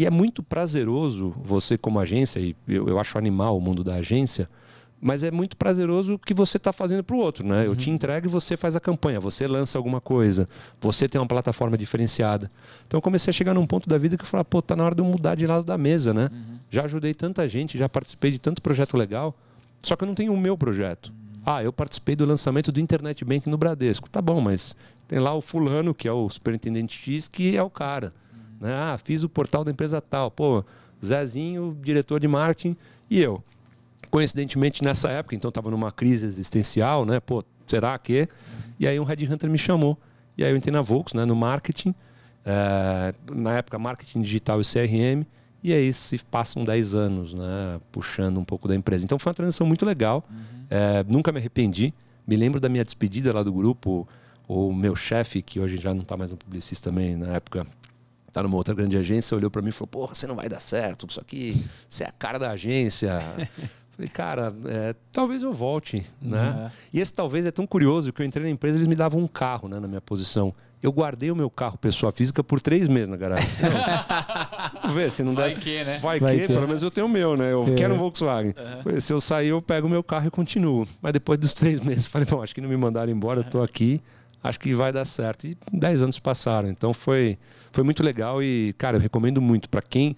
E 0.00 0.06
é 0.06 0.10
muito 0.10 0.42
prazeroso 0.42 1.34
você 1.44 1.76
como 1.76 2.00
agência, 2.00 2.40
e 2.40 2.56
eu, 2.66 2.88
eu 2.88 2.98
acho 2.98 3.18
animal 3.18 3.58
o 3.58 3.60
mundo 3.60 3.84
da 3.84 3.96
agência, 3.96 4.48
mas 4.98 5.22
é 5.22 5.30
muito 5.30 5.58
prazeroso 5.58 6.14
o 6.14 6.18
que 6.18 6.32
você 6.32 6.56
está 6.56 6.72
fazendo 6.72 7.04
para 7.04 7.14
o 7.14 7.18
outro, 7.18 7.46
né? 7.46 7.66
Eu 7.66 7.76
te 7.76 7.90
entrego 7.90 8.26
e 8.26 8.30
você 8.30 8.56
faz 8.56 8.74
a 8.74 8.80
campanha, 8.80 9.20
você 9.20 9.46
lança 9.46 9.76
alguma 9.76 10.00
coisa, 10.00 10.48
você 10.80 11.06
tem 11.06 11.20
uma 11.20 11.26
plataforma 11.26 11.76
diferenciada. 11.76 12.50
Então 12.86 12.96
eu 12.96 13.02
comecei 13.02 13.30
a 13.30 13.34
chegar 13.34 13.52
num 13.52 13.66
ponto 13.66 13.90
da 13.90 13.98
vida 13.98 14.16
que 14.16 14.22
eu 14.22 14.26
falei, 14.26 14.42
pô, 14.44 14.62
tá 14.62 14.74
na 14.74 14.86
hora 14.86 14.94
de 14.94 15.02
eu 15.02 15.04
mudar 15.04 15.34
de 15.34 15.44
lado 15.44 15.64
da 15.64 15.76
mesa, 15.76 16.14
né? 16.14 16.30
Já 16.70 16.84
ajudei 16.84 17.12
tanta 17.12 17.46
gente, 17.46 17.76
já 17.76 17.86
participei 17.86 18.30
de 18.30 18.38
tanto 18.38 18.62
projeto 18.62 18.96
legal, 18.96 19.36
só 19.82 19.96
que 19.96 20.04
eu 20.04 20.08
não 20.08 20.14
tenho 20.14 20.32
o 20.32 20.40
meu 20.40 20.56
projeto. 20.56 21.12
Ah, 21.44 21.62
eu 21.62 21.74
participei 21.74 22.16
do 22.16 22.24
lançamento 22.24 22.72
do 22.72 22.80
Internet 22.80 23.22
Bank 23.22 23.50
no 23.50 23.58
Bradesco. 23.58 24.08
Tá 24.08 24.22
bom, 24.22 24.40
mas 24.40 24.74
tem 25.06 25.18
lá 25.18 25.34
o 25.34 25.42
fulano, 25.42 25.94
que 25.94 26.08
é 26.08 26.12
o 26.12 26.26
superintendente 26.30 26.96
X, 26.96 27.28
que 27.28 27.54
é 27.54 27.62
o 27.62 27.68
cara. 27.68 28.14
Né? 28.60 28.72
Ah, 28.74 28.98
fiz 29.02 29.22
o 29.24 29.28
portal 29.28 29.64
da 29.64 29.70
empresa 29.70 30.00
tal. 30.00 30.30
Pô, 30.30 30.62
Zezinho, 31.04 31.76
diretor 31.82 32.20
de 32.20 32.28
marketing, 32.28 32.76
e 33.08 33.18
eu. 33.20 33.42
Coincidentemente, 34.10 34.82
nessa 34.84 35.08
época, 35.08 35.34
então 35.34 35.48
estava 35.48 35.70
numa 35.70 35.90
crise 35.92 36.26
existencial, 36.26 37.04
né? 37.06 37.20
Pô, 37.20 37.44
será 37.66 37.96
que? 37.98 38.28
E 38.78 38.86
aí 38.86 38.98
um 38.98 39.04
headhunter 39.04 39.48
me 39.48 39.58
chamou. 39.58 39.96
E 40.36 40.44
aí 40.44 40.50
eu 40.50 40.56
entrei 40.56 40.72
na 40.72 40.82
Volks, 40.82 41.14
né? 41.14 41.24
no 41.24 41.36
marketing. 41.36 41.94
eh, 42.44 43.14
na 43.32 43.58
época, 43.58 43.78
marketing 43.78 44.22
digital 44.22 44.60
e 44.60 44.64
CRM. 44.64 45.24
E 45.62 45.72
aí 45.74 45.92
se 45.92 46.18
passam 46.24 46.64
10 46.64 46.94
anos, 46.94 47.34
né? 47.34 47.78
Puxando 47.92 48.38
um 48.38 48.44
pouco 48.44 48.66
da 48.66 48.74
empresa. 48.74 49.04
Então 49.04 49.18
foi 49.18 49.30
uma 49.30 49.34
transição 49.34 49.66
muito 49.66 49.84
legal. 49.84 50.26
Eh, 50.70 51.04
nunca 51.08 51.30
me 51.30 51.38
arrependi. 51.38 51.92
Me 52.26 52.34
lembro 52.36 52.58
da 52.60 52.68
minha 52.68 52.84
despedida 52.84 53.32
lá 53.32 53.42
do 53.42 53.52
grupo. 53.52 54.08
O 54.48 54.72
meu 54.72 54.96
chefe, 54.96 55.42
que 55.42 55.60
hoje 55.60 55.76
já 55.76 55.92
não 55.94 56.00
está 56.02 56.16
mais 56.16 56.30
no 56.32 56.36
publicista 56.38 56.90
também, 56.90 57.16
na 57.16 57.34
época 57.34 57.66
tá 58.32 58.42
numa 58.42 58.56
outra 58.56 58.74
grande 58.74 58.96
agência, 58.96 59.36
olhou 59.36 59.50
para 59.50 59.62
mim 59.62 59.68
e 59.70 59.72
falou: 59.72 59.88
Porra, 59.88 60.14
você 60.14 60.26
não 60.26 60.34
vai 60.36 60.48
dar 60.48 60.60
certo, 60.60 61.06
isso 61.08 61.20
aqui, 61.20 61.64
você 61.88 62.04
é 62.04 62.08
a 62.08 62.12
cara 62.12 62.38
da 62.38 62.50
agência. 62.50 63.20
Falei, 63.92 64.08
cara, 64.08 64.54
é, 64.66 64.94
talvez 65.12 65.42
eu 65.42 65.52
volte, 65.52 66.06
né? 66.22 66.70
E 66.90 67.00
esse 67.00 67.12
talvez 67.12 67.44
é 67.44 67.50
tão 67.50 67.66
curioso 67.66 68.12
que 68.14 68.22
eu 68.22 68.26
entrei 68.26 68.44
na 68.44 68.50
empresa 68.50 68.78
eles 68.78 68.86
me 68.86 68.94
davam 68.94 69.20
um 69.20 69.26
carro, 69.28 69.68
né, 69.68 69.78
na 69.78 69.86
minha 69.86 70.00
posição. 70.00 70.54
Eu 70.82 70.90
guardei 70.90 71.30
o 71.30 71.36
meu 71.36 71.50
carro 71.50 71.76
pessoa 71.76 72.10
física 72.10 72.42
por 72.42 72.62
três 72.62 72.88
meses 72.88 73.08
na 73.10 73.16
garagem. 73.18 73.46
Vamos 74.82 74.96
ver, 74.96 75.10
se 75.10 75.22
não 75.22 75.34
Vai 75.34 75.50
der. 75.50 75.60
que, 75.60 75.84
né? 75.84 75.98
Vai, 75.98 76.18
Vai 76.18 76.36
que, 76.38 76.46
que. 76.46 76.52
pelo 76.54 76.66
menos 76.66 76.82
eu 76.82 76.90
tenho 76.90 77.06
o 77.06 77.10
meu, 77.10 77.36
né? 77.36 77.52
Eu 77.52 77.64
É. 77.68 77.74
quero 77.74 77.94
um 77.94 77.98
Volkswagen. 77.98 78.54
Falei, 78.82 79.00
se 79.00 79.12
eu 79.12 79.20
sair, 79.20 79.48
eu 79.48 79.60
pego 79.60 79.86
o 79.86 79.90
meu 79.90 80.02
carro 80.02 80.28
e 80.28 80.30
continuo. 80.30 80.86
Mas 81.02 81.12
depois 81.12 81.38
dos 81.38 81.52
três 81.52 81.80
meses, 81.80 82.06
falei, 82.08 82.26
bom, 82.26 82.42
acho 82.42 82.54
que 82.54 82.60
não 82.62 82.68
me 82.68 82.76
mandaram 82.76 83.12
embora, 83.12 83.40
eu 83.40 83.44
tô 83.44 83.62
aqui, 83.62 84.00
acho 84.42 84.58
que 84.58 84.74
vai 84.74 84.92
dar 84.92 85.04
certo. 85.04 85.46
E 85.46 85.56
dez 85.72 86.02
anos 86.02 86.18
passaram, 86.18 86.68
então 86.68 86.92
foi, 86.92 87.38
foi 87.72 87.84
muito 87.84 88.02
legal 88.02 88.42
e, 88.42 88.74
cara, 88.78 88.96
eu 88.96 89.00
recomendo 89.00 89.40
muito 89.40 89.68
para 89.68 89.82
quem. 89.82 90.16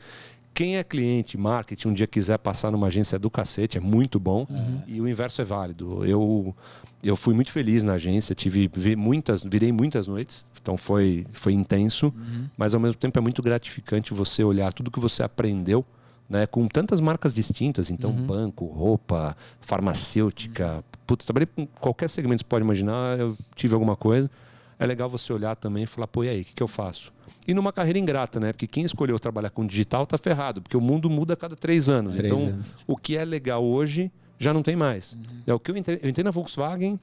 Quem 0.54 0.76
é 0.76 0.84
cliente, 0.84 1.38
marketing, 1.38 1.88
um 1.88 1.92
dia 1.94 2.06
quiser 2.06 2.36
passar 2.36 2.70
numa 2.70 2.88
agência 2.88 3.18
do 3.18 3.30
cacete, 3.30 3.78
é 3.78 3.80
muito 3.80 4.20
bom. 4.20 4.46
E 4.86 5.00
o 5.00 5.08
inverso 5.08 5.40
é 5.40 5.44
válido. 5.46 6.04
Eu, 6.04 6.54
eu 7.02 7.16
fui 7.16 7.32
muito 7.32 7.50
feliz 7.50 7.82
na 7.82 7.94
agência, 7.94 8.34
tive 8.34 8.70
vi 8.70 8.94
muitas, 8.94 9.42
virei 9.42 9.72
muitas 9.72 10.06
noites, 10.06 10.44
então 10.60 10.76
foi, 10.76 11.26
foi 11.32 11.54
intenso, 11.54 12.12
mas 12.54 12.74
ao 12.74 12.80
mesmo 12.80 12.98
tempo 12.98 13.18
é 13.18 13.22
muito 13.22 13.42
gratificante 13.42 14.12
você 14.12 14.44
olhar 14.44 14.74
tudo 14.74 14.90
que 14.90 15.00
você 15.00 15.22
aprendeu, 15.22 15.86
né, 16.28 16.46
com 16.46 16.68
tantas 16.68 17.00
marcas 17.00 17.32
distintas, 17.32 17.90
então 17.90 18.12
banco, 18.12 18.66
roupa, 18.66 19.34
farmacêutica, 19.60 20.84
putz, 21.12 21.26
trabalhei 21.26 21.46
com 21.46 21.66
qualquer 21.78 22.08
segmento 22.08 22.42
que 22.42 22.48
você 22.48 22.48
pode 22.48 22.64
imaginar, 22.64 23.18
eu 23.18 23.36
tive 23.54 23.74
alguma 23.74 23.94
coisa. 23.94 24.30
É 24.78 24.86
legal 24.86 25.10
você 25.10 25.30
olhar 25.30 25.54
também 25.54 25.84
e 25.84 25.86
falar, 25.86 26.06
pô, 26.06 26.24
e 26.24 26.28
aí, 26.28 26.40
o 26.40 26.44
que, 26.44 26.54
que 26.54 26.62
eu 26.62 26.66
faço? 26.66 27.12
E 27.46 27.52
numa 27.52 27.70
carreira 27.70 27.98
ingrata, 27.98 28.40
né? 28.40 28.52
Porque 28.52 28.66
quem 28.66 28.82
escolheu 28.82 29.18
trabalhar 29.18 29.50
com 29.50 29.66
digital 29.66 30.06
tá 30.06 30.16
ferrado, 30.16 30.62
porque 30.62 30.76
o 30.76 30.80
mundo 30.80 31.10
muda 31.10 31.34
a 31.34 31.36
cada 31.36 31.54
três 31.54 31.88
anos. 31.90 32.14
Três 32.14 32.32
então, 32.32 32.46
anos. 32.46 32.74
o 32.86 32.96
que 32.96 33.16
é 33.16 33.24
legal 33.24 33.62
hoje 33.62 34.10
já 34.38 34.54
não 34.54 34.62
tem 34.62 34.74
mais. 34.74 35.16
É 35.46 35.52
o 35.52 35.60
que 35.60 35.70
eu 35.70 35.76
entrei, 35.76 36.00
eu 36.02 36.08
entrei 36.08 36.24
na 36.24 36.30
Volkswagen, 36.30 36.98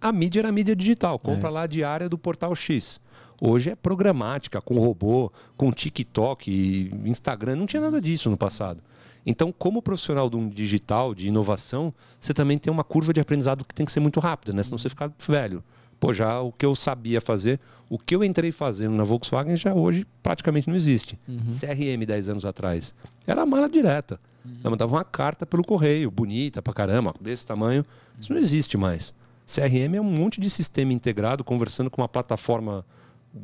a 0.00 0.10
mídia 0.10 0.40
era 0.40 0.48
a 0.48 0.52
mídia 0.52 0.74
digital, 0.74 1.18
compra 1.18 1.48
lá 1.48 1.62
a 1.62 1.66
diária 1.66 2.08
do 2.08 2.18
portal 2.18 2.54
X. 2.56 3.00
Hoje 3.40 3.70
é 3.70 3.76
programática, 3.76 4.60
com 4.60 4.78
robô, 4.78 5.32
com 5.56 5.70
TikTok, 5.70 6.90
Instagram, 7.04 7.56
não 7.56 7.66
tinha 7.66 7.80
nada 7.80 8.00
disso 8.00 8.28
no 8.28 8.36
passado. 8.36 8.82
Então, 9.26 9.52
como 9.52 9.80
profissional 9.80 10.28
de 10.28 10.36
um 10.36 10.48
digital, 10.48 11.14
de 11.14 11.28
inovação, 11.28 11.92
você 12.20 12.34
também 12.34 12.58
tem 12.58 12.72
uma 12.72 12.84
curva 12.84 13.12
de 13.12 13.20
aprendizado 13.20 13.64
que 13.64 13.74
tem 13.74 13.86
que 13.86 13.92
ser 13.92 14.00
muito 14.00 14.20
rápida, 14.20 14.52
né? 14.52 14.62
Senão 14.62 14.78
você 14.78 14.88
fica 14.88 15.12
velho. 15.26 15.62
Pô, 15.98 16.12
já 16.12 16.40
o 16.40 16.52
que 16.52 16.66
eu 16.66 16.74
sabia 16.74 17.20
fazer, 17.20 17.58
o 17.88 17.98
que 17.98 18.14
eu 18.14 18.22
entrei 18.22 18.52
fazendo 18.52 18.94
na 18.94 19.04
Volkswagen 19.04 19.56
já 19.56 19.72
hoje 19.72 20.06
praticamente 20.22 20.68
não 20.68 20.76
existe. 20.76 21.18
CRM 21.48 22.04
10 22.06 22.28
anos 22.28 22.44
atrás. 22.44 22.92
Era 23.26 23.42
a 23.42 23.46
mala 23.46 23.68
direta. 23.68 24.20
Eu 24.62 24.70
mandava 24.70 24.94
uma 24.94 25.04
carta 25.04 25.46
pelo 25.46 25.64
correio, 25.64 26.10
bonita 26.10 26.60
pra 26.60 26.74
caramba, 26.74 27.14
desse 27.18 27.46
tamanho. 27.46 27.84
Isso 28.20 28.32
não 28.32 28.38
existe 28.38 28.76
mais. 28.76 29.14
CRM 29.46 29.94
é 29.94 30.00
um 30.00 30.04
monte 30.04 30.40
de 30.40 30.50
sistema 30.50 30.92
integrado, 30.92 31.42
conversando 31.42 31.90
com 31.90 32.02
uma 32.02 32.08
plataforma 32.08 32.84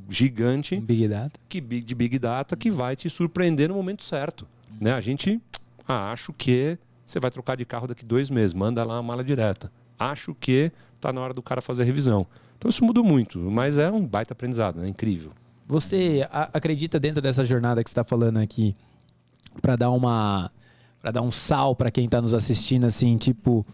gigante 0.09 0.77
Big 0.77 1.09
Data. 1.09 1.40
que, 1.49 1.61
de 1.61 1.95
Big 1.95 2.19
Data 2.19 2.57
que 2.57 2.71
vai 2.71 2.95
te 2.95 3.09
surpreender 3.09 3.69
no 3.69 3.75
momento 3.75 4.05
certo. 4.05 4.47
Né? 4.81 4.93
A 4.93 5.01
gente, 5.01 5.40
ah, 5.90 6.12
acho 6.12 6.33
que 6.33 6.79
você 7.05 7.18
vai 7.18 7.31
trocar 7.31 7.57
de 7.57 7.64
carro 7.64 7.87
daqui 7.87 8.05
dois 8.05 8.31
meses, 8.31 8.55
manda 8.55 8.85
lá 8.85 8.94
uma 8.96 9.03
mala 9.03 9.24
direta. 9.24 9.70
Acho 9.98 10.35
que 10.35 10.70
tá 11.00 11.12
na 11.12 11.20
hora 11.20 11.35
do 11.35 11.42
cara 11.42 11.61
fazer 11.61 11.83
a 11.83 11.85
revisão. 11.87 12.26
Então 12.57 12.68
isso 12.68 12.85
mudou 12.85 13.03
muito, 13.03 13.38
mas 13.38 13.79
é 13.79 13.90
um 13.90 14.05
baita 14.07 14.33
aprendizado, 14.33 14.85
é 14.85 14.88
incrível. 14.88 15.31
Você 15.66 16.26
a- 16.31 16.50
acredita 16.53 16.98
dentro 17.00 17.20
dessa 17.22 17.44
jornada 17.44 17.83
que 17.83 17.88
está 17.90 18.05
falando 18.05 18.38
aqui 18.38 18.76
para 19.61 19.76
dar 19.76 19.90
uma 19.90 20.50
para 21.00 21.11
dar 21.12 21.22
um 21.22 21.31
sal 21.31 21.74
para 21.74 21.90
quem 21.90 22.05
está 22.05 22.20
nos 22.20 22.35
assistindo 22.35 22.85
assim, 22.85 23.16
tipo, 23.16 23.64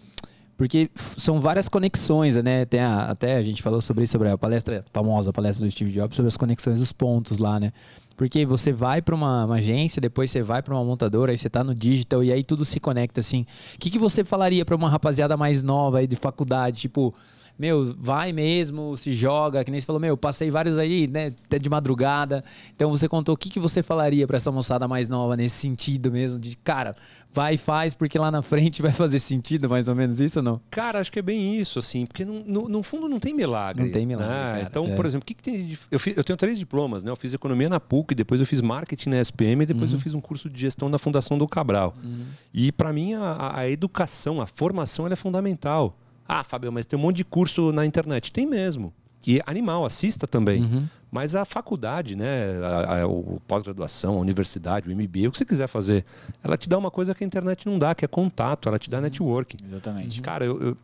porque 0.57 0.89
são 0.95 1.41
várias 1.41 1.69
conexões, 1.69 2.37
né? 2.37 2.65
Tem 2.65 2.79
a- 2.81 3.07
até 3.07 3.37
a 3.37 3.43
gente 3.43 3.61
falou 3.63 3.83
sobre 3.83 4.05
isso 4.05 4.13
sobre 4.13 4.29
a 4.31 4.39
palestra, 4.39 4.85
a 4.87 4.91
famosa 4.93 5.33
palestra 5.33 5.67
do 5.67 5.71
Steve 5.71 5.91
Jobs 5.91 6.15
sobre 6.17 6.29
as 6.29 6.37
conexões 6.37 6.79
dos 6.79 6.93
pontos 6.93 7.39
lá, 7.41 7.59
né? 7.59 7.73
Porque 8.17 8.47
você 8.47 8.73
vai 8.73 9.03
para 9.03 9.15
uma, 9.15 9.45
uma 9.45 9.57
agência, 9.57 10.01
depois 10.01 10.31
você 10.31 10.43
vai 10.43 10.63
para 10.63 10.75
uma 10.75 10.85
montadora, 10.85 11.33
aí 11.33 11.39
você 11.39 11.51
tá 11.51 11.63
no 11.63 11.75
digital 11.75 12.25
e 12.25 12.33
aí 12.33 12.43
tudo 12.43 12.65
se 12.65 12.81
conecta 12.81 13.21
assim. 13.21 13.45
O 13.75 13.79
que, 13.79 13.91
que 13.91 13.99
você 13.99 14.25
falaria 14.25 14.65
para 14.65 14.75
uma 14.75 14.89
rapaziada 14.89 15.37
mais 15.37 15.63
nova 15.63 15.99
aí 15.99 16.07
de 16.07 16.17
faculdade, 16.17 16.81
tipo, 16.81 17.15
meu, 17.59 17.95
vai 17.99 18.33
mesmo, 18.33 18.97
se 18.97 19.13
joga, 19.13 19.65
que 19.65 19.71
nem 19.71 19.81
você 19.81 19.87
falou, 19.87 20.01
meu, 20.01 20.17
passei 20.17 20.51
vários 20.51 20.79
aí, 20.79 21.07
né, 21.07 21.33
até 21.47 21.59
de 21.59 21.69
madrugada. 21.69 22.45
Então 22.75 22.91
você 22.91 23.09
contou 23.09 23.35
o 23.35 23.39
que, 23.39 23.49
que 23.49 23.61
você 23.61 23.83
falaria 23.83 24.27
para 24.27 24.37
essa 24.37 24.53
moçada 24.53 24.87
mais 24.87 25.09
nova 25.09 25.37
nesse 25.37 25.57
sentido 25.57 26.13
mesmo, 26.13 26.39
de 26.39 26.57
cara, 26.57 26.95
vai 27.37 27.55
e 27.55 27.59
faz, 27.59 27.95
porque 27.95 28.19
lá 28.19 28.31
na 28.31 28.41
frente 28.41 28.81
vai 28.83 28.93
fazer 28.93 29.19
sentido, 29.19 29.69
mais 29.69 29.89
ou 29.89 29.95
menos 29.95 30.19
isso 30.21 30.39
ou 30.39 30.43
não? 30.43 30.61
Cara, 30.71 31.01
acho 31.01 31.13
que 31.13 31.19
é 31.19 31.23
bem 31.23 31.55
isso, 31.59 31.79
assim, 31.79 32.07
porque 32.07 32.25
no, 32.25 32.43
no, 32.45 32.69
no 32.69 32.83
fundo 32.83 33.09
não 33.09 33.21
tem 33.21 33.35
milagre. 33.35 33.85
Não 33.85 33.93
tem 33.93 34.07
milagre. 34.07 34.63
Né? 34.63 34.67
Então, 34.69 34.87
é. 34.87 34.95
por 34.95 35.05
exemplo, 35.05 35.25
o 35.25 35.27
que, 35.27 35.35
que 35.35 35.43
tem 35.43 35.67
de, 35.67 35.79
eu, 35.91 35.99
fiz, 35.99 36.17
eu, 36.17 36.25
tenho 36.25 36.37
três 36.37 36.59
diplomas, 36.59 37.05
né? 37.05 37.11
Eu 37.11 37.17
fiz 37.17 37.35
economia 37.35 37.69
na 37.69 37.79
PUC, 37.79 38.15
depois 38.15 38.41
eu 38.41 38.47
fiz 38.47 38.63
marketing 38.63 39.11
na 39.11 39.21
SPM, 39.21 39.63
e 39.63 39.67
depois 39.67 39.91
uhum. 39.91 39.99
eu 39.99 40.03
fiz 40.03 40.15
um 40.15 40.21
curso 40.21 40.49
de 40.49 40.59
gestão 40.59 40.89
na 40.89 40.99
Fundação 40.99 41.37
do 41.37 41.47
Cabral. 41.47 41.95
Uhum. 42.03 42.25
E 42.55 42.73
para 42.73 42.91
mim 42.93 43.13
a, 43.15 43.59
a, 43.59 43.71
educação, 43.71 44.41
a 44.41 44.47
formação, 44.47 45.07
é 45.07 45.17
fundamental. 45.17 45.95
Ah, 46.29 46.43
Fabio, 46.43 46.73
mas 46.73 46.87
tem 46.87 46.99
um 46.99 47.03
monte 47.03 47.17
de 47.17 47.25
curso 47.25 47.73
na 47.73 47.85
internet. 47.85 48.33
Tem 48.33 48.47
mesmo. 48.47 48.93
E 49.27 49.41
animal, 49.45 49.85
assista 49.85 50.27
também. 50.27 50.63
Uhum. 50.63 50.89
Mas 51.11 51.35
a 51.35 51.45
faculdade, 51.45 52.15
né, 52.15 52.61
a, 52.63 53.03
a, 53.03 53.07
o 53.07 53.41
pós-graduação, 53.47 54.17
a 54.17 54.21
universidade, 54.21 54.89
o 54.89 54.95
MBA, 54.95 55.29
o 55.29 55.33
que 55.33 55.39
você 55.39 55.45
quiser 55.45 55.67
fazer, 55.67 56.05
ela 56.45 56.57
te 56.57 56.69
dá 56.69 56.77
uma 56.79 56.91
coisa 56.91 57.15
que 57.15 57.25
a 57.25 57.27
internet 57.27 57.67
não 57.67 57.79
dá, 57.79 57.95
que 57.95 58.05
é 58.05 58.09
contato, 58.09 58.69
ela 58.69 58.79
te 58.79 58.91
dá 58.91 59.01
networking. 59.01 59.57
Exatamente. 59.65 60.21
Cara, 60.21 60.45
eu, 60.45 60.61
eu, 60.61 60.77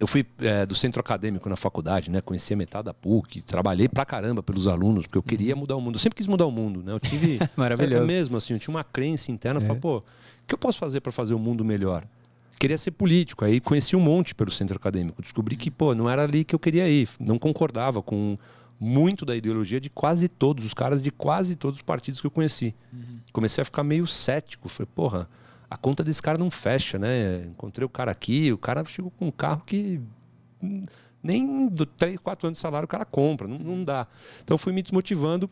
eu 0.00 0.06
fui 0.06 0.26
é, 0.40 0.66
do 0.66 0.74
centro 0.74 1.00
acadêmico 1.00 1.48
na 1.48 1.56
faculdade, 1.56 2.10
né? 2.10 2.20
Conheci 2.20 2.52
a 2.52 2.56
metade 2.56 2.86
da 2.86 2.94
PUC, 2.94 3.42
trabalhei 3.42 3.88
pra 3.88 4.04
caramba 4.04 4.42
pelos 4.42 4.66
alunos, 4.66 5.06
porque 5.06 5.18
eu 5.18 5.22
queria 5.22 5.54
uhum. 5.54 5.60
mudar 5.60 5.76
o 5.76 5.80
mundo. 5.80 5.94
Eu 5.94 6.00
sempre 6.00 6.16
quis 6.16 6.26
mudar 6.26 6.46
o 6.46 6.50
mundo, 6.50 6.82
né? 6.82 6.92
Eu 6.92 7.00
tive. 7.00 7.38
Maravilhoso. 7.56 8.02
É 8.02 8.06
mesmo, 8.06 8.36
assim, 8.36 8.54
eu 8.54 8.58
tinha 8.58 8.74
uma 8.74 8.84
crença 8.84 9.30
interna, 9.30 9.60
é. 9.60 9.64
falei, 9.64 9.80
pô, 9.80 9.98
o 9.98 10.02
que 10.46 10.54
eu 10.54 10.58
posso 10.58 10.78
fazer 10.78 11.00
para 11.00 11.12
fazer 11.12 11.32
o 11.32 11.38
mundo 11.38 11.64
melhor? 11.64 12.04
Queria 12.58 12.78
ser 12.78 12.92
político, 12.92 13.44
aí 13.44 13.60
conheci 13.60 13.94
um 13.94 14.00
monte 14.00 14.34
pelo 14.34 14.50
centro 14.50 14.76
acadêmico. 14.76 15.20
Descobri 15.20 15.56
que, 15.56 15.70
pô, 15.70 15.94
não 15.94 16.08
era 16.08 16.24
ali 16.24 16.42
que 16.42 16.54
eu 16.54 16.58
queria 16.58 16.88
ir. 16.88 17.08
Não 17.20 17.38
concordava 17.38 18.02
com 18.02 18.38
muito 18.78 19.24
da 19.24 19.36
ideologia 19.36 19.80
de 19.80 19.90
quase 19.90 20.28
todos 20.28 20.64
os 20.64 20.74
caras 20.74 21.02
de 21.02 21.10
quase 21.10 21.56
todos 21.56 21.78
os 21.78 21.82
partidos 21.82 22.20
que 22.20 22.26
eu 22.26 22.30
conheci. 22.30 22.74
Uhum. 22.92 23.18
Comecei 23.32 23.62
a 23.62 23.64
ficar 23.64 23.82
meio 23.82 24.06
cético. 24.06 24.68
Falei, 24.68 24.88
porra, 24.94 25.28
a 25.70 25.76
conta 25.76 26.02
desse 26.04 26.22
cara 26.22 26.38
não 26.38 26.50
fecha, 26.50 26.98
né? 26.98 27.44
Encontrei 27.46 27.84
o 27.84 27.88
cara 27.88 28.10
aqui, 28.10 28.52
o 28.52 28.58
cara 28.58 28.84
chegou 28.84 29.10
com 29.10 29.26
um 29.26 29.30
carro 29.30 29.62
que 29.66 30.00
nem 31.22 31.68
do 31.68 31.84
3, 31.84 32.18
4 32.20 32.46
anos 32.46 32.58
de 32.58 32.62
salário 32.62 32.86
o 32.86 32.88
cara 32.88 33.04
compra, 33.04 33.48
não, 33.48 33.58
não 33.58 33.84
dá. 33.84 34.06
Então 34.42 34.56
fui 34.56 34.72
me 34.72 34.82
desmotivando. 34.82 35.50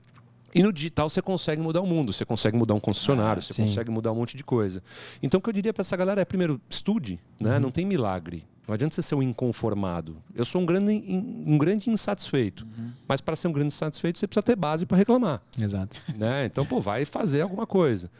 E 0.54 0.62
no 0.62 0.72
digital 0.72 1.08
você 1.08 1.20
consegue 1.20 1.60
mudar 1.60 1.80
o 1.80 1.86
mundo, 1.86 2.12
você 2.12 2.24
consegue 2.24 2.56
mudar 2.56 2.74
um 2.74 2.80
concessionário, 2.80 3.40
ah, 3.40 3.42
você 3.42 3.52
sim. 3.52 3.62
consegue 3.62 3.90
mudar 3.90 4.12
um 4.12 4.14
monte 4.14 4.36
de 4.36 4.44
coisa. 4.44 4.82
Então 5.22 5.38
o 5.38 5.42
que 5.42 5.48
eu 5.48 5.52
diria 5.52 5.72
para 5.72 5.80
essa 5.80 5.96
galera 5.96 6.20
é, 6.20 6.24
primeiro, 6.24 6.60
estude, 6.70 7.18
né? 7.40 7.54
Uhum. 7.54 7.60
Não 7.60 7.70
tem 7.70 7.84
milagre. 7.84 8.44
Não 8.66 8.74
adianta 8.74 8.94
você 8.94 9.02
ser 9.02 9.14
um 9.14 9.22
inconformado. 9.22 10.16
Eu 10.34 10.44
sou 10.44 10.60
um 10.60 10.64
grande, 10.64 11.04
um 11.46 11.58
grande 11.58 11.90
insatisfeito. 11.90 12.64
Uhum. 12.64 12.92
Mas 13.06 13.20
para 13.20 13.36
ser 13.36 13.48
um 13.48 13.52
grande 13.52 13.68
insatisfeito, 13.68 14.18
você 14.18 14.26
precisa 14.26 14.42
ter 14.42 14.56
base 14.56 14.86
para 14.86 14.96
reclamar. 14.96 15.42
Exato. 15.58 16.00
Né? 16.16 16.46
Então, 16.46 16.64
pô, 16.64 16.80
vai 16.80 17.04
fazer 17.04 17.42
alguma 17.42 17.66
coisa. 17.66 18.10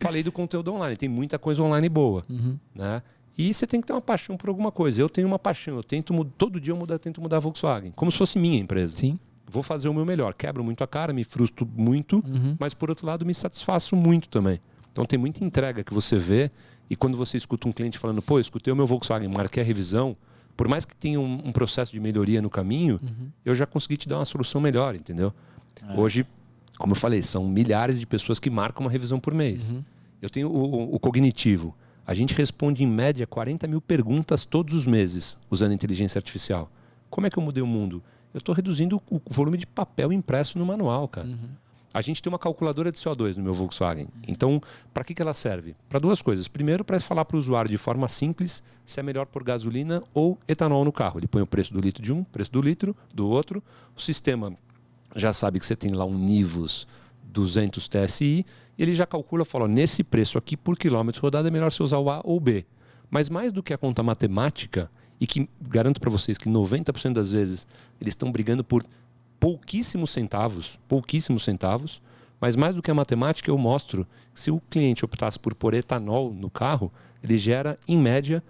Falei 0.00 0.22
do 0.22 0.32
conteúdo 0.32 0.72
online. 0.72 0.96
Tem 0.96 1.10
muita 1.10 1.38
coisa 1.38 1.62
online 1.62 1.88
boa. 1.90 2.24
Uhum. 2.30 2.58
Né? 2.74 3.02
E 3.36 3.52
você 3.52 3.66
tem 3.66 3.80
que 3.80 3.86
ter 3.86 3.92
uma 3.92 4.00
paixão 4.00 4.36
por 4.36 4.48
alguma 4.48 4.72
coisa. 4.72 5.00
Eu 5.00 5.10
tenho 5.10 5.26
uma 5.26 5.38
paixão. 5.38 5.76
Eu 5.76 5.82
tento 5.82 6.24
todo 6.38 6.58
dia 6.58 6.72
eu 6.72 6.76
mudar, 6.76 6.98
tento 6.98 7.20
mudar 7.20 7.36
a 7.36 7.40
Volkswagen. 7.40 7.92
Como 7.94 8.10
se 8.10 8.16
fosse 8.16 8.38
minha 8.38 8.58
empresa. 8.58 8.96
Sim. 8.96 9.18
Vou 9.46 9.62
fazer 9.62 9.88
o 9.88 9.94
meu 9.94 10.04
melhor. 10.04 10.34
Quebro 10.34 10.62
muito 10.64 10.82
a 10.82 10.86
cara, 10.86 11.12
me 11.12 11.24
frustro 11.24 11.68
muito, 11.76 12.16
uhum. 12.16 12.56
mas 12.58 12.74
por 12.74 12.90
outro 12.90 13.06
lado 13.06 13.26
me 13.26 13.34
satisfaço 13.34 13.94
muito 13.96 14.28
também. 14.28 14.60
Então 14.90 15.04
tem 15.04 15.18
muita 15.18 15.44
entrega 15.44 15.82
que 15.82 15.92
você 15.92 16.16
vê 16.16 16.50
e 16.88 16.96
quando 16.96 17.16
você 17.16 17.36
escuta 17.36 17.68
um 17.68 17.72
cliente 17.72 17.98
falando, 17.98 18.20
pô, 18.20 18.38
escutei 18.38 18.72
o 18.72 18.76
meu 18.76 18.86
Volkswagen, 18.86 19.28
marquei 19.28 19.62
a 19.62 19.66
revisão, 19.66 20.16
por 20.56 20.68
mais 20.68 20.84
que 20.84 20.94
tenha 20.94 21.18
um, 21.18 21.40
um 21.46 21.52
processo 21.52 21.92
de 21.92 22.00
melhoria 22.00 22.42
no 22.42 22.50
caminho, 22.50 23.00
uhum. 23.02 23.30
eu 23.44 23.54
já 23.54 23.66
consegui 23.66 23.96
te 23.96 24.08
dar 24.08 24.18
uma 24.18 24.24
solução 24.24 24.60
melhor, 24.60 24.94
entendeu? 24.94 25.32
É. 25.88 25.98
Hoje, 25.98 26.26
como 26.78 26.92
eu 26.92 26.96
falei, 26.96 27.22
são 27.22 27.48
milhares 27.48 27.98
de 27.98 28.06
pessoas 28.06 28.38
que 28.38 28.50
marcam 28.50 28.84
uma 28.84 28.90
revisão 28.90 29.18
por 29.18 29.32
mês. 29.32 29.70
Uhum. 29.70 29.82
Eu 30.20 30.30
tenho 30.30 30.48
o, 30.48 30.94
o, 30.94 31.00
cognitivo. 31.00 31.74
A 32.06 32.14
gente 32.14 32.34
responde 32.34 32.84
em 32.84 32.86
média 32.86 33.26
40 33.26 33.66
mil 33.66 33.80
perguntas 33.80 34.44
todos 34.44 34.74
os 34.74 34.86
meses 34.86 35.38
usando 35.50 35.72
inteligência 35.72 36.18
artificial. 36.18 36.70
Como 37.08 37.26
é 37.26 37.30
que 37.30 37.38
eu 37.38 37.42
mudei 37.42 37.62
o 37.62 37.66
mundo? 37.66 38.02
Eu 38.32 38.38
estou 38.38 38.54
reduzindo 38.54 39.00
o 39.10 39.20
volume 39.28 39.58
de 39.58 39.66
papel 39.66 40.12
impresso 40.12 40.58
no 40.58 40.66
manual, 40.66 41.06
cara. 41.08 41.26
Uhum. 41.26 41.62
A 41.94 42.00
gente 42.00 42.22
tem 42.22 42.32
uma 42.32 42.38
calculadora 42.38 42.90
de 42.90 42.98
CO2 42.98 43.36
no 43.36 43.42
meu 43.42 43.52
Volkswagen. 43.52 44.08
Então, 44.26 44.62
para 44.94 45.04
que, 45.04 45.14
que 45.14 45.20
ela 45.20 45.34
serve? 45.34 45.76
Para 45.90 45.98
duas 45.98 46.22
coisas. 46.22 46.48
Primeiro, 46.48 46.82
para 46.82 46.98
falar 47.00 47.24
para 47.26 47.36
o 47.36 47.38
usuário 47.38 47.70
de 47.70 47.76
forma 47.76 48.08
simples 48.08 48.62
se 48.86 48.98
é 48.98 49.02
melhor 49.02 49.26
por 49.26 49.44
gasolina 49.44 50.02
ou 50.14 50.38
etanol 50.48 50.84
no 50.84 50.92
carro. 50.92 51.18
Ele 51.18 51.26
põe 51.26 51.42
o 51.42 51.46
preço 51.46 51.72
do 51.74 51.80
litro 51.80 52.02
de 52.02 52.12
um, 52.12 52.24
preço 52.24 52.50
do 52.50 52.62
litro 52.62 52.96
do 53.12 53.28
outro. 53.28 53.62
O 53.94 54.00
sistema 54.00 54.56
já 55.14 55.34
sabe 55.34 55.60
que 55.60 55.66
você 55.66 55.76
tem 55.76 55.92
lá 55.92 56.06
um 56.06 56.16
Nivus 56.16 56.86
200 57.24 57.86
TSI 57.86 58.46
e 58.78 58.82
ele 58.82 58.94
já 58.94 59.06
calcula, 59.06 59.44
fala, 59.44 59.68
nesse 59.68 60.02
preço 60.02 60.38
aqui 60.38 60.56
por 60.56 60.78
quilômetro 60.78 61.20
rodado 61.20 61.48
é 61.48 61.50
melhor 61.50 61.70
você 61.70 61.82
usar 61.82 61.98
o 61.98 62.08
A 62.10 62.22
ou 62.24 62.38
o 62.38 62.40
B. 62.40 62.64
Mas 63.10 63.28
mais 63.28 63.52
do 63.52 63.62
que 63.62 63.74
a 63.74 63.78
conta 63.78 64.02
matemática, 64.02 64.90
e 65.22 65.26
que 65.26 65.48
garanto 65.60 66.00
para 66.00 66.10
vocês 66.10 66.36
que 66.36 66.50
90% 66.50 67.12
das 67.12 67.30
vezes 67.30 67.64
eles 68.00 68.10
estão 68.10 68.32
brigando 68.32 68.64
por 68.64 68.84
pouquíssimos 69.38 70.10
centavos, 70.10 70.80
pouquíssimos 70.88 71.44
centavos, 71.44 72.02
mas 72.40 72.56
mais 72.56 72.74
do 72.74 72.82
que 72.82 72.90
a 72.90 72.94
matemática, 72.94 73.48
eu 73.48 73.56
mostro 73.56 74.04
que 74.34 74.40
se 74.40 74.50
o 74.50 74.60
cliente 74.68 75.04
optasse 75.04 75.38
por 75.38 75.54
pôr 75.54 75.74
etanol 75.74 76.34
no 76.34 76.50
carro, 76.50 76.90
ele 77.22 77.38
gera, 77.38 77.78
em 77.86 77.96
média, 77.96 78.42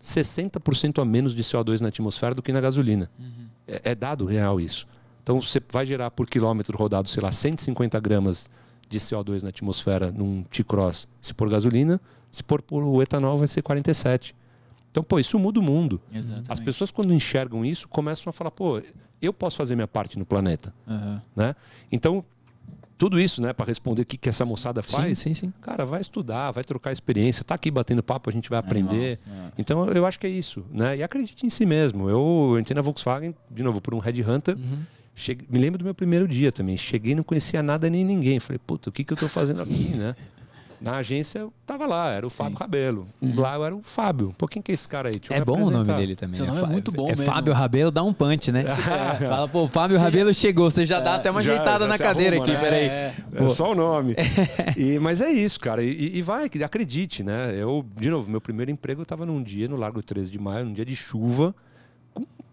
60% 0.00 1.02
a 1.02 1.04
menos 1.04 1.34
de 1.34 1.42
CO2 1.42 1.80
na 1.80 1.88
atmosfera 1.88 2.32
do 2.32 2.42
que 2.42 2.52
na 2.52 2.60
gasolina. 2.60 3.10
Uhum. 3.18 3.46
É, 3.66 3.90
é, 3.90 3.94
dado 3.96 4.24
real 4.24 4.60
isso. 4.60 4.86
Então 5.24 5.42
você 5.42 5.60
vai 5.72 5.84
gerar 5.84 6.12
por 6.12 6.28
quilômetro 6.28 6.78
rodado, 6.78 7.08
sei 7.08 7.24
lá, 7.24 7.32
150 7.32 7.98
gramas 7.98 8.48
de 8.88 9.00
CO2 9.00 9.42
na 9.42 9.48
atmosfera 9.48 10.12
num 10.12 10.44
T-Cross 10.44 11.08
se 11.20 11.34
por 11.34 11.50
gasolina, 11.50 12.00
se 12.30 12.44
por, 12.44 12.62
por 12.62 12.84
o 12.84 13.02
etanol 13.02 13.36
vai 13.36 13.48
ser 13.48 13.62
47. 13.62 14.32
Então, 14.90 15.02
pô, 15.02 15.18
isso 15.18 15.38
muda 15.38 15.60
o 15.60 15.62
mundo. 15.62 16.00
Exatamente. 16.12 16.50
As 16.50 16.60
pessoas, 16.60 16.90
quando 16.90 17.12
enxergam 17.14 17.64
isso, 17.64 17.88
começam 17.88 18.30
a 18.30 18.32
falar, 18.32 18.50
pô, 18.50 18.82
eu 19.22 19.32
posso 19.32 19.56
fazer 19.56 19.76
minha 19.76 19.86
parte 19.86 20.18
no 20.18 20.26
planeta. 20.26 20.74
Uhum. 20.86 21.20
Né? 21.36 21.54
Então, 21.92 22.24
tudo 22.98 23.18
isso, 23.18 23.40
né, 23.40 23.52
para 23.52 23.64
responder 23.64 24.02
o 24.02 24.04
que, 24.04 24.18
que 24.18 24.28
essa 24.28 24.44
moçada 24.44 24.82
faz, 24.82 25.18
sim, 25.18 25.32
sim, 25.32 25.46
sim. 25.46 25.52
cara, 25.62 25.86
vai 25.86 26.02
estudar, 26.02 26.50
vai 26.50 26.62
trocar 26.62 26.92
experiência, 26.92 27.42
tá 27.42 27.54
aqui 27.54 27.70
batendo 27.70 28.02
papo, 28.02 28.28
a 28.28 28.32
gente 28.32 28.50
vai 28.50 28.58
aprender. 28.58 29.18
É. 29.26 29.52
Então, 29.56 29.88
eu 29.88 30.04
acho 30.04 30.20
que 30.20 30.26
é 30.26 30.30
isso, 30.30 30.66
né? 30.70 30.98
E 30.98 31.02
acredite 31.02 31.46
em 31.46 31.50
si 31.50 31.64
mesmo. 31.64 32.10
Eu 32.10 32.58
entrei 32.58 32.74
na 32.74 32.82
Volkswagen, 32.82 33.34
de 33.50 33.62
novo, 33.62 33.80
por 33.80 33.94
um 33.94 33.98
headhunter. 33.98 34.56
Uhum. 34.56 34.82
Cheguei, 35.14 35.46
me 35.50 35.58
lembro 35.58 35.78
do 35.78 35.84
meu 35.84 35.94
primeiro 35.94 36.28
dia 36.28 36.50
também. 36.52 36.76
Cheguei, 36.76 37.14
não 37.14 37.22
conhecia 37.22 37.62
nada 37.62 37.88
nem 37.88 38.04
ninguém. 38.04 38.40
Falei, 38.40 38.58
puta, 38.58 38.90
o 38.90 38.92
que, 38.92 39.04
que 39.04 39.12
eu 39.12 39.16
estou 39.16 39.28
fazendo 39.28 39.62
aqui, 39.62 39.94
né? 39.96 40.14
Na 40.80 40.96
agência 40.96 41.40
eu 41.40 41.52
tava 41.66 41.86
lá, 41.86 42.10
era 42.10 42.26
o 42.26 42.30
Fábio 42.30 42.56
Rabelo. 42.56 43.06
Uhum. 43.20 43.38
Lá 43.38 43.54
eu 43.56 43.64
era 43.66 43.76
o 43.76 43.82
Fábio. 43.82 44.34
Pô, 44.38 44.48
quem 44.48 44.62
que 44.62 44.72
é 44.72 44.74
esse 44.74 44.88
cara 44.88 45.10
aí? 45.10 45.20
é 45.30 45.44
bom 45.44 45.62
o 45.62 45.70
nome 45.70 45.92
dele 45.92 46.16
também. 46.16 46.34
Seu 46.34 46.46
né? 46.46 46.52
nome 46.52 46.62
é, 46.62 46.64
é 46.64 46.72
muito 46.72 46.90
bom 46.90 47.06
é 47.06 47.16
mesmo. 47.16 47.30
Fábio 47.30 47.52
Rabelo, 47.52 47.90
dá 47.90 48.02
um 48.02 48.12
punch, 48.12 48.50
né? 48.50 48.64
É. 49.20 49.28
Fala, 49.28 49.48
pô, 49.48 49.68
Fábio 49.68 49.96
você 49.96 50.04
Rabelo 50.04 50.32
já... 50.32 50.40
chegou. 50.40 50.70
Você 50.70 50.86
já 50.86 50.98
é, 50.98 51.02
dá 51.02 51.14
até 51.16 51.30
uma 51.30 51.42
já, 51.42 51.52
ajeitada 51.52 51.84
já 51.84 51.88
na 51.88 51.98
cadeira 51.98 52.36
arruma, 52.36 52.44
aqui, 52.44 52.54
né? 52.54 52.60
peraí. 52.60 52.84
É, 52.84 53.14
é 53.34 53.48
só 53.48 53.72
o 53.72 53.74
nome. 53.74 54.14
e, 54.76 54.98
mas 54.98 55.20
é 55.20 55.30
isso, 55.30 55.60
cara. 55.60 55.82
E, 55.82 56.16
e, 56.16 56.22
vai, 56.22 56.46
acredite, 56.64 57.22
né? 57.22 57.54
Eu, 57.54 57.84
de 57.98 58.08
novo, 58.08 58.30
meu 58.30 58.40
primeiro 58.40 58.70
emprego 58.70 59.02
eu 59.02 59.06
tava 59.06 59.26
num 59.26 59.42
dia, 59.42 59.68
no 59.68 59.76
Largo 59.76 60.02
13 60.02 60.30
de 60.30 60.38
Maio, 60.38 60.64
num 60.64 60.72
dia 60.72 60.84
de 60.84 60.96
chuva 60.96 61.54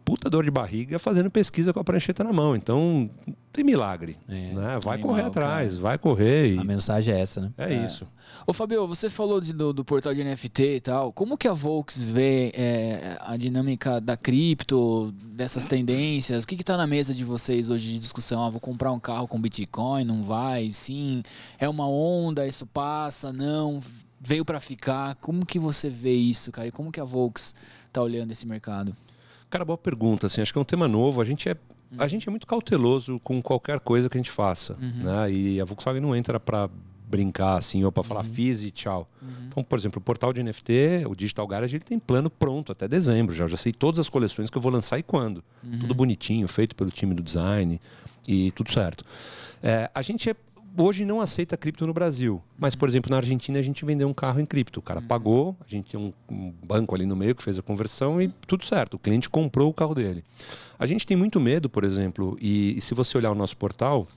puta 0.07 0.29
dor 0.29 0.45
de 0.45 0.51
barriga 0.51 0.97
fazendo 0.97 1.29
pesquisa 1.29 1.73
com 1.73 1.81
a 1.81 1.83
prancheta 1.83 2.23
na 2.23 2.31
mão. 2.31 2.55
Então, 2.55 3.09
tem 3.51 3.61
milagre. 3.61 4.15
É, 4.29 4.53
né? 4.53 4.79
Vai 4.81 4.93
animal, 4.93 4.99
correr 4.99 5.23
atrás, 5.23 5.71
cara. 5.71 5.81
vai 5.81 5.97
correr. 5.97 6.53
E... 6.53 6.57
A 6.57 6.63
mensagem 6.63 7.13
é 7.13 7.19
essa, 7.19 7.41
né? 7.41 7.51
É, 7.57 7.73
é. 7.73 7.83
isso. 7.83 8.07
Ô, 8.45 8.53
Fabio, 8.53 8.87
você 8.87 9.09
falou 9.09 9.41
de, 9.41 9.51
do, 9.51 9.73
do, 9.73 9.83
portal 9.83 10.15
de 10.15 10.23
NFT 10.23 10.75
e 10.75 10.79
tal. 10.79 11.11
Como 11.11 11.37
que 11.37 11.45
a 11.45 11.53
Volks 11.53 12.01
vê 12.01 12.53
é, 12.55 13.17
a 13.19 13.35
dinâmica 13.35 13.99
da 13.99 14.15
cripto, 14.15 15.13
dessas 15.25 15.65
tendências? 15.65 16.45
O 16.45 16.47
que 16.47 16.55
está 16.55 16.77
na 16.77 16.87
mesa 16.87 17.13
de 17.13 17.25
vocês 17.25 17.69
hoje 17.69 17.91
de 17.91 17.99
discussão? 17.99 18.45
Ah, 18.45 18.49
vou 18.49 18.61
comprar 18.61 18.93
um 18.93 19.01
carro 19.01 19.27
com 19.27 19.37
Bitcoin, 19.37 20.05
não 20.05 20.23
vai? 20.23 20.71
Sim. 20.71 21.21
É 21.59 21.67
uma 21.67 21.85
onda, 21.85 22.47
isso 22.47 22.65
passa, 22.65 23.33
não? 23.33 23.81
Veio 24.21 24.45
para 24.45 24.61
ficar? 24.61 25.15
Como 25.15 25.45
que 25.45 25.59
você 25.59 25.89
vê 25.89 26.13
isso, 26.13 26.49
cara? 26.49 26.69
E 26.69 26.71
como 26.71 26.93
que 26.93 27.01
a 27.01 27.03
Volks 27.03 27.53
está 27.89 28.01
olhando 28.01 28.31
esse 28.31 28.47
mercado? 28.47 28.95
Cara, 29.49 29.63
boa 29.63 29.77
pergunta. 29.77 30.27
Assim, 30.27 30.41
acho 30.41 30.51
que 30.51 30.59
é 30.59 30.61
um 30.61 30.65
tema 30.65 30.87
novo. 30.87 31.21
A 31.21 31.25
gente 31.25 31.49
é, 31.49 31.53
uhum. 31.91 31.97
a 31.99 32.07
gente 32.07 32.27
é 32.27 32.31
muito 32.31 32.45
cauteloso 32.45 33.19
com 33.19 33.41
qualquer 33.41 33.79
coisa 33.79 34.09
que 34.09 34.17
a 34.17 34.21
gente 34.21 34.31
faça. 34.31 34.77
Uhum. 34.81 35.03
Né? 35.03 35.31
E 35.31 35.61
a 35.61 35.65
Volkswagen 35.65 36.01
não 36.01 36.15
entra 36.15 36.39
para 36.39 36.69
brincar 37.09 37.55
assim 37.55 37.85
ou 37.85 37.91
para 37.91 38.03
falar 38.03 38.25
uhum. 38.25 38.33
fiz 38.33 38.63
e 38.63 38.71
tchau. 38.71 39.09
Uhum. 39.21 39.29
Então, 39.47 39.63
por 39.63 39.79
exemplo, 39.79 39.99
o 39.99 40.01
portal 40.01 40.33
de 40.33 40.43
NFT, 40.43 41.05
o 41.07 41.15
Digital 41.15 41.47
Garage, 41.47 41.75
ele 41.75 41.83
tem 41.83 41.97
plano 41.97 42.29
pronto 42.29 42.71
até 42.71 42.87
dezembro. 42.87 43.33
Já, 43.33 43.47
já 43.47 43.57
sei 43.57 43.71
todas 43.71 43.99
as 43.99 44.09
coleções 44.09 44.49
que 44.49 44.57
eu 44.57 44.61
vou 44.61 44.71
lançar 44.71 44.99
e 44.99 45.03
quando. 45.03 45.43
Uhum. 45.63 45.79
Tudo 45.79 45.95
bonitinho, 45.95 46.47
feito 46.47 46.75
pelo 46.75 46.91
time 46.91 47.13
do 47.13 47.23
design 47.23 47.79
e 48.27 48.51
tudo 48.51 48.71
certo. 48.71 49.05
É, 49.63 49.89
a 49.95 50.01
gente 50.01 50.29
é 50.29 50.35
hoje 50.77 51.05
não 51.05 51.19
aceita 51.19 51.57
cripto 51.57 51.85
no 51.87 51.93
Brasil. 51.93 52.41
Mas, 52.57 52.75
por 52.75 52.87
exemplo, 52.87 53.09
na 53.09 53.17
Argentina 53.17 53.59
a 53.59 53.61
gente 53.61 53.83
vendeu 53.83 54.07
um 54.07 54.13
carro 54.13 54.39
em 54.39 54.45
cripto. 54.45 54.79
O 54.79 54.83
cara 54.83 55.01
pagou, 55.01 55.55
a 55.59 55.67
gente 55.67 55.89
tinha 55.89 55.99
um, 55.99 56.13
um, 56.29 56.53
banco 56.63 56.93
ali 56.95 57.05
no 57.05 57.15
meio 57.15 57.35
que 57.35 57.43
fez 57.43 57.57
a 57.57 57.61
conversão 57.61 58.21
e 58.21 58.27
tudo 58.45 58.63
certo. 58.63 58.95
O 58.95 58.99
cliente 58.99 59.29
comprou 59.29 59.69
o 59.69 59.73
carro 59.73 59.95
dele. 59.95 60.23
A 60.77 60.85
gente 60.85 61.05
tem 61.05 61.17
muito 61.17 61.39
medo, 61.39 61.69
por 61.69 61.83
exemplo, 61.83 62.37
e, 62.39 62.77
e 62.77 62.81
se 62.81 62.93
você 62.93 63.17
olhar 63.17 63.31
o 63.31 63.35
nosso 63.35 63.57
portal, 63.57 64.07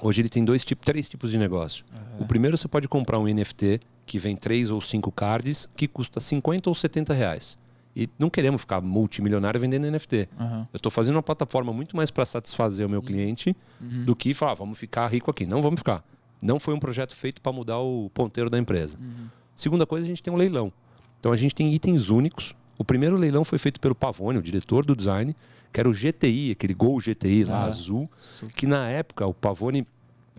hoje 0.00 0.20
ele 0.20 0.28
tem 0.28 0.44
dois 0.44 0.64
tipos, 0.64 0.84
três 0.84 1.08
tipos 1.08 1.30
de 1.30 1.38
negócio. 1.38 1.84
Uhum. 1.92 2.24
O 2.24 2.26
primeiro 2.26 2.56
você 2.56 2.68
pode 2.68 2.88
comprar 2.88 3.18
um 3.18 3.24
NFT 3.24 3.80
que 4.06 4.18
vem 4.18 4.36
três 4.36 4.70
ou 4.70 4.80
cinco 4.80 5.10
cards 5.10 5.68
que 5.76 5.88
custa 5.88 6.20
50 6.20 6.68
ou 6.68 6.74
70 6.74 7.12
reais. 7.14 7.58
E 7.96 8.08
não 8.18 8.28
queremos 8.28 8.62
ficar 8.62 8.80
multimilionário 8.80 9.60
vendendo 9.60 9.88
NFT. 9.88 10.28
Uhum. 10.38 10.66
Eu 10.72 10.76
estou 10.76 10.90
fazendo 10.90 11.14
uma 11.14 11.22
plataforma 11.22 11.72
muito 11.72 11.96
mais 11.96 12.10
para 12.10 12.26
satisfazer 12.26 12.86
o 12.86 12.90
meu 12.90 13.00
cliente 13.00 13.56
uhum. 13.80 14.04
do 14.04 14.16
que 14.16 14.34
falar, 14.34 14.52
ah, 14.52 14.54
vamos 14.54 14.78
ficar 14.78 15.06
rico 15.06 15.30
aqui. 15.30 15.46
Não 15.46 15.62
vamos 15.62 15.78
ficar. 15.78 16.04
Não 16.42 16.58
foi 16.58 16.74
um 16.74 16.80
projeto 16.80 17.14
feito 17.14 17.40
para 17.40 17.52
mudar 17.52 17.78
o 17.78 18.10
ponteiro 18.12 18.50
da 18.50 18.58
empresa. 18.58 18.98
Uhum. 19.00 19.28
Segunda 19.54 19.86
coisa, 19.86 20.06
a 20.06 20.08
gente 20.08 20.22
tem 20.22 20.32
um 20.32 20.36
leilão. 20.36 20.72
Então 21.20 21.32
a 21.32 21.36
gente 21.36 21.54
tem 21.54 21.72
itens 21.72 22.10
únicos. 22.10 22.52
O 22.76 22.84
primeiro 22.84 23.16
leilão 23.16 23.44
foi 23.44 23.58
feito 23.58 23.78
pelo 23.78 23.94
Pavone, 23.94 24.38
o 24.38 24.42
diretor 24.42 24.84
do 24.84 24.96
design, 24.96 25.34
que 25.72 25.78
era 25.78 25.88
o 25.88 25.92
GTI, 25.92 26.50
aquele 26.50 26.74
Gol 26.74 26.98
GTI 26.98 27.44
lá 27.44 27.62
ah, 27.62 27.64
azul, 27.66 28.10
que 28.56 28.66
na 28.66 28.88
época 28.88 29.24
o 29.24 29.32
Pavone 29.32 29.86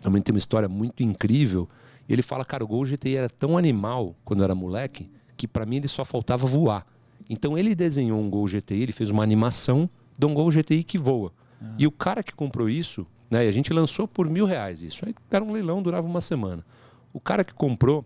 também 0.02 0.22
tem 0.22 0.34
uma 0.34 0.40
história 0.40 0.68
muito 0.68 1.02
incrível. 1.02 1.68
Ele 2.08 2.22
fala, 2.22 2.44
cara, 2.44 2.64
o 2.64 2.68
Gol 2.68 2.86
GTI 2.86 3.16
era 3.16 3.30
tão 3.30 3.58
animal 3.58 4.14
quando 4.26 4.42
eu 4.42 4.44
era 4.44 4.54
moleque 4.54 5.10
que 5.36 5.48
para 5.48 5.66
mim 5.66 5.78
ele 5.78 5.88
só 5.88 6.06
faltava 6.06 6.46
voar. 6.46 6.86
Então 7.30 7.58
ele 7.58 7.74
desenhou 7.74 8.20
um 8.20 8.30
Gol 8.30 8.46
GTI, 8.46 8.84
ele 8.84 8.92
fez 8.92 9.10
uma 9.10 9.24
animação 9.24 9.90
de 10.18 10.26
um 10.26 10.34
Gol 10.34 10.50
GTI 10.50 10.84
que 10.84 10.98
voa. 10.98 11.32
Ah. 11.62 11.74
E 11.78 11.88
o 11.88 11.92
cara 11.92 12.24
que 12.24 12.34
comprou 12.34 12.70
isso, 12.70 13.06
né, 13.30 13.40
a 13.40 13.52
gente 13.52 13.74
lançou 13.74 14.08
por 14.08 14.30
mil 14.30 14.46
reais 14.46 14.82
isso. 14.82 15.06
Aí 15.06 15.14
era 15.30 15.44
um 15.44 15.52
leilão, 15.52 15.82
durava 15.82 16.08
uma 16.08 16.22
semana. 16.22 16.66
O 17.12 17.20
cara 17.20 17.44
que 17.44 17.54
comprou, 17.54 18.06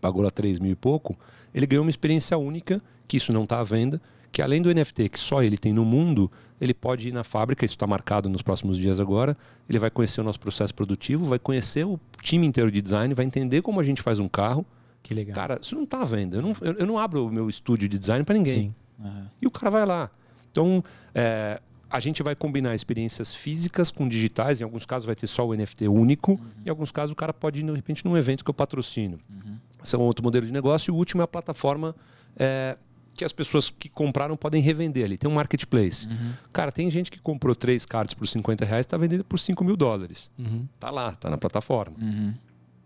pagou 0.00 0.22
lá 0.22 0.30
três 0.30 0.58
mil 0.58 0.72
e 0.72 0.76
pouco, 0.76 1.16
ele 1.54 1.66
ganhou 1.66 1.84
uma 1.84 1.90
experiência 1.90 2.36
única, 2.36 2.82
que 3.06 3.16
isso 3.16 3.32
não 3.32 3.44
está 3.44 3.60
à 3.60 3.62
venda, 3.62 4.00
que 4.32 4.40
além 4.40 4.62
do 4.62 4.72
NFT 4.72 5.10
que 5.10 5.20
só 5.20 5.42
ele 5.42 5.58
tem 5.58 5.72
no 5.72 5.84
mundo, 5.84 6.30
ele 6.58 6.72
pode 6.72 7.08
ir 7.08 7.12
na 7.12 7.22
fábrica, 7.22 7.64
isso 7.64 7.74
está 7.74 7.86
marcado 7.86 8.28
nos 8.28 8.40
próximos 8.40 8.78
dias 8.78 8.98
agora, 8.98 9.36
ele 9.68 9.78
vai 9.78 9.90
conhecer 9.90 10.22
o 10.22 10.24
nosso 10.24 10.40
processo 10.40 10.74
produtivo, 10.74 11.24
vai 11.24 11.38
conhecer 11.38 11.84
o 11.84 12.00
time 12.22 12.46
inteiro 12.46 12.70
de 12.70 12.80
design, 12.80 13.12
vai 13.14 13.26
entender 13.26 13.60
como 13.60 13.78
a 13.78 13.84
gente 13.84 14.00
faz 14.00 14.18
um 14.18 14.28
carro, 14.28 14.64
que 15.02 15.14
legal. 15.14 15.34
Cara, 15.34 15.58
isso 15.60 15.74
não 15.74 15.84
está 15.84 16.02
à 16.02 16.04
venda. 16.04 16.36
Eu 16.36 16.42
não, 16.42 16.52
eu, 16.60 16.86
não 16.86 16.98
abro 16.98 17.26
o 17.26 17.30
meu 17.30 17.50
estúdio 17.50 17.88
de 17.88 17.98
design 17.98 18.24
para 18.24 18.34
ninguém. 18.34 18.74
Uhum. 18.98 19.26
E 19.40 19.46
o 19.46 19.50
cara 19.50 19.70
vai 19.70 19.84
lá. 19.84 20.10
Então, 20.50 20.82
é, 21.14 21.60
a 21.90 22.00
gente 22.00 22.22
vai 22.22 22.34
combinar 22.34 22.74
experiências 22.74 23.34
físicas 23.34 23.90
com 23.90 24.08
digitais. 24.08 24.60
Em 24.60 24.64
alguns 24.64 24.86
casos 24.86 25.04
vai 25.04 25.14
ter 25.14 25.26
só 25.26 25.46
o 25.46 25.54
NFT 25.54 25.88
único. 25.88 26.32
Uhum. 26.32 26.38
Em 26.64 26.70
alguns 26.70 26.92
casos 26.92 27.12
o 27.12 27.16
cara 27.16 27.32
pode 27.32 27.60
ir, 27.60 27.62
de 27.64 27.72
repente, 27.72 28.04
num 28.04 28.16
evento 28.16 28.44
que 28.44 28.50
eu 28.50 28.54
patrocino. 28.54 29.18
Uhum. 29.28 29.56
Esse 29.84 29.96
é 29.96 29.98
um 29.98 30.02
outro 30.02 30.22
modelo 30.22 30.46
de 30.46 30.52
negócio. 30.52 30.90
E 30.90 30.92
o 30.92 30.96
último 30.96 31.22
é 31.22 31.24
a 31.24 31.28
plataforma 31.28 31.94
é, 32.36 32.78
que 33.14 33.24
as 33.24 33.32
pessoas 33.32 33.68
que 33.70 33.88
compraram 33.88 34.36
podem 34.36 34.62
revender 34.62 35.04
ali. 35.04 35.18
Tem 35.18 35.28
um 35.28 35.34
marketplace. 35.34 36.06
Uhum. 36.06 36.32
Cara, 36.52 36.72
tem 36.72 36.90
gente 36.90 37.10
que 37.10 37.18
comprou 37.18 37.54
três 37.54 37.84
cards 37.84 38.14
por 38.14 38.26
50 38.26 38.64
reais 38.64 38.84
e 38.84 38.86
está 38.86 38.96
vendendo 38.96 39.24
por 39.24 39.38
5 39.38 39.62
mil 39.64 39.76
dólares. 39.76 40.30
Uhum. 40.38 40.66
Tá 40.78 40.90
lá, 40.90 41.12
tá 41.14 41.28
na 41.28 41.36
plataforma. 41.36 41.96
Uhum. 42.00 42.32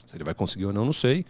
Se 0.04 0.16
ele 0.16 0.24
vai 0.24 0.34
conseguir 0.34 0.66
ou 0.66 0.72
não, 0.72 0.84
não 0.84 0.92
sei. 0.92 1.24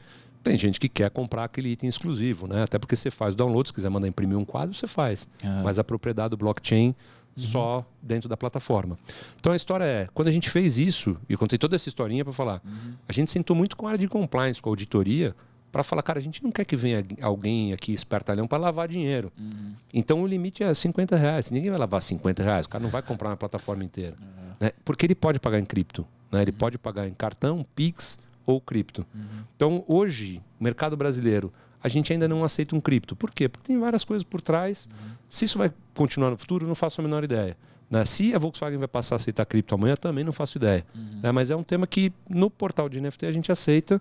Tem 0.47 0.57
gente 0.57 0.79
que 0.79 0.89
quer 0.89 1.11
comprar 1.11 1.45
aquele 1.45 1.71
item 1.71 1.89
exclusivo, 1.89 2.47
né? 2.47 2.63
Até 2.63 2.79
porque 2.79 2.95
você 2.95 3.11
faz 3.11 3.35
o 3.35 3.37
download, 3.37 3.69
se 3.69 3.75
quiser 3.75 3.91
mandar 3.91 4.07
imprimir 4.07 4.39
um 4.39 4.45
quadro, 4.45 4.75
você 4.75 4.87
faz. 4.87 5.27
Uhum. 5.43 5.63
Mas 5.65 5.79
a 5.79 5.83
propriedade 5.83 6.31
do 6.31 6.37
blockchain 6.37 6.95
uhum. 7.37 7.43
só 7.43 7.87
dentro 8.01 8.29
da 8.29 8.37
plataforma. 8.37 8.97
Então 9.41 9.53
a 9.53 9.57
história 9.57 9.85
é, 9.85 10.09
quando 10.15 10.29
a 10.29 10.31
gente 10.31 10.49
fez 10.49 10.79
isso, 10.79 11.17
e 11.29 11.33
eu 11.33 11.39
contei 11.39 11.59
toda 11.59 11.75
essa 11.75 11.89
historinha 11.89 12.25
para 12.25 12.33
falar, 12.33 12.63
uhum. 12.65 12.95
a 13.09 13.13
gente 13.13 13.29
sentou 13.29 13.57
muito 13.57 13.77
com 13.77 13.87
a 13.87 13.91
área 13.91 13.99
de 13.99 14.07
compliance, 14.07 14.63
com 14.63 14.71
a 14.71 14.73
auditoria, 14.73 15.35
para 15.73 15.83
falar, 15.83 16.03
cara, 16.03 16.21
a 16.21 16.23
gente 16.23 16.43
não 16.45 16.53
quer 16.53 16.65
que 16.65 16.77
venha 16.77 17.05
alguém 17.21 17.73
aqui 17.73 17.93
espertalhão 17.93 18.47
para 18.47 18.57
lavar 18.57 18.87
dinheiro. 18.87 19.33
Uhum. 19.37 19.75
Então 19.93 20.23
o 20.23 20.27
limite 20.29 20.63
é 20.63 20.73
50 20.73 21.17
reais. 21.17 21.51
Ninguém 21.51 21.71
vai 21.71 21.79
lavar 21.79 22.01
50 22.01 22.43
reais. 22.43 22.67
O 22.67 22.69
cara 22.69 22.83
não 22.83 22.91
vai 22.91 23.03
comprar 23.03 23.31
uma 23.31 23.37
plataforma 23.37 23.85
inteira. 23.85 24.17
Uhum. 24.21 24.47
Né? 24.59 24.71
Porque 24.87 25.05
ele 25.05 25.15
pode 25.15 25.39
pagar 25.39 25.59
em 25.59 25.67
cripto. 25.67 26.07
Né? 26.33 26.41
Ele 26.41 26.51
uhum. 26.51 26.57
pode 26.57 26.79
pagar 26.79 27.07
em 27.07 27.13
cartão, 27.13 27.67
Pix 27.75 28.19
ou 28.47 28.61
cripto. 28.61 29.05
Uhum. 29.15 29.45
Então, 29.55 29.85
hoje, 29.89 30.41
mercado 30.59 30.97
brasileiro, 30.97 31.53
a 31.83 31.89
gente 31.89 32.13
ainda 32.13 32.27
não 32.27 32.45
aceita 32.45 32.75
um 32.75 32.81
cripto. 32.81 33.15
Por 33.15 33.31
quê? 33.31 33.49
Porque 33.49 33.67
tem 33.67 33.79
várias 33.79 34.05
coisas 34.05 34.25
por 34.25 34.41
trás. 34.41 34.89
Uhum. 34.91 35.17
Se 35.29 35.45
isso 35.45 35.59
vai 35.59 35.73
continuar 35.95 36.31
no 36.31 36.39
futuro, 36.39 36.67
não 36.67 36.75
faço 36.75 37.01
a 37.01 37.05
menor 37.05 37.25
ideia. 37.25 37.57
Né? 37.91 38.05
Se 38.05 38.35
a 38.35 38.39
Volkswagen 38.39 38.79
vai 38.79 38.89
passar 38.89 39.15
a 39.15 39.17
aceitar 39.17 39.45
cripto 39.45 39.75
amanhã, 39.75 39.95
também 39.95 40.25
não 40.25 40.33
faço 40.33 40.59
ideia. 40.59 40.87
Uhum. 40.95 41.21
Né? 41.23 41.33
Mas 41.33 41.51
é 41.51 41.57
um 41.57 41.63
tema 41.63 41.87
que 41.87 42.13
no 42.29 42.49
portal 42.51 42.89
de 42.89 43.01
NFT 43.01 43.27
a 43.27 43.33
gente 43.33 43.53
aceita 43.53 44.01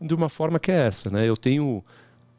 de 0.00 0.14
uma 0.14 0.28
forma 0.28 0.58
que 0.58 0.70
é 0.70 0.86
essa. 0.86 1.10
Né? 1.10 1.26
Eu 1.28 1.36
tenho 1.36 1.82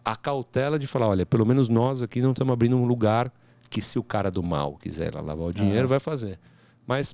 a 0.06 0.16
cautela 0.16 0.80
de 0.80 0.88
falar, 0.88 1.08
olha, 1.08 1.26
pelo 1.26 1.46
menos 1.46 1.68
nós 1.68 2.02
aqui 2.02 2.22
não 2.22 2.32
estamos 2.32 2.54
abrindo 2.54 2.78
um 2.78 2.86
lugar 2.86 3.32
que 3.70 3.82
se 3.82 4.00
o 4.00 4.04
cara 4.04 4.32
do 4.32 4.42
mal 4.42 4.78
quiser 4.78 5.14
lavar 5.14 5.48
o 5.48 5.54
dinheiro, 5.54 5.88
vai 5.88 6.00
fazer. 6.00 6.40
Mas 6.88 7.14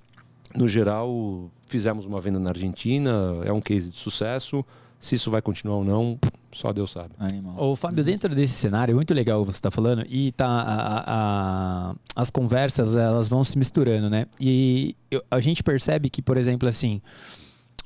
no 0.55 0.67
geral, 0.67 1.49
fizemos 1.67 2.05
uma 2.05 2.21
venda 2.21 2.39
na 2.39 2.49
Argentina, 2.49 3.41
é 3.43 3.51
um 3.51 3.61
case 3.61 3.89
de 3.89 3.99
sucesso. 3.99 4.63
Se 4.99 5.15
isso 5.15 5.29
vai 5.29 5.41
continuar 5.41 5.75
ou 5.77 5.83
não, 5.83 6.17
só 6.53 6.71
Deus 6.71 6.91
sabe. 6.91 7.09
Ô, 7.57 7.75
Fábio, 7.75 8.05
dentro 8.05 8.33
desse 8.33 8.53
cenário, 8.53 8.95
muito 8.95 9.13
legal 9.13 9.41
o 9.41 9.45
que 9.45 9.51
você 9.51 9.57
está 9.57 9.69
falando, 9.69 10.05
e 10.07 10.31
tá, 10.31 10.47
a, 10.47 11.03
a, 11.05 11.95
as 12.15 12.29
conversas 12.29 12.95
elas 12.95 13.27
vão 13.27 13.43
se 13.43 13.57
misturando, 13.57 14.09
né? 14.09 14.27
E 14.39 14.95
eu, 15.11 15.21
a 15.29 15.41
gente 15.41 15.61
percebe 15.61 16.09
que, 16.09 16.21
por 16.21 16.37
exemplo, 16.37 16.69
assim, 16.69 17.01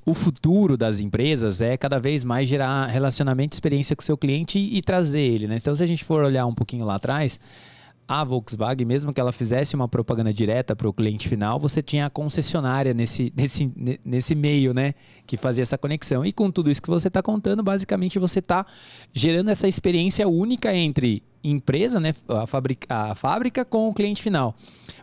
o 0.05 0.13
futuro 0.13 0.78
das 0.78 0.99
empresas 0.99 1.59
é 1.59 1.76
cada 1.76 1.99
vez 1.99 2.24
mais 2.24 2.47
gerar 2.47 2.86
relacionamento, 2.86 3.53
experiência 3.53 3.95
com 3.95 4.03
o 4.03 4.05
seu 4.05 4.18
cliente 4.18 4.59
e, 4.59 4.78
e 4.78 4.82
trazer 4.84 5.22
ele, 5.22 5.47
né? 5.47 5.57
Então, 5.59 5.76
se 5.76 5.84
a 5.84 5.88
gente 5.88 6.03
for 6.03 6.24
olhar 6.24 6.45
um 6.45 6.53
pouquinho 6.53 6.86
lá 6.86 6.95
atrás, 6.95 7.39
a 8.08 8.24
Volkswagen, 8.24 8.86
mesmo 8.86 9.14
que 9.14 9.20
ela 9.20 9.34
fizesse 9.34 9.76
uma 9.76 9.88
propaganda 9.88 10.34
direta 10.34 10.76
para 10.76 10.88
o 10.88 10.93
cliente 10.93 11.28
final, 11.28 11.60
você 11.60 11.82
tinha 11.82 12.05
a 12.05 12.10
concessionária 12.10 12.93
nesse, 12.93 13.34
nesse, 13.36 13.72
nesse 14.05 14.34
meio, 14.34 14.74
né? 14.74 14.93
Que 15.26 15.36
fazia 15.36 15.62
essa 15.62 15.78
conexão. 15.78 16.26
E 16.26 16.32
com 16.32 16.49
tudo 16.49 16.72
isso 16.72 16.82
que 16.82 16.89
você 16.89 17.10
está 17.10 17.22
contando, 17.22 17.62
basicamente 17.62 18.18
você 18.18 18.39
está 18.39 18.66
gerando 19.12 19.49
essa 19.49 19.68
experiência 19.68 20.28
única 20.28 20.74
entre 20.74 21.22
empresa, 21.43 21.99
né, 21.99 22.14
a, 22.28 22.45
fábrica, 22.45 22.88
a 22.89 23.16
fábrica 23.16 23.64
com 23.64 23.88
o 23.88 23.93
cliente 23.93 24.22
final. 24.22 24.55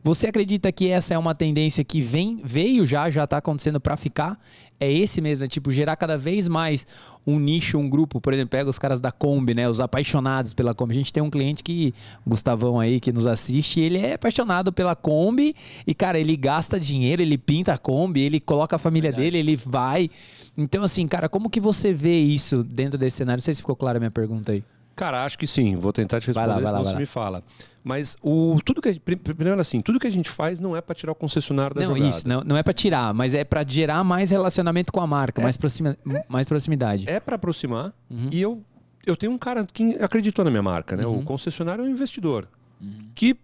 Você 0.02 0.26
acredita 0.26 0.70
que 0.70 0.90
essa 0.90 1.14
é 1.14 1.18
uma 1.18 1.34
tendência 1.34 1.82
que 1.82 2.00
vem, 2.00 2.40
veio 2.44 2.84
já, 2.84 3.08
já 3.08 3.24
está 3.24 3.38
acontecendo 3.38 3.80
para 3.80 3.96
ficar? 3.96 4.38
É 4.84 4.92
esse 4.92 5.20
mesmo, 5.20 5.44
é 5.44 5.48
tipo 5.48 5.70
gerar 5.70 5.96
cada 5.96 6.18
vez 6.18 6.46
mais 6.46 6.86
um 7.26 7.38
nicho, 7.38 7.78
um 7.78 7.88
grupo. 7.88 8.20
Por 8.20 8.32
exemplo, 8.32 8.50
pega 8.50 8.68
os 8.68 8.78
caras 8.78 9.00
da 9.00 9.10
Kombi, 9.10 9.54
né, 9.54 9.68
os 9.68 9.80
apaixonados 9.80 10.52
pela 10.52 10.74
Kombi. 10.74 10.92
A 10.92 10.96
gente 10.96 11.12
tem 11.12 11.22
um 11.22 11.30
cliente 11.30 11.62
que, 11.62 11.94
Gustavão 12.26 12.78
aí, 12.78 13.00
que 13.00 13.12
nos 13.12 13.26
assiste, 13.26 13.80
ele 13.80 13.98
é 13.98 14.14
apaixonado 14.14 14.72
pela 14.72 14.94
Kombi 14.94 15.54
e, 15.86 15.94
cara, 15.94 16.18
ele 16.18 16.36
gasta 16.36 16.78
dinheiro, 16.78 17.22
ele 17.22 17.38
pinta 17.38 17.72
a 17.72 17.78
Kombi, 17.78 18.20
ele 18.20 18.40
coloca 18.40 18.76
a 18.76 18.78
família 18.78 19.10
Verdade. 19.10 19.30
dele, 19.30 19.38
ele 19.38 19.56
vai. 19.56 20.10
Então, 20.56 20.84
assim, 20.84 21.06
cara, 21.08 21.28
como 21.28 21.48
que 21.48 21.60
você 21.60 21.92
vê 21.92 22.18
isso 22.18 22.62
dentro 22.62 22.98
desse 22.98 23.16
cenário? 23.16 23.38
Não 23.38 23.44
sei 23.44 23.54
se 23.54 23.62
ficou 23.62 23.74
clara 23.74 23.98
a 23.98 24.00
minha 24.00 24.10
pergunta 24.10 24.52
aí. 24.52 24.62
Cara, 24.96 25.24
acho 25.24 25.38
que 25.38 25.46
sim. 25.46 25.76
Vou 25.76 25.92
tentar 25.92 26.20
te 26.20 26.28
responder, 26.28 26.46
vai 26.46 26.56
lá, 26.56 26.60
vai 26.60 26.66
senão 26.66 26.82
lá, 26.82 26.90
você 26.90 26.96
me 26.96 27.06
fala. 27.06 27.42
Mas 27.82 28.16
o 28.22 28.58
tudo 28.64 28.80
que 28.80 28.98
primeiro 28.98 29.60
assim, 29.60 29.80
tudo 29.80 30.00
que 30.00 30.06
a 30.06 30.10
gente 30.10 30.30
faz 30.30 30.58
não 30.60 30.76
é 30.76 30.80
para 30.80 30.94
tirar 30.94 31.12
o 31.12 31.14
concessionário 31.14 31.74
da 31.74 31.82
não, 31.82 31.88
jogada. 31.88 32.08
Isso, 32.08 32.28
não, 32.28 32.42
não 32.42 32.56
é 32.56 32.62
para 32.62 32.72
tirar, 32.72 33.12
mas 33.12 33.34
é 33.34 33.44
para 33.44 33.66
gerar 33.66 34.02
mais 34.04 34.30
relacionamento 34.30 34.92
com 34.92 35.00
a 35.00 35.06
marca, 35.06 35.42
é, 35.42 35.44
mais, 35.44 35.56
proxima, 35.56 35.96
é, 36.10 36.24
mais 36.28 36.48
proximidade. 36.48 37.08
É 37.08 37.20
para 37.20 37.36
aproximar. 37.36 37.92
Uhum. 38.10 38.28
E 38.30 38.40
eu 38.40 38.62
eu 39.06 39.14
tenho 39.16 39.32
um 39.32 39.38
cara 39.38 39.66
que 39.70 39.96
acreditou 40.00 40.44
na 40.46 40.50
minha 40.50 40.62
marca, 40.62 40.96
né? 40.96 41.06
Uhum. 41.06 41.18
O 41.18 41.22
concessionário 41.24 41.84
é 41.84 41.86
um 41.86 41.90
investidor 41.90 42.48
uhum. 42.80 43.10
que 43.14 43.36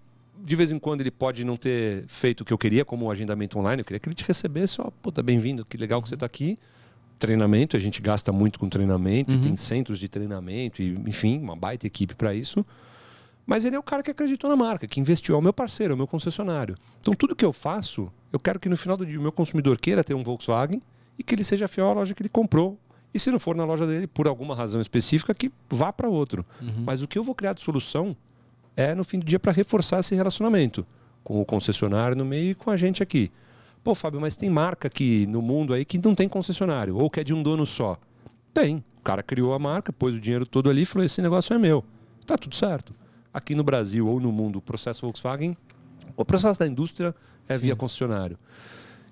de 0.42 0.56
vez 0.56 0.70
em 0.70 0.78
quando 0.78 1.02
ele 1.02 1.10
pode 1.10 1.44
não 1.44 1.54
ter 1.54 2.04
feito 2.08 2.40
o 2.40 2.44
que 2.46 2.52
eu 2.52 2.56
queria, 2.56 2.82
como 2.82 3.06
um 3.06 3.10
agendamento 3.10 3.58
online. 3.58 3.80
Eu 3.80 3.84
queria 3.84 4.00
que 4.00 4.08
ele 4.08 4.14
te 4.14 4.24
recebesse, 4.24 4.80
ó, 4.80 4.90
puta, 5.02 5.22
bem-vindo, 5.22 5.66
que 5.66 5.76
legal 5.76 6.00
que 6.00 6.08
você 6.08 6.14
está 6.14 6.24
aqui 6.24 6.58
treinamento, 7.20 7.76
a 7.76 7.80
gente 7.80 8.00
gasta 8.02 8.32
muito 8.32 8.58
com 8.58 8.68
treinamento, 8.68 9.32
uhum. 9.32 9.40
tem 9.40 9.54
centros 9.54 9.98
de 10.00 10.08
treinamento, 10.08 10.82
e, 10.82 10.98
enfim, 11.06 11.38
uma 11.38 11.54
baita 11.54 11.86
equipe 11.86 12.14
para 12.14 12.34
isso. 12.34 12.66
Mas 13.46 13.64
ele 13.64 13.76
é 13.76 13.78
o 13.78 13.82
cara 13.82 14.02
que 14.02 14.10
acreditou 14.10 14.48
na 14.48 14.56
marca, 14.56 14.86
que 14.86 14.98
investiu, 14.98 15.34
é 15.34 15.38
o 15.38 15.42
meu 15.42 15.52
parceiro, 15.52 15.92
é 15.92 15.94
o 15.94 15.96
meu 15.96 16.06
concessionário. 16.06 16.76
Então, 17.00 17.14
tudo 17.14 17.36
que 17.36 17.44
eu 17.44 17.52
faço, 17.52 18.10
eu 18.32 18.40
quero 18.40 18.58
que 18.58 18.68
no 18.68 18.76
final 18.76 18.96
do 18.96 19.04
dia 19.04 19.18
o 19.18 19.22
meu 19.22 19.32
consumidor 19.32 19.78
queira 19.78 20.02
ter 20.02 20.14
um 20.14 20.22
Volkswagen 20.22 20.82
e 21.18 21.22
que 21.22 21.34
ele 21.34 21.44
seja 21.44 21.68
fiel 21.68 21.88
à 21.88 21.92
loja 21.92 22.14
que 22.14 22.22
ele 22.22 22.28
comprou. 22.28 22.78
E 23.12 23.18
se 23.18 23.30
não 23.30 23.38
for 23.38 23.56
na 23.56 23.64
loja 23.64 23.86
dele, 23.86 24.06
por 24.06 24.28
alguma 24.28 24.54
razão 24.54 24.80
específica, 24.80 25.34
que 25.34 25.50
vá 25.68 25.92
para 25.92 26.08
outro. 26.08 26.46
Uhum. 26.62 26.84
Mas 26.86 27.02
o 27.02 27.08
que 27.08 27.18
eu 27.18 27.24
vou 27.24 27.34
criar 27.34 27.52
de 27.52 27.60
solução 27.60 28.16
é, 28.76 28.94
no 28.94 29.04
fim 29.04 29.18
do 29.18 29.26
dia, 29.26 29.38
para 29.38 29.52
reforçar 29.52 30.00
esse 30.00 30.14
relacionamento 30.14 30.86
com 31.22 31.40
o 31.40 31.44
concessionário 31.44 32.16
no 32.16 32.24
meio 32.24 32.52
e 32.52 32.54
com 32.54 32.70
a 32.70 32.76
gente 32.76 33.02
aqui. 33.02 33.30
Pô, 33.82 33.94
Fábio, 33.94 34.20
mas 34.20 34.36
tem 34.36 34.50
marca 34.50 34.88
aqui 34.88 35.26
no 35.26 35.40
mundo 35.40 35.72
aí 35.72 35.84
que 35.84 35.98
não 35.98 36.14
tem 36.14 36.28
concessionário, 36.28 36.96
ou 36.96 37.08
que 37.08 37.20
é 37.20 37.24
de 37.24 37.32
um 37.32 37.42
dono 37.42 37.64
só. 37.64 37.98
Tem. 38.52 38.84
O 38.98 39.02
cara 39.02 39.22
criou 39.22 39.54
a 39.54 39.58
marca, 39.58 39.92
pôs 39.92 40.14
o 40.14 40.20
dinheiro 40.20 40.44
todo 40.44 40.68
ali 40.68 40.82
e 40.82 40.84
falou: 40.84 41.04
esse 41.04 41.22
negócio 41.22 41.54
é 41.54 41.58
meu. 41.58 41.82
Tá 42.26 42.36
tudo 42.36 42.54
certo. 42.54 42.94
Aqui 43.32 43.54
no 43.54 43.64
Brasil 43.64 44.06
ou 44.06 44.20
no 44.20 44.30
mundo, 44.30 44.56
o 44.56 44.60
processo 44.60 45.02
Volkswagen, 45.02 45.56
o 46.16 46.24
processo 46.24 46.58
da 46.58 46.66
indústria 46.66 47.14
é 47.48 47.56
via 47.56 47.72
Sim. 47.72 47.78
concessionário. 47.78 48.36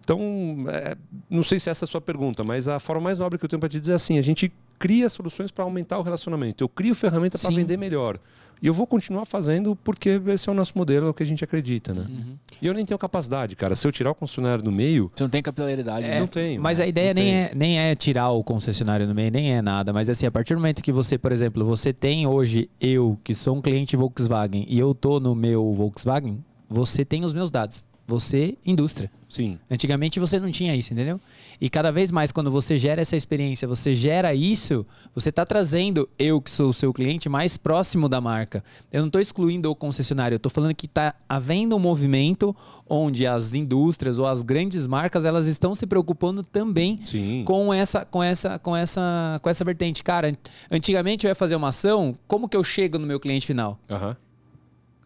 Então, 0.01 0.21
é, 0.69 0.97
não 1.29 1.43
sei 1.43 1.61
se 1.61 1.69
essa 1.69 1.85
é 1.85 1.87
a 1.87 1.89
sua 1.89 2.01
pergunta, 2.01 2.43
mas 2.43 2.67
a 2.67 2.79
forma 2.79 3.03
mais 3.03 3.19
nobre 3.19 3.39
que 3.39 3.45
eu 3.45 3.49
tenho 3.49 3.61
para 3.61 3.69
te 3.69 3.81
dizer 3.81 3.93
é 3.93 3.95
assim: 3.95 4.19
a 4.19 4.23
gente 4.23 4.53
cria 4.79 5.09
soluções 5.09 5.51
para 5.51 5.65
aumentar 5.65 5.99
o 5.99 6.03
relacionamento. 6.03 6.63
Eu 6.63 6.69
crio 6.69 6.95
ferramenta 6.95 7.39
para 7.39 7.51
vender 7.51 7.77
melhor. 7.77 8.19
E 8.63 8.67
eu 8.67 8.75
vou 8.75 8.87
continuar 8.87 9.25
fazendo 9.25 9.77
porque 9.77 10.21
esse 10.27 10.49
é 10.49 10.53
o 10.53 10.55
nosso 10.55 10.77
modelo, 10.77 11.07
é 11.07 11.11
o 11.11 11.15
que 11.15 11.23
a 11.23 11.27
gente 11.27 11.45
acredita, 11.45 11.95
né? 11.95 12.07
Uhum. 12.09 12.37
E 12.61 12.67
eu 12.67 12.75
nem 12.75 12.85
tenho 12.85 12.99
capacidade, 12.99 13.55
cara. 13.55 13.77
Se 13.77 13.87
eu 13.87 13.93
tirar 13.93 14.11
o 14.11 14.15
concessionário 14.15 14.63
do 14.63 14.73
meio. 14.73 15.11
Você 15.15 15.23
não 15.23 15.31
tem 15.31 15.43
capilaridade, 15.43 16.07
é, 16.07 16.21
Não 16.21 16.27
tenho. 16.27 16.61
Mas 16.61 16.81
a 16.81 16.87
ideia 16.87 17.15
nem 17.15 17.35
é, 17.35 17.53
nem 17.55 17.79
é 17.79 17.95
tirar 17.95 18.31
o 18.31 18.43
concessionário 18.43 19.07
do 19.07 19.15
meio, 19.15 19.31
nem 19.31 19.55
é 19.55 19.63
nada. 19.63 19.93
Mas 19.93 20.09
assim, 20.09 20.27
a 20.27 20.31
partir 20.31 20.55
do 20.55 20.61
momento 20.61 20.83
que 20.83 20.93
você, 20.93 21.17
por 21.17 21.33
exemplo, 21.33 21.65
você 21.65 21.93
tem 21.93 22.27
hoje 22.27 22.69
eu, 22.81 23.19
que 23.23 23.35
sou 23.35 23.57
um 23.57 23.63
cliente 23.63 23.97
Volkswagen, 23.97 24.65
e 24.69 24.79
eu 24.79 24.95
tô 24.95 25.21
no 25.21 25.35
meu 25.35 25.73
Volkswagen, 25.73 26.45
você 26.69 27.05
tem 27.05 27.25
os 27.25 27.33
meus 27.33 27.51
dados. 27.51 27.87
Você, 28.09 28.57
indústria. 28.65 29.11
Sim. 29.29 29.59
Antigamente 29.71 30.19
você 30.19 30.41
não 30.41 30.51
tinha 30.51 30.75
isso, 30.75 30.95
entendeu? 30.95 31.21
E 31.61 31.69
cada 31.69 31.93
vez 31.93 32.11
mais, 32.11 32.33
quando 32.33 32.51
você 32.51 32.79
gera 32.79 33.03
essa 33.03 33.15
experiência, 33.17 33.69
você 33.69 33.93
gera 33.93 34.35
isso, 34.35 34.87
você 35.15 35.29
está 35.29 35.45
trazendo 35.45 36.09
eu, 36.19 36.41
que 36.41 36.51
sou 36.51 36.71
o 36.71 36.73
seu 36.73 36.91
cliente, 36.91 37.29
mais 37.29 37.59
próximo 37.59 38.09
da 38.09 38.19
marca. 38.19 38.65
Eu 38.91 39.01
não 39.01 39.09
estou 39.09 39.21
excluindo 39.21 39.71
o 39.71 39.75
concessionário, 39.75 40.37
eu 40.37 40.39
estou 40.39 40.51
falando 40.51 40.75
que 40.75 40.87
está 40.87 41.15
havendo 41.29 41.77
um 41.77 41.79
movimento 41.79 42.57
onde 42.89 43.27
as 43.27 43.53
indústrias 43.53 44.19
ou 44.19 44.27
as 44.27 44.41
grandes 44.41 44.87
marcas 44.87 45.27
elas 45.27 45.47
estão 45.47 45.75
se 45.75 45.87
preocupando 45.87 46.43
também 46.43 46.99
Sim. 47.05 47.43
com 47.45 47.75
essa, 47.75 48.07
com 48.07 48.23
essa, 48.23 48.59
com 48.59 48.75
essa, 48.75 49.39
com 49.43 49.51
essa 49.51 49.65
vertente. 49.67 50.03
Cara, 50.03 50.35
antigamente 50.71 51.27
eu 51.27 51.29
ia 51.29 51.35
fazer 51.35 51.57
uma 51.57 51.69
ação, 51.69 52.17
como 52.27 52.49
que 52.49 52.57
eu 52.57 52.65
chego 52.65 52.99
no 52.99 53.07
meu 53.07 53.21
cliente 53.21 53.47
final? 53.47 53.79
Aham. 53.91 54.09
Uhum. 54.09 54.28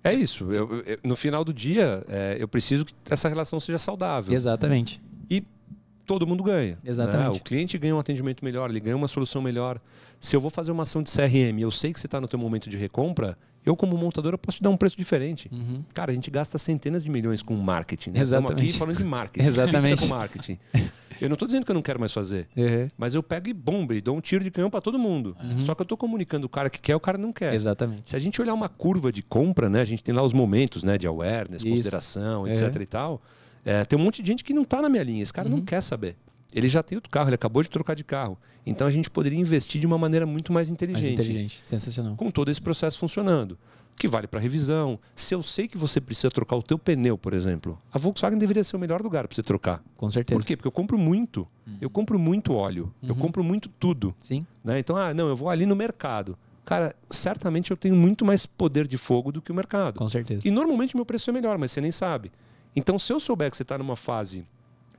É 0.05 0.13
isso. 0.13 0.53
Eu, 0.53 0.83
eu, 0.85 0.99
no 1.05 1.17
final 1.17 1.45
do 1.45 1.53
dia, 1.53 2.05
é, 2.09 2.37
eu 2.39 2.49
preciso 2.49 2.85
que 2.85 2.95
essa 3.09 3.29
relação 3.29 3.61
seja 3.61 3.79
saudável. 3.79 4.35
Exatamente. 4.35 5.01
E 5.31 5.45
todo 6.05 6.27
mundo 6.27 6.43
ganha. 6.43 6.73
Né? 6.83 6.91
Exatamente. 6.91 7.33
Né? 7.35 7.37
O 7.37 7.41
cliente 7.41 7.79
ganha 7.79 7.95
um 7.95 7.99
atendimento 7.99 8.45
melhor, 8.45 8.71
ele 8.71 8.81
ganha 8.81 8.97
uma 8.97 9.09
solução 9.09 9.41
melhor. 9.41 9.81
Se 10.19 10.35
eu 10.35 10.41
vou 10.41 10.51
fazer 10.51 10.73
uma 10.73 10.83
ação 10.83 11.03
de 11.03 11.11
CRM 11.11 11.61
eu 11.61 11.71
sei 11.71 11.93
que 11.93 12.01
você 12.01 12.07
está 12.07 12.21
no 12.21 12.29
teu 12.29 12.39
momento 12.39 12.69
de 12.69 12.77
recompra, 12.77 13.37
eu 13.65 13.77
como 13.77 13.97
montadora 13.97 14.37
posso 14.37 14.59
te 14.59 14.63
dar 14.63 14.71
um 14.71 14.77
preço 14.77 14.97
diferente. 14.97 15.49
Uhum. 15.53 15.85
Cara, 15.95 16.11
a 16.11 16.15
gente 16.15 16.31
gasta 16.31 16.59
centenas 16.59 17.05
de 17.05 17.11
milhões 17.11 17.43
com 17.43 17.55
marketing. 17.55 18.11
Né? 18.11 18.21
Exatamente. 18.21 18.67
Estamos 18.67 18.71
aqui 18.71 18.79
falando 18.79 18.97
de 18.97 19.05
marketing. 19.09 19.47
Exatamente. 19.47 20.01
com 20.01 20.07
marketing. 20.09 20.59
Eu 21.21 21.29
não 21.29 21.35
estou 21.35 21.47
dizendo 21.47 21.65
que 21.65 21.71
eu 21.71 21.75
não 21.75 21.83
quero 21.83 22.01
mais 22.01 22.13
fazer. 22.13 22.49
Uhum. 22.57 22.89
Mas 22.99 23.15
eu 23.15 23.23
pego 23.23 23.49
e 23.49 23.53
bomba 23.53 23.95
e 23.95 24.01
dou 24.01 24.17
um 24.17 24.21
tiro 24.21 24.43
de 24.43 24.51
canhão 24.51 24.69
para 24.69 24.81
todo 24.81 24.99
mundo. 24.99 25.37
Uhum. 25.41 25.63
Só 25.63 25.75
que 25.75 25.83
eu 25.83 25.85
estou 25.85 25.97
comunicando 25.97 26.47
o 26.47 26.49
cara 26.49 26.69
que 26.69 26.81
quer, 26.81 26.97
o 26.97 27.01
cara 27.01 27.17
não 27.17 27.31
quer. 27.31 27.55
Exatamente. 27.55 28.11
Se 28.11 28.17
a 28.17 28.19
gente 28.19 28.41
olhar 28.41 28.55
uma 28.55 28.69
curva 28.69 29.13
de 29.13 29.23
compra, 29.23 29.69
né? 29.69 29.81
A 29.81 29.85
gente 29.85 30.03
tem 30.03 30.15
lá 30.15 30.23
os 30.23 30.33
momentos 30.33 30.83
né, 30.83 30.99
de 30.99 31.07
awareness, 31.07 31.63
Isso. 31.63 31.71
consideração, 31.71 32.49
etc 32.49 32.63
uhum. 32.75 32.83
e 32.83 32.87
tal. 32.87 33.23
É, 33.65 33.85
tem 33.85 33.97
um 33.97 34.03
monte 34.03 34.23
de 34.23 34.29
gente 34.29 34.43
que 34.43 34.53
não 34.53 34.63
está 34.63 34.83
na 34.83 34.89
minha 34.89 35.05
linha. 35.05 35.23
Esse 35.23 35.33
cara 35.33 35.49
não 35.49 35.59
uhum. 35.59 35.65
quer 35.65 35.81
saber. 35.81 36.17
Ele 36.53 36.69
já 36.69 36.83
tem 36.83 36.97
outro 36.97 37.11
carro, 37.11 37.29
ele 37.29 37.35
acabou 37.35 37.63
de 37.63 37.71
trocar 37.71 37.95
de 37.95 38.05
carro. 38.05 38.39
Então 38.65 38.87
a 38.87 38.91
gente 38.91 39.11
poderia 39.11 39.39
investir 39.39 39.81
de 39.81 39.87
uma 39.87 39.99
maneira 39.99 40.27
muito 40.27 40.53
mais 40.53 40.71
inteligente. 40.71 41.17
Mais 41.17 41.27
inteligente, 41.29 41.61
sensacional. 41.65 42.15
Com 42.17 42.31
todo 42.31 42.51
esse 42.51 42.61
processo 42.61 42.99
funcionando. 42.99 43.59
Que 43.97 44.09
vale 44.09 44.27
para 44.27 44.41
revisão. 44.41 44.99
Se 45.15 45.35
eu 45.35 45.43
sei 45.43 45.69
que 45.69 45.77
você 45.77 46.01
precisa 46.01 46.31
trocar 46.31 46.57
o 46.57 46.63
teu 46.63 46.79
pneu, 46.79 47.19
por 47.19 47.35
exemplo, 47.35 47.79
a 47.93 47.99
Volkswagen 47.99 48.39
deveria 48.39 48.65
ser 48.65 48.77
o 48.77 48.79
melhor 48.79 49.03
lugar 49.03 49.29
para 49.29 49.35
você 49.35 49.43
trocar. 49.43 49.83
Com 49.97 50.11
certeza. 50.11 50.39
Por 50.39 50.45
quê? 50.45 50.57
Porque 50.57 50.67
eu 50.67 50.73
compro 50.73 50.99
muito. 50.99 51.47
Uhum. 51.67 51.77
Eu 51.81 51.91
compro 51.91 52.19
muito 52.19 52.55
óleo. 52.55 52.93
Uhum. 53.03 53.11
Eu 53.11 53.15
compro 53.15 53.45
muito 53.45 53.69
tudo. 53.69 54.15
Sim. 54.19 54.47
Né? 54.65 54.79
Então, 54.79 54.97
ah, 54.97 55.13
não, 55.13 55.29
eu 55.29 55.37
vou 55.37 55.51
ali 55.51 55.67
no 55.67 55.77
mercado. 55.77 56.39
Cara, 56.65 56.95
certamente 57.11 57.71
eu 57.71 57.77
tenho 57.77 57.95
muito 57.95 58.25
mais 58.25 58.47
poder 58.47 58.87
de 58.87 58.97
fogo 58.97 59.31
do 59.31 59.43
que 59.43 59.53
o 59.53 59.55
mercado. 59.55 59.99
Com 59.99 60.09
certeza. 60.09 60.47
E 60.47 60.51
normalmente 60.51 60.97
meu 60.97 61.05
preço 61.05 61.29
é 61.29 61.33
melhor, 61.33 61.59
mas 61.59 61.73
você 61.73 61.81
nem 61.81 61.93
sabe. 61.93 62.33
Então, 62.75 62.99
se 62.99 63.13
eu 63.13 63.21
souber 63.21 63.51
que 63.51 63.57
você 63.57 63.63
está 63.63 63.77
numa 63.77 63.97
fase 63.97 64.47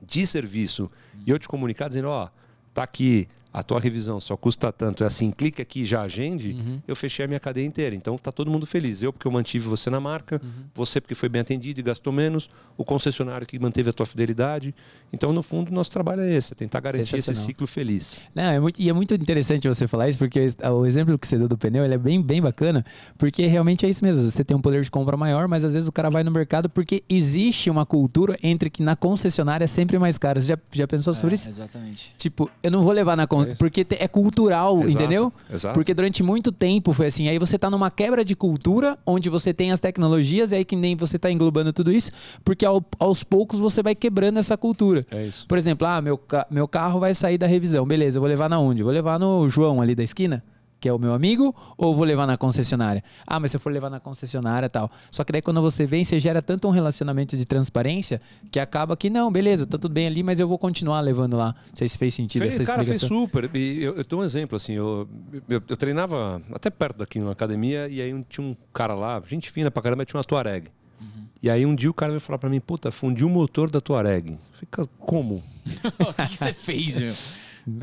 de 0.06 0.26
serviço 0.26 0.90
e 1.26 1.30
eu 1.30 1.38
te 1.38 1.48
comunicar 1.48 1.88
dizendo, 1.88 2.08
ó, 2.08 2.24
oh, 2.24 2.28
tá 2.72 2.82
aqui 2.82 3.28
a 3.54 3.62
tua 3.62 3.78
revisão 3.78 4.18
só 4.18 4.36
custa 4.36 4.72
tanto, 4.72 5.04
é 5.04 5.06
assim, 5.06 5.30
clica 5.30 5.62
aqui 5.62 5.84
já 5.84 6.02
agende, 6.02 6.56
uhum. 6.58 6.82
eu 6.88 6.96
fechei 6.96 7.24
a 7.24 7.28
minha 7.28 7.38
cadeia 7.38 7.64
inteira. 7.64 7.94
Então 7.94 8.18
tá 8.18 8.32
todo 8.32 8.50
mundo 8.50 8.66
feliz. 8.66 9.00
Eu 9.00 9.12
porque 9.12 9.28
eu 9.28 9.30
mantive 9.30 9.68
você 9.68 9.88
na 9.88 10.00
marca, 10.00 10.40
uhum. 10.42 10.64
você 10.74 11.00
porque 11.00 11.14
foi 11.14 11.28
bem 11.28 11.40
atendido 11.40 11.78
e 11.78 11.82
gastou 11.84 12.12
menos, 12.12 12.50
o 12.76 12.84
concessionário 12.84 13.46
que 13.46 13.56
manteve 13.56 13.90
a 13.90 13.92
tua 13.92 14.06
fidelidade. 14.06 14.74
Então, 15.12 15.32
no 15.32 15.40
fundo, 15.40 15.70
nosso 15.70 15.88
trabalho 15.92 16.22
é 16.22 16.34
esse, 16.34 16.52
é 16.52 16.56
tentar 16.56 16.80
garantir 16.80 17.14
esse 17.14 17.32
ciclo 17.32 17.64
feliz. 17.68 18.22
Não, 18.34 18.42
é 18.42 18.58
muito, 18.58 18.82
e 18.82 18.88
é 18.88 18.92
muito 18.92 19.14
interessante 19.14 19.68
você 19.68 19.86
falar 19.86 20.08
isso, 20.08 20.18
porque 20.18 20.48
o 20.72 20.84
exemplo 20.84 21.16
que 21.16 21.28
você 21.28 21.38
deu 21.38 21.46
do 21.46 21.56
pneu 21.56 21.84
ele 21.84 21.94
é 21.94 21.98
bem, 21.98 22.20
bem 22.20 22.42
bacana, 22.42 22.84
porque 23.16 23.46
realmente 23.46 23.86
é 23.86 23.88
isso 23.88 24.04
mesmo. 24.04 24.28
Você 24.28 24.42
tem 24.42 24.56
um 24.56 24.60
poder 24.60 24.82
de 24.82 24.90
compra 24.90 25.16
maior, 25.16 25.46
mas 25.46 25.62
às 25.62 25.74
vezes 25.74 25.88
o 25.88 25.92
cara 25.92 26.10
vai 26.10 26.24
no 26.24 26.30
mercado 26.32 26.68
porque 26.68 27.04
existe 27.08 27.70
uma 27.70 27.86
cultura 27.86 28.36
entre 28.42 28.68
que 28.68 28.82
na 28.82 28.96
concessionária 28.96 29.64
é 29.64 29.68
sempre 29.68 29.96
mais 29.96 30.18
caro. 30.18 30.40
Você 30.40 30.48
já, 30.48 30.58
já 30.72 30.88
pensou 30.88 31.14
sobre 31.14 31.34
é, 31.34 31.36
isso? 31.36 31.48
Exatamente. 31.48 32.12
Tipo, 32.18 32.50
eu 32.60 32.72
não 32.72 32.82
vou 32.82 32.92
levar 32.92 33.16
na 33.16 33.28
concessionária 33.28 33.43
é 33.52 33.54
porque 33.54 33.86
é 33.98 34.08
cultural, 34.08 34.82
exato, 34.82 34.90
entendeu? 34.92 35.32
Exato. 35.52 35.74
Porque 35.74 35.94
durante 35.94 36.22
muito 36.22 36.52
tempo 36.52 36.92
foi 36.92 37.06
assim. 37.06 37.28
Aí 37.28 37.38
você 37.38 37.58
tá 37.58 37.70
numa 37.70 37.90
quebra 37.90 38.24
de 38.24 38.34
cultura, 38.34 38.98
onde 39.06 39.28
você 39.28 39.52
tem 39.52 39.72
as 39.72 39.80
tecnologias, 39.80 40.52
e 40.52 40.56
aí 40.56 40.64
que 40.64 40.76
nem 40.76 40.96
você 40.96 41.18
tá 41.18 41.30
englobando 41.30 41.72
tudo 41.72 41.92
isso, 41.92 42.10
porque 42.44 42.64
ao, 42.64 42.84
aos 42.98 43.24
poucos 43.24 43.60
você 43.60 43.82
vai 43.82 43.94
quebrando 43.94 44.38
essa 44.38 44.56
cultura. 44.56 45.06
É 45.10 45.26
isso. 45.26 45.46
Por 45.46 45.58
exemplo, 45.58 45.86
ah, 45.86 46.00
meu, 46.00 46.20
meu 46.50 46.68
carro 46.68 47.00
vai 47.00 47.14
sair 47.14 47.38
da 47.38 47.46
revisão. 47.46 47.86
Beleza, 47.86 48.18
eu 48.18 48.20
vou 48.20 48.28
levar 48.28 48.48
na 48.48 48.58
onde? 48.58 48.82
vou 48.82 48.92
levar 48.92 49.18
no 49.18 49.48
João 49.48 49.80
ali 49.80 49.94
da 49.94 50.02
esquina? 50.02 50.42
Que 50.84 50.88
é 50.90 50.92
o 50.92 50.98
meu 50.98 51.14
amigo, 51.14 51.56
ou 51.78 51.94
vou 51.94 52.04
levar 52.04 52.26
na 52.26 52.36
concessionária? 52.36 53.02
Ah, 53.26 53.40
mas 53.40 53.52
se 53.52 53.56
eu 53.56 53.60
for 53.60 53.72
levar 53.72 53.88
na 53.88 53.98
concessionária 53.98 54.68
tal. 54.68 54.90
Só 55.10 55.24
que 55.24 55.32
daí 55.32 55.40
quando 55.40 55.62
você 55.62 55.86
vem, 55.86 56.04
você 56.04 56.20
gera 56.20 56.42
tanto 56.42 56.68
um 56.68 56.70
relacionamento 56.70 57.38
de 57.38 57.46
transparência 57.46 58.20
que 58.50 58.60
acaba 58.60 58.94
que 58.94 59.08
não, 59.08 59.32
beleza, 59.32 59.66
tá 59.66 59.78
tudo 59.78 59.94
bem 59.94 60.06
ali, 60.06 60.22
mas 60.22 60.38
eu 60.38 60.46
vou 60.46 60.58
continuar 60.58 61.00
levando 61.00 61.38
lá. 61.38 61.54
Não 61.70 61.76
sei 61.76 61.88
se 61.88 61.96
fez 61.96 62.12
sentido 62.12 62.42
fez, 62.42 62.60
essa 62.60 62.70
cara, 62.70 62.82
explicação. 62.82 63.08
fez 63.08 63.18
super. 63.18 63.56
E 63.56 63.82
eu, 63.82 63.96
eu 63.96 64.04
dou 64.04 64.20
um 64.20 64.24
exemplo, 64.24 64.56
assim, 64.56 64.74
eu, 64.74 65.08
eu, 65.48 65.62
eu, 65.66 65.76
treinava 65.78 66.42
até 66.52 66.68
perto 66.68 66.98
daqui 66.98 67.18
numa 67.18 67.32
academia 67.32 67.88
e 67.88 68.02
aí 68.02 68.24
tinha 68.28 68.46
um 68.46 68.54
cara 68.70 68.92
lá, 68.92 69.22
gente 69.26 69.50
fina 69.50 69.70
pra 69.70 69.82
caramba, 69.82 70.04
tinha 70.04 70.18
uma 70.18 70.24
Tuareg. 70.24 70.68
Uhum. 71.00 71.24
E 71.42 71.48
aí 71.48 71.64
um 71.64 71.74
dia 71.74 71.90
o 71.90 71.94
cara 71.94 72.12
veio 72.12 72.20
falar 72.20 72.36
pra 72.36 72.50
mim, 72.50 72.60
puta, 72.60 72.90
fundi 72.90 73.24
o 73.24 73.30
motor 73.30 73.70
da 73.70 73.80
Tuareg. 73.80 74.38
Fica 74.52 74.84
como? 74.98 75.42
o 75.98 76.28
que 76.28 76.36
você 76.36 76.52
fez, 76.52 77.00
meu? 77.00 77.14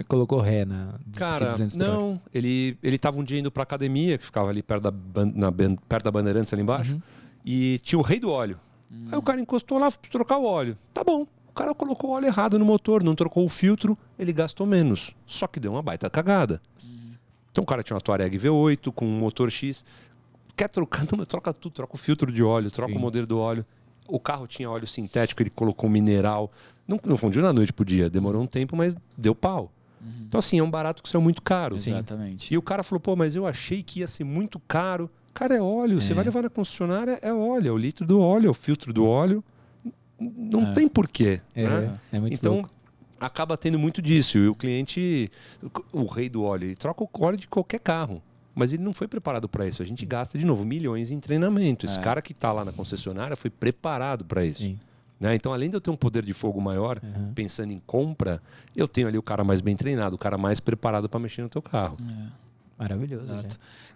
Colocou 0.08 0.40
ré 0.40 0.66
na 0.66 1.00
Cara, 1.16 1.56
não, 1.76 2.20
ele 2.34 2.78
ele 2.84 2.98
tava 2.98 3.18
um 3.18 3.24
dia 3.24 3.40
indo 3.40 3.52
pra 3.52 3.64
academia, 3.64 4.18
que 4.18 4.26
ficava 4.26 4.50
ali 4.50 4.62
perto 4.62 4.92
da, 4.92 5.26
na, 5.26 5.52
perto 5.52 6.04
da 6.04 6.12
Bandeirantes 6.12 6.54
ali 6.54 6.62
embaixo, 6.62 6.94
uhum. 6.94 7.02
e 7.46 7.80
tinha 7.84 8.00
o 8.00 8.02
rei 8.02 8.20
do 8.20 8.30
óleo. 8.30 8.58
Uhum. 8.92 9.08
Aí 9.12 9.18
o 9.18 9.22
cara 9.22 9.40
encostou 9.40 9.78
lá 9.78 9.90
pra 9.90 10.12
trocar 10.12 10.38
o 10.38 10.46
óleo. 10.46 10.78
Tá 10.94 11.04
bom. 11.04 11.24
O 11.24 11.54
cara 11.54 11.74
colocou 11.76 12.12
o 12.12 12.14
óleo 12.14 12.28
errado 12.28 12.58
no 12.58 12.66
motor, 12.66 13.04
não 13.04 13.14
trocou 13.14 13.46
o 13.46 13.50
filtro, 13.50 13.98
ele 14.18 14.32
gastou 14.32 14.66
menos. 14.66 15.14
Só 15.26 15.48
que 15.48 15.60
deu 15.60 15.72
uma 15.72 15.82
baita 15.82 16.10
cagada. 16.10 16.62
Uhum. 16.82 17.12
Então 17.52 17.64
o 17.64 17.68
cara 17.68 17.84
tinha 17.84 17.96
uma 17.96 18.02
Touareg 18.02 18.38
V8 18.38 18.92
com 18.94 19.06
um 19.06 19.20
motor 19.20 19.52
X. 19.52 19.84
Quer 20.56 20.70
trocar? 20.70 21.06
Não, 21.12 21.26
troca 21.26 21.54
tudo, 21.54 21.74
troca 21.74 21.96
o 21.96 21.98
filtro 21.98 22.32
de 22.32 22.42
óleo, 22.42 22.72
troca 22.72 22.94
Sim. 22.94 22.98
o 22.98 23.02
modelo 23.02 23.28
do 23.28 23.38
óleo. 23.38 23.66
O 24.08 24.20
carro 24.20 24.48
tinha 24.48 24.70
óleo 24.70 24.88
sintético, 24.88 25.42
ele 25.42 25.50
colocou 25.50 25.90
mineral. 25.90 26.52
Não, 26.92 27.00
não 27.06 27.18
fundiu 27.18 27.42
na 27.42 27.54
noite 27.54 27.72
pro 27.72 27.86
dia, 27.86 28.10
demorou 28.10 28.42
um 28.42 28.48
tempo, 28.48 28.76
mas 28.76 28.96
deu 29.18 29.34
pau. 29.34 29.72
Uhum. 30.02 30.26
Então, 30.28 30.40
assim, 30.40 30.60
é 30.60 30.64
um 30.64 30.70
barato 30.70 31.02
que 31.02 31.10
saiu 31.10 31.22
muito 31.22 31.42
caro. 31.42 31.76
Exatamente. 31.76 32.54
E 32.54 32.58
o 32.58 32.62
cara 32.62 32.84
falou, 32.84 33.00
pô, 33.00 33.16
mas 33.16 33.36
eu 33.36 33.48
achei 33.48 33.82
que 33.84 34.00
ia 34.00 34.08
ser 34.08 34.24
muito 34.24 34.60
caro. 34.60 35.10
Cara, 35.34 35.56
é 35.56 35.62
óleo. 35.62 35.98
É. 35.98 36.02
Você 36.02 36.14
vai 36.14 36.26
levar 36.26 36.44
na 36.44 36.50
concessionária, 36.50 37.20
é 37.22 37.34
óleo. 37.34 37.70
É 37.70 37.72
o 37.72 37.78
litro 37.78 38.06
do 38.06 38.20
óleo, 38.20 38.48
é 38.48 38.50
o 38.50 38.54
filtro 38.54 38.92
do 38.92 39.06
óleo. 39.06 39.44
Não 40.20 40.72
é. 40.72 40.74
tem 40.74 40.88
porquê. 40.88 41.42
É, 41.56 41.68
né? 41.68 42.00
é 42.12 42.20
muito 42.20 42.34
Então, 42.34 42.54
louco. 42.56 42.70
acaba 43.20 43.58
tendo 43.58 43.80
muito 43.80 44.02
disso. 44.02 44.38
E 44.38 44.48
o 44.48 44.56
cliente, 44.56 45.32
o 45.92 46.06
rei 46.06 46.30
do 46.30 46.44
óleo, 46.44 46.66
ele 46.66 46.76
troca 46.76 47.04
o 47.04 47.10
óleo 47.24 47.38
de 47.38 47.48
qualquer 47.48 47.80
carro. 47.80 48.22
Mas 48.54 48.74
ele 48.74 48.84
não 48.84 48.94
foi 48.94 49.08
preparado 49.08 49.48
para 49.48 49.66
isso. 49.66 49.82
A 49.82 49.86
gente 49.86 50.06
gasta, 50.06 50.38
de 50.38 50.46
novo, 50.46 50.66
milhões 50.66 51.10
em 51.10 51.20
treinamento. 51.20 51.86
Esse 51.86 52.00
é. 52.00 52.02
cara 52.02 52.22
que 52.22 52.34
está 52.34 52.52
lá 52.52 52.66
na 52.66 52.72
concessionária 52.74 53.36
foi 53.36 53.50
preparado 53.50 54.26
para 54.26 54.46
isso. 54.46 54.60
Sim. 54.60 54.78
Né? 55.22 55.36
Então, 55.36 55.54
além 55.54 55.70
de 55.70 55.76
eu 55.76 55.82
ter 55.82 55.92
um 55.92 55.96
poder 55.96 56.26
de 56.26 56.34
fogo 56.34 56.60
maior, 56.60 57.00
uhum. 57.04 57.32
pensando 57.36 57.72
em 57.72 57.80
compra, 57.86 58.42
eu 58.76 58.88
tenho 58.88 59.08
ali 59.08 59.20
o 59.20 59.22
cara 59.22 59.44
mais 59.44 59.62
bem 59.62 59.76
treinado, 59.76 60.16
o 60.16 60.18
cara 60.18 60.36
mais 60.36 60.60
preparado 60.60 61.08
para 61.08 61.20
mexer 61.20 61.44
no 61.44 61.50
teu 61.50 61.62
carro. 61.62 61.96
É. 62.02 62.42
Maravilhoso. 62.80 63.28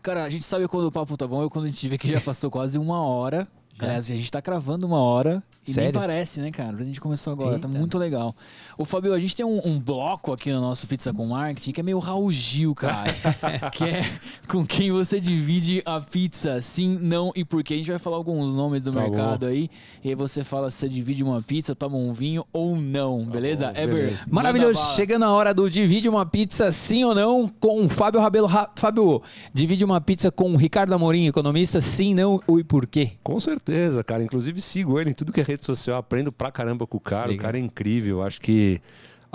Cara, 0.03 0.23
a 0.23 0.29
gente 0.29 0.45
sabe 0.45 0.67
quando 0.67 0.85
o 0.85 0.91
papo 0.91 1.17
tá 1.17 1.27
bom 1.27 1.43
é 1.43 1.49
quando 1.49 1.65
a 1.65 1.67
gente 1.67 1.89
vê 1.89 1.97
que 1.97 2.07
já 2.07 2.21
passou 2.21 2.51
quase 2.51 2.77
uma 2.77 3.01
hora. 3.01 3.47
Aliás, 3.77 4.09
a 4.09 4.15
gente 4.15 4.31
tá 4.31 4.41
cravando 4.41 4.87
uma 4.87 4.99
hora 4.99 5.43
e 5.67 5.73
Sério? 5.73 5.91
nem 5.91 5.99
parece, 5.99 6.39
né, 6.39 6.49
cara? 6.49 6.77
A 6.77 6.83
gente 6.83 7.01
começou 7.01 7.33
agora, 7.33 7.49
tá 7.49 7.55
Eita. 7.55 7.67
tá 7.67 7.79
muito 7.79 7.97
legal. 7.97 8.33
Ô, 8.77 8.85
Fabio, 8.85 9.13
a 9.13 9.19
gente 9.19 9.35
tem 9.35 9.45
um, 9.45 9.59
um, 9.67 9.77
bloco 9.77 10.31
aqui 10.31 10.49
no 10.49 10.61
nosso 10.61 10.87
Pizza 10.87 11.11
com 11.11 11.25
Marketing 11.25 11.71
que 11.73 11.81
é 11.81 11.83
meio 11.83 11.99
Raul 11.99 12.31
Gil, 12.31 12.73
cara. 12.73 13.11
que 13.73 13.83
é 13.83 14.01
com 14.47 14.65
quem 14.65 14.91
você 14.91 15.19
divide 15.19 15.81
a 15.85 15.99
pizza, 15.99 16.61
sim, 16.61 16.97
não 17.01 17.33
e 17.35 17.43
por 17.43 17.63
quê. 17.63 17.73
A 17.73 17.77
gente 17.77 17.89
vai 17.89 17.99
falar 17.99 18.15
alguns 18.15 18.55
nomes 18.55 18.81
do 18.81 18.93
tá 18.93 19.01
mercado 19.01 19.45
bom. 19.45 19.51
aí. 19.51 19.69
E 20.03 20.09
aí 20.09 20.15
você 20.15 20.41
fala 20.41 20.71
se 20.71 20.77
você 20.77 20.87
divide 20.87 21.21
uma 21.21 21.41
pizza, 21.41 21.75
toma 21.75 21.97
um 21.97 22.13
vinho 22.13 22.45
ou 22.53 22.77
não, 22.77 23.25
tá 23.25 23.31
beleza? 23.31 23.73
Bom, 23.73 23.81
Ever. 23.81 24.19
Maravilhoso. 24.29 24.95
Chegando 24.95 25.25
a 25.25 25.31
hora 25.31 25.53
do 25.53 25.69
divide 25.69 26.07
uma 26.07 26.25
pizza, 26.25 26.71
sim 26.71 27.03
ou 27.03 27.13
não, 27.13 27.49
com 27.59 27.83
o 27.83 27.89
Fábio 27.89 28.21
Rabelo. 28.21 28.47
Ra... 28.47 28.69
Fábio, 28.73 29.21
divide 29.53 29.83
uma 29.83 29.99
pizza 29.99 30.31
com 30.31 30.53
o 30.53 30.55
Ricardo 30.55 30.93
Amorim, 30.93 31.27
economista, 31.27 31.81
sim, 31.81 32.13
não 32.13 32.39
e 32.57 32.63
por 32.63 32.87
quê? 32.87 33.11
Com 33.21 33.37
certeza 33.37 33.64
certeza, 33.65 34.03
cara. 34.03 34.23
Inclusive 34.23 34.61
sigo 34.61 34.99
ele 34.99 35.09
em 35.09 35.13
tudo 35.13 35.31
que 35.31 35.41
é 35.41 35.43
rede 35.43 35.65
social, 35.65 35.97
aprendo 35.97 36.31
pra 36.31 36.51
caramba 36.51 36.85
com 36.85 36.97
o 36.97 36.99
cara. 36.99 37.27
Legal. 37.27 37.39
O 37.39 37.41
cara 37.41 37.57
é 37.57 37.61
incrível. 37.61 38.21
Acho 38.23 38.39
que 38.39 38.79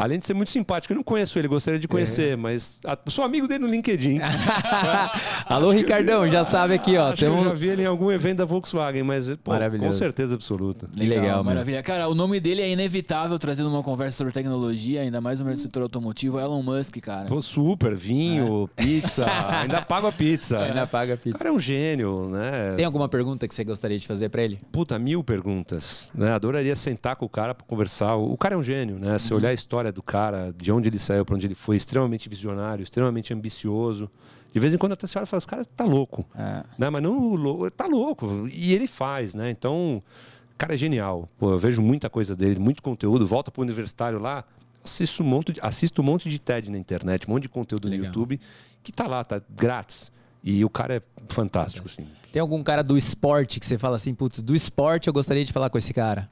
Além 0.00 0.18
de 0.18 0.24
ser 0.24 0.32
muito 0.32 0.50
simpático, 0.50 0.94
eu 0.94 0.96
não 0.96 1.02
conheço 1.02 1.38
ele, 1.38 1.46
gostaria 1.46 1.78
de 1.78 1.86
conhecer, 1.86 2.32
é. 2.32 2.36
mas 2.36 2.80
a, 2.86 2.98
sou 3.10 3.22
amigo 3.22 3.46
dele 3.46 3.64
no 3.64 3.68
LinkedIn. 3.68 4.18
Alô, 5.44 5.72
Ricardão, 5.72 6.26
já 6.26 6.42
sabe 6.42 6.72
aqui, 6.72 6.96
ó. 6.96 7.12
Acho 7.12 7.26
eu 7.26 7.44
já 7.44 7.52
vi 7.52 7.68
ele 7.68 7.82
em 7.82 7.86
algum 7.86 8.10
evento 8.10 8.38
da 8.38 8.46
Volkswagen, 8.46 9.02
mas 9.02 9.28
pô, 9.44 9.52
com 9.78 9.92
certeza 9.92 10.34
absoluta. 10.34 10.88
Legal, 10.96 11.20
legal 11.20 11.44
maravilha. 11.44 11.82
Cara, 11.82 12.08
o 12.08 12.14
nome 12.14 12.40
dele 12.40 12.62
é 12.62 12.70
inevitável 12.70 13.38
trazendo 13.38 13.68
uma 13.68 13.82
conversa 13.82 14.16
sobre 14.16 14.32
tecnologia, 14.32 15.02
ainda 15.02 15.20
mais 15.20 15.38
no 15.38 15.44
meio 15.44 15.58
do 15.58 15.60
setor 15.60 15.82
automotivo, 15.82 16.40
Elon 16.40 16.62
Musk, 16.62 16.96
cara. 17.02 17.26
Pô, 17.26 17.42
super, 17.42 17.94
vinho, 17.94 18.70
é. 18.78 18.82
pizza, 18.82 19.26
ainda 19.52 19.82
paga 19.82 20.08
a 20.08 20.12
pizza. 20.12 20.60
É. 20.60 20.68
Ainda 20.70 20.86
paga 20.86 21.12
a 21.12 21.16
pizza. 21.18 21.36
O 21.36 21.38
cara 21.38 21.50
é 21.50 21.52
um 21.52 21.60
gênio, 21.60 22.30
né? 22.30 22.72
Tem 22.74 22.86
alguma 22.86 23.06
pergunta 23.06 23.46
que 23.46 23.54
você 23.54 23.64
gostaria 23.64 23.98
de 23.98 24.06
fazer 24.06 24.30
para 24.30 24.42
ele? 24.42 24.58
Puta, 24.72 24.98
mil 24.98 25.22
perguntas. 25.22 26.10
Né? 26.14 26.32
Adoraria 26.32 26.74
sentar 26.74 27.16
com 27.16 27.26
o 27.26 27.28
cara 27.28 27.54
para 27.54 27.66
conversar. 27.66 28.16
O 28.16 28.38
cara 28.38 28.54
é 28.54 28.58
um 28.58 28.62
gênio, 28.62 28.98
né? 28.98 29.18
Se 29.18 29.34
uhum. 29.34 29.40
olhar 29.40 29.50
a 29.50 29.52
história 29.52 29.89
do 29.92 30.02
cara, 30.02 30.54
de 30.56 30.70
onde 30.72 30.88
ele 30.88 30.98
saiu, 30.98 31.24
para 31.24 31.34
onde 31.34 31.46
ele 31.46 31.54
foi, 31.54 31.76
extremamente 31.76 32.28
visionário, 32.28 32.82
extremamente 32.82 33.32
ambicioso. 33.32 34.10
De 34.52 34.58
vez 34.58 34.74
em 34.74 34.78
quando 34.78 34.92
até 34.92 35.06
a 35.06 35.08
senhora 35.08 35.26
fala, 35.26 35.38
esse 35.38 35.46
cara 35.46 35.64
tá 35.64 35.84
louco. 35.84 36.26
É. 36.34 36.64
Né? 36.76 36.90
Mas 36.90 37.02
não, 37.02 37.70
tá 37.70 37.86
louco. 37.86 38.48
E 38.52 38.72
ele 38.72 38.86
faz, 38.86 39.34
né? 39.34 39.50
Então, 39.50 40.02
cara 40.60 40.74
é 40.74 40.76
genial. 40.76 41.26
Pô, 41.38 41.52
eu 41.52 41.58
vejo 41.58 41.80
muita 41.80 42.10
coisa 42.10 42.36
dele, 42.36 42.60
muito 42.60 42.82
conteúdo. 42.82 43.26
Volta 43.26 43.50
pro 43.50 43.62
universitário 43.62 44.18
lá, 44.18 44.44
assisto 44.84 45.22
um 45.22 45.26
monte 45.26 45.54
de, 45.54 45.60
assisto 45.62 46.02
um 46.02 46.04
monte 46.04 46.28
de 46.28 46.38
TED 46.38 46.70
na 46.70 46.76
internet, 46.76 47.26
um 47.26 47.32
monte 47.32 47.44
de 47.44 47.48
conteúdo 47.48 47.88
Legal. 47.88 48.00
no 48.00 48.06
YouTube, 48.06 48.38
que 48.82 48.92
tá 48.92 49.06
lá, 49.06 49.24
tá 49.24 49.40
grátis. 49.48 50.12
E 50.44 50.62
o 50.64 50.70
cara 50.70 50.96
é 50.96 51.02
fantástico, 51.28 51.88
sim. 51.88 52.06
Tem 52.30 52.40
algum 52.40 52.62
cara 52.62 52.82
do 52.82 52.96
esporte 52.96 53.58
que 53.58 53.66
você 53.66 53.78
fala 53.78 53.96
assim, 53.96 54.14
putz, 54.14 54.42
do 54.42 54.54
esporte 54.54 55.08
eu 55.08 55.12
gostaria 55.12 55.44
de 55.44 55.52
falar 55.52 55.70
com 55.70 55.78
esse 55.78 55.92
cara? 55.92 56.30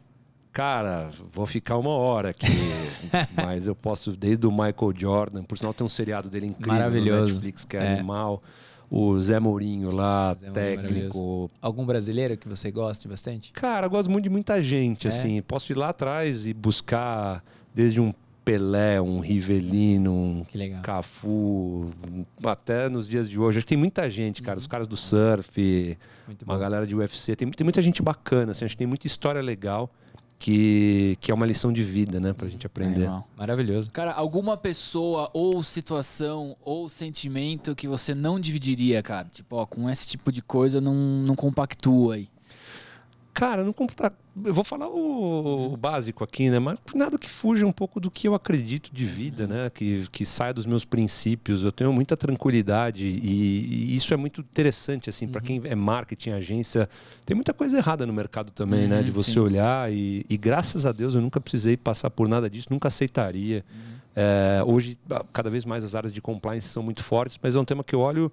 Cara, 0.52 1.10
vou 1.32 1.46
ficar 1.46 1.76
uma 1.76 1.90
hora 1.90 2.30
aqui, 2.30 2.46
mas 3.36 3.66
eu 3.66 3.74
posso, 3.74 4.16
desde 4.16 4.46
o 4.46 4.50
Michael 4.50 4.92
Jordan, 4.96 5.42
por 5.44 5.56
sinal 5.56 5.72
tem 5.72 5.84
um 5.84 5.88
seriado 5.88 6.28
dele 6.28 6.46
incrível 6.46 6.72
Maravilhoso. 6.72 7.20
no 7.20 7.28
Netflix, 7.28 7.64
que 7.64 7.76
é, 7.76 7.84
é. 7.84 7.92
animal. 7.94 8.42
O 8.90 9.20
Zé 9.20 9.38
Mourinho 9.38 9.90
lá, 9.90 10.34
Zé 10.34 10.50
técnico. 10.50 11.18
Mourinho 11.18 11.50
Algum 11.60 11.84
brasileiro 11.84 12.38
que 12.38 12.48
você 12.48 12.70
goste 12.70 13.06
bastante? 13.06 13.52
Cara, 13.52 13.86
eu 13.86 13.90
gosto 13.90 14.10
muito 14.10 14.24
de 14.24 14.30
muita 14.30 14.62
gente, 14.62 15.06
é. 15.06 15.10
assim. 15.10 15.42
Posso 15.42 15.70
ir 15.70 15.76
lá 15.76 15.90
atrás 15.90 16.46
e 16.46 16.54
buscar 16.54 17.44
desde 17.74 18.00
um 18.00 18.14
Pelé, 18.48 18.98
um 18.98 19.20
Rivelino, 19.20 20.10
um 20.10 20.46
Cafu, 20.82 21.92
até 22.42 22.88
nos 22.88 23.06
dias 23.06 23.28
de 23.28 23.38
hoje. 23.38 23.58
Acho 23.58 23.66
que 23.66 23.68
tem 23.68 23.78
muita 23.78 24.08
gente, 24.08 24.40
cara. 24.40 24.56
Uhum. 24.56 24.60
Os 24.62 24.66
caras 24.66 24.88
do 24.88 24.96
surf, 24.96 25.98
uma 26.46 26.56
galera 26.56 26.86
de 26.86 26.96
UFC. 26.96 27.36
Tem, 27.36 27.46
tem 27.50 27.64
muita 27.64 27.82
gente 27.82 28.02
bacana, 28.02 28.52
assim. 28.52 28.64
Acho 28.64 28.74
que 28.74 28.78
tem 28.78 28.86
muita 28.86 29.06
história 29.06 29.42
legal 29.42 29.92
que, 30.38 31.16
que 31.20 31.30
é 31.30 31.34
uma 31.34 31.46
lição 31.46 31.72
de 31.72 31.82
vida, 31.82 32.20
né? 32.20 32.32
Pra 32.32 32.48
gente 32.48 32.66
aprender. 32.66 33.06
Animal. 33.06 33.28
Maravilhoso. 33.36 33.90
Cara, 33.90 34.12
alguma 34.12 34.56
pessoa 34.56 35.30
ou 35.34 35.62
situação 35.62 36.56
ou 36.64 36.88
sentimento 36.88 37.74
que 37.74 37.88
você 37.88 38.14
não 38.14 38.38
dividiria, 38.38 39.02
cara? 39.02 39.28
Tipo, 39.28 39.56
ó, 39.56 39.66
com 39.66 39.90
esse 39.90 40.06
tipo 40.06 40.30
de 40.30 40.40
coisa 40.40 40.80
não, 40.80 40.94
não 40.94 41.34
compactua 41.34 42.14
aí. 42.14 42.28
Cara, 43.38 43.62
no 43.62 43.72
computador. 43.72 44.18
Eu 44.44 44.52
vou 44.52 44.64
falar 44.64 44.88
o, 44.88 45.72
o, 45.72 45.76
básico 45.76 46.24
aqui, 46.24 46.50
né? 46.50 46.58
Mas 46.58 46.76
nada 46.92 47.16
que 47.16 47.30
fuja 47.30 47.64
um 47.64 47.70
pouco 47.70 48.00
do 48.00 48.10
que 48.10 48.26
eu 48.26 48.34
acredito 48.34 48.92
de 48.92 49.04
vida, 49.04 49.46
né? 49.46 49.70
Que, 49.70 50.08
que 50.10 50.26
saia 50.26 50.52
dos 50.52 50.66
meus 50.66 50.84
princípios. 50.84 51.62
Eu 51.62 51.70
tenho 51.70 51.92
muita 51.92 52.16
tranquilidade 52.16 53.06
e, 53.06 53.92
e 53.92 53.94
isso 53.94 54.12
é 54.12 54.16
muito 54.16 54.40
interessante, 54.40 55.08
assim, 55.08 55.26
uhum. 55.26 55.30
para 55.30 55.40
quem 55.40 55.62
é 55.64 55.74
marketing, 55.76 56.30
agência. 56.30 56.88
Tem 57.24 57.36
muita 57.36 57.54
coisa 57.54 57.76
errada 57.76 58.04
no 58.04 58.12
mercado 58.12 58.50
também, 58.50 58.82
uhum, 58.82 58.88
né? 58.88 59.02
De 59.04 59.12
você 59.12 59.34
sim. 59.34 59.38
olhar 59.38 59.92
e, 59.92 60.26
e, 60.28 60.36
graças 60.36 60.84
a 60.84 60.90
Deus 60.90 61.14
eu 61.14 61.20
nunca 61.20 61.40
precisei 61.40 61.76
passar 61.76 62.10
por 62.10 62.26
nada 62.26 62.50
disso, 62.50 62.66
nunca 62.70 62.88
aceitaria. 62.88 63.64
Uhum. 63.70 63.98
É, 64.16 64.64
hoje, 64.64 64.98
cada 65.32 65.48
vez 65.48 65.64
mais 65.64 65.84
as 65.84 65.94
áreas 65.94 66.12
de 66.12 66.20
compliance 66.20 66.68
são 66.68 66.82
muito 66.82 67.04
fortes, 67.04 67.38
mas 67.40 67.54
é 67.54 67.60
um 67.60 67.64
tema 67.64 67.84
que 67.84 67.94
eu 67.94 68.00
olho 68.00 68.32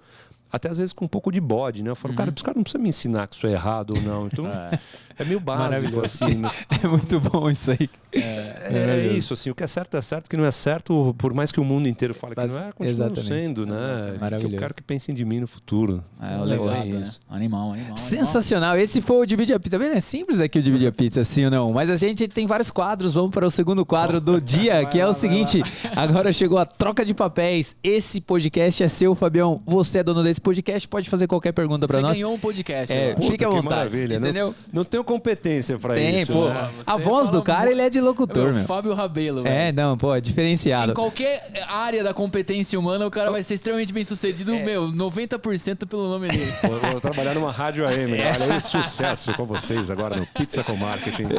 até 0.56 0.70
às 0.70 0.78
vezes 0.78 0.94
com 0.94 1.06
um 1.06 1.08
pouco 1.08 1.32
de 1.32 1.42
bode, 1.42 1.84
né? 1.84 1.90
Eu 1.90 1.96
falo, 1.96 2.14
uhum. 2.14 2.18
cara, 2.18 2.34
os 2.36 2.42
caras 2.42 2.56
não 2.56 2.64
precisam 2.64 2.82
me 2.82 2.90
ensinar 2.90 3.28
que 3.28 3.36
isso 3.36 3.46
é 3.46 3.52
errado 3.52 3.94
ou 3.96 4.02
não. 4.02 4.28
Então, 4.28 4.48
é, 4.52 4.80
é 5.18 5.26
meio 5.26 5.40
básico, 5.40 6.04
assim. 6.04 6.36
Né? 6.36 6.50
é 6.84 6.88
muito 6.88 7.20
bom 7.20 7.50
isso 7.50 7.72
aí. 7.72 7.90
É, 8.12 9.08
é, 9.10 9.14
isso, 9.14 9.34
assim, 9.34 9.50
o 9.50 9.56
que 9.56 9.64
é 9.64 9.68
certo 9.68 9.98
é 9.98 10.02
certo, 10.02 10.28
o 10.28 10.30
que 10.30 10.38
não 10.38 10.46
é 10.46 10.52
certo, 10.52 11.14
por 11.18 11.34
mais 11.34 11.52
que 11.52 11.60
o 11.60 11.66
mundo 11.66 11.88
inteiro 11.88 12.14
fale 12.14 12.34
que 12.36 12.48
não 12.48 12.58
é, 12.60 12.72
continua 12.72 12.90
Exatamente. 12.90 13.28
sendo, 13.28 13.66
né? 13.66 14.16
Maravilhoso. 14.20 14.50
Que 14.50 14.56
eu 14.56 14.60
quero 14.60 14.74
que 14.74 14.84
pensem 14.84 15.14
de 15.14 15.26
mim 15.26 15.40
no 15.40 15.48
futuro. 15.48 16.04
É, 16.22 16.38
o 16.38 16.44
legado, 16.44 16.88
é 16.88 17.00
né? 17.00 17.12
Animal, 17.30 17.74
animal. 17.74 17.98
Sensacional. 17.98 18.72
Animal. 18.72 18.84
Esse 18.84 19.02
foi 19.02 19.18
o 19.18 19.26
Divide 19.26 19.54
a 19.54 19.60
Pizza. 19.60 19.72
Também 19.72 19.90
não 19.90 19.98
é 19.98 20.02
simples 20.02 20.40
aqui 20.40 20.60
o 20.60 20.62
Divide 20.62 20.88
a 20.88 20.92
Pizza, 20.92 21.22
assim 21.22 21.46
ou 21.46 21.52
não. 21.52 21.74
Mas 21.74 21.90
a 21.90 21.96
gente 21.96 22.28
tem 22.28 22.48
vários 22.48 22.72
quadros. 22.72 23.14
Vamos 23.14 23.32
para 23.32 23.46
o 23.46 23.52
segundo 23.52 23.86
quadro 23.86 24.22
do 24.22 24.40
dia, 24.42 24.86
que 24.86 25.00
é 25.00 25.08
o 25.08 25.14
seguinte. 25.14 25.62
Agora 25.96 26.32
chegou 26.32 26.58
a 26.58 26.66
troca 26.66 27.06
de 27.06 27.14
papéis. 27.14 27.76
Esse 27.84 28.22
podcast 28.22 28.84
é 28.84 28.88
seu, 28.88 29.16
Fabião. 29.16 29.62
Você 29.66 30.00
é 30.00 30.04
dono 30.04 30.24
desse 30.24 30.42
podcast, 30.42 30.88
pode 30.88 31.10
fazer 31.10 31.28
qualquer 31.28 31.52
pergunta 31.52 31.88
para 31.88 32.02
nós. 32.02 32.18
Você 32.18 32.24
ganhou 32.24 32.34
um 32.34 32.40
podcast. 32.40 32.96
É, 32.96 33.16
fique 33.16 33.44
à 33.44 33.50
vontade. 33.50 33.66
Maravilha, 33.70 34.18
entendeu? 34.18 34.48
Não, 34.48 34.80
não 34.80 34.84
tenho 34.84 35.04
competência 35.06 35.78
para 35.78 35.98
isso. 35.98 36.34
Pô, 36.34 36.50
né? 36.50 36.70
A 36.86 36.98
voz 36.98 37.30
do 37.30 37.42
cara, 37.42 37.72
ele 37.72 37.82
é 37.82 37.90
de 37.90 38.02
locutor, 38.02 38.54
meu. 38.54 38.66
Fábio 38.66 38.94
Rabelo. 38.94 39.48
É, 39.48 39.72
não, 39.72 39.98
pô, 39.98 40.14
é 40.14 40.20
diferenciado. 40.20 40.92
Em 40.92 40.96
qualquer 40.96 41.48
área 41.70 42.04
da 42.04 42.14
competência 42.14 42.78
humana, 42.78 43.08
o 43.08 43.12
cara 43.12 43.32
vai 43.32 43.44
ser 43.44 43.54
extremamente 43.54 43.94
bem 43.94 44.04
sucedido, 44.04 44.54
é. 44.54 44.64
meu, 44.64 44.88
90% 44.92 45.88
pelo 45.88 46.10
nome 46.10 46.28
dele. 46.28 46.52
Vou, 46.66 46.80
vou, 46.92 47.02
trabalhar 47.02 47.34
numa 47.34 47.52
rádio 47.52 47.88
AM, 47.88 48.12
né? 48.12 48.34
Olha 48.34 48.56
aí, 48.56 48.62
sucesso 48.62 49.34
com 49.36 49.46
vocês 49.46 49.92
agora 49.92 50.18
no 50.18 50.26
Pizza 50.26 50.64
com 50.64 50.76
Marketing. 50.76 51.26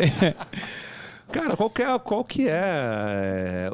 Cara, 1.32 1.56
qual 1.56 1.68
que, 1.68 1.82
é, 1.82 1.98
qual 1.98 2.24
que 2.24 2.46
é. 2.48 3.70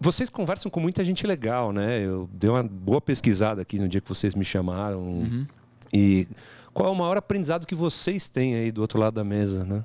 Vocês 0.00 0.28
conversam 0.28 0.70
com 0.70 0.80
muita 0.80 1.04
gente 1.04 1.26
legal, 1.26 1.72
né? 1.72 2.04
Eu 2.04 2.28
dei 2.32 2.50
uma 2.50 2.62
boa 2.62 3.00
pesquisada 3.00 3.62
aqui 3.62 3.78
no 3.78 3.88
dia 3.88 4.00
que 4.00 4.08
vocês 4.08 4.34
me 4.34 4.44
chamaram. 4.44 4.98
Uhum. 4.98 5.46
E 5.92 6.26
qual 6.72 6.88
é 6.88 6.92
o 6.92 6.94
maior 6.94 7.16
aprendizado 7.16 7.66
que 7.66 7.74
vocês 7.74 8.28
têm 8.28 8.54
aí 8.54 8.72
do 8.72 8.80
outro 8.80 8.98
lado 8.98 9.14
da 9.14 9.24
mesa, 9.24 9.64
né? 9.64 9.84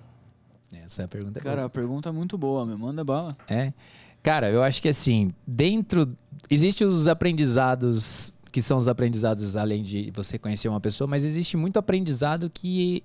Essa 0.84 1.02
é 1.02 1.06
a 1.06 1.08
pergunta. 1.08 1.40
Cara, 1.40 1.58
boa. 1.58 1.66
a 1.66 1.70
pergunta 1.70 2.10
é 2.10 2.12
muito 2.12 2.38
boa, 2.38 2.66
me 2.66 2.76
manda 2.76 3.04
bala. 3.04 3.36
É. 3.50 3.74
Cara, 4.22 4.50
eu 4.50 4.62
acho 4.62 4.82
que 4.82 4.90
assim, 4.90 5.30
dentro. 5.46 6.16
Existem 6.50 6.86
os 6.86 7.08
aprendizados, 7.08 8.38
que 8.52 8.62
são 8.62 8.78
os 8.78 8.88
aprendizados 8.88 9.56
além 9.56 9.84
de 9.84 10.12
você 10.14 10.38
conhecer 10.38 10.68
uma 10.70 10.80
pessoa, 10.80 11.08
mas 11.08 11.26
existe 11.26 11.58
muito 11.58 11.78
aprendizado 11.78 12.50
que 12.50 13.04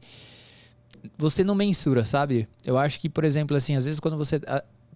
você 1.16 1.42
não 1.42 1.54
mensura, 1.54 2.04
sabe? 2.04 2.46
Eu 2.64 2.78
acho 2.78 3.00
que, 3.00 3.08
por 3.08 3.24
exemplo, 3.24 3.56
assim, 3.56 3.76
às 3.76 3.86
vezes 3.86 3.98
quando 3.98 4.18
você 4.18 4.40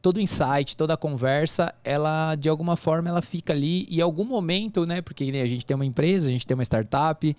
todo 0.05 0.21
insight, 0.21 0.77
toda 0.77 0.93
a 0.93 0.97
conversa, 0.99 1.75
ela 1.83 2.35
de 2.35 2.47
alguma 2.47 2.77
forma 2.77 3.09
ela 3.09 3.23
fica 3.23 3.55
ali 3.55 3.87
e 3.89 4.01
em 4.01 4.03
algum 4.03 4.27
momento, 4.27 4.85
né? 4.85 5.01
Porque 5.01 5.33
né, 5.33 5.41
a 5.41 5.47
gente 5.47 5.65
tem 5.65 5.75
uma 5.75 5.87
empresa, 5.87 6.29
a 6.29 6.31
gente 6.31 6.47
tem 6.47 6.55
uma 6.55 6.63
startup 6.63 7.35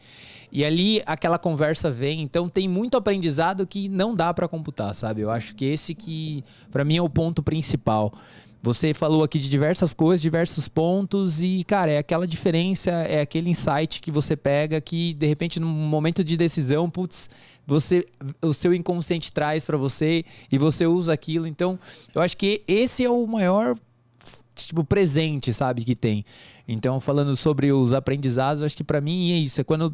e 0.51 0.65
ali 0.65 0.99
aquela 1.05 1.37
conversa 1.37 1.91
vem. 1.91 2.23
Então 2.23 2.49
tem 2.49 2.67
muito 2.67 2.97
aprendizado 2.97 3.67
que 3.67 3.87
não 3.87 4.15
dá 4.15 4.33
para 4.33 4.47
computar, 4.47 4.95
sabe? 4.95 5.21
Eu 5.21 5.29
acho 5.29 5.53
que 5.53 5.63
esse 5.63 5.93
que 5.93 6.43
para 6.71 6.83
mim 6.83 6.97
é 6.97 7.01
o 7.03 7.07
ponto 7.07 7.43
principal. 7.43 8.11
Você 8.65 8.95
falou 8.95 9.23
aqui 9.23 9.37
de 9.37 9.47
diversas 9.47 9.93
coisas, 9.93 10.19
diversos 10.19 10.67
pontos 10.67 11.43
e, 11.43 11.63
cara, 11.65 11.91
é 11.91 11.99
aquela 11.99 12.25
diferença, 12.25 12.89
é 12.89 13.21
aquele 13.21 13.51
insight 13.51 14.01
que 14.01 14.09
você 14.09 14.35
pega 14.35 14.81
que, 14.81 15.13
de 15.13 15.27
repente, 15.27 15.59
num 15.59 15.67
momento 15.67 16.23
de 16.23 16.35
decisão, 16.35 16.89
putz, 16.89 17.29
você, 17.63 18.03
o 18.41 18.55
seu 18.55 18.73
inconsciente 18.73 19.31
traz 19.31 19.63
para 19.63 19.77
você 19.77 20.25
e 20.51 20.57
você 20.57 20.87
usa 20.87 21.13
aquilo. 21.13 21.45
Então, 21.45 21.77
eu 22.11 22.23
acho 22.23 22.35
que 22.35 22.63
esse 22.67 23.05
é 23.05 23.09
o 23.09 23.27
maior 23.27 23.77
tipo 24.55 24.83
presente, 24.83 25.53
sabe, 25.53 25.83
que 25.83 25.95
tem. 25.95 26.25
Então, 26.67 26.99
falando 26.99 27.35
sobre 27.35 27.71
os 27.71 27.93
aprendizados, 27.93 28.63
acho 28.63 28.75
que 28.75 28.83
para 28.83 28.99
mim 28.99 29.31
é 29.31 29.37
isso. 29.37 29.61
É 29.61 29.63
quando 29.63 29.93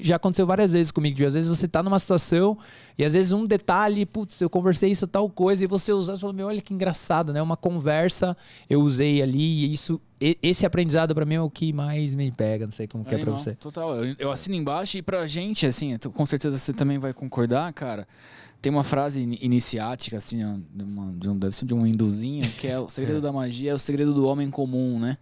já 0.00 0.16
aconteceu 0.16 0.46
várias 0.46 0.72
vezes 0.72 0.90
comigo, 0.90 1.14
de 1.14 1.24
às 1.24 1.34
vezes 1.34 1.48
você 1.48 1.68
tá 1.68 1.82
numa 1.82 1.98
situação 1.98 2.58
e 2.98 3.04
às 3.04 3.14
vezes 3.14 3.32
um 3.32 3.46
detalhe, 3.46 4.04
putz, 4.04 4.40
eu 4.40 4.50
conversei 4.50 4.90
isso 4.90 5.06
tal 5.06 5.28
coisa 5.30 5.62
e 5.62 5.66
você 5.66 5.92
usar, 5.92 6.16
você 6.16 6.20
falou, 6.20 6.34
meu, 6.34 6.48
olha 6.48 6.60
que 6.60 6.74
engraçado, 6.74 7.32
né? 7.32 7.40
Uma 7.40 7.56
conversa 7.56 8.36
eu 8.68 8.80
usei 8.80 9.22
ali 9.22 9.66
e 9.66 9.72
isso 9.72 10.00
esse 10.42 10.64
aprendizado 10.64 11.14
para 11.14 11.26
mim 11.26 11.34
é 11.34 11.40
o 11.40 11.50
que 11.50 11.70
mais 11.72 12.14
me 12.14 12.30
pega, 12.30 12.64
não 12.64 12.72
sei 12.72 12.86
como 12.86 13.04
que 13.04 13.14
é 13.14 13.18
para 13.18 13.30
você. 13.30 13.54
Total, 13.56 14.02
eu, 14.02 14.16
eu 14.18 14.32
assino 14.32 14.56
embaixo 14.56 14.96
e 14.96 15.02
pra 15.02 15.26
gente, 15.26 15.66
assim, 15.66 15.98
com 15.98 16.24
certeza 16.24 16.56
você 16.56 16.72
também 16.72 16.98
vai 16.98 17.12
concordar, 17.12 17.70
cara 17.74 18.08
tem 18.64 18.72
uma 18.72 18.82
frase 18.82 19.20
iniciática, 19.42 20.16
assim, 20.16 20.38
de, 20.74 20.84
uma, 20.84 21.12
de 21.12 21.28
um, 21.28 21.38
deve 21.38 21.54
ser 21.54 21.66
de 21.66 21.74
um 21.74 21.86
hinduzinho, 21.86 22.50
que 22.52 22.66
é 22.66 22.78
o 22.78 22.88
segredo 22.88 23.20
da 23.20 23.30
magia 23.30 23.72
é 23.72 23.74
o 23.74 23.78
segredo 23.78 24.14
do 24.14 24.26
homem 24.26 24.48
comum, 24.48 24.98
né? 24.98 25.18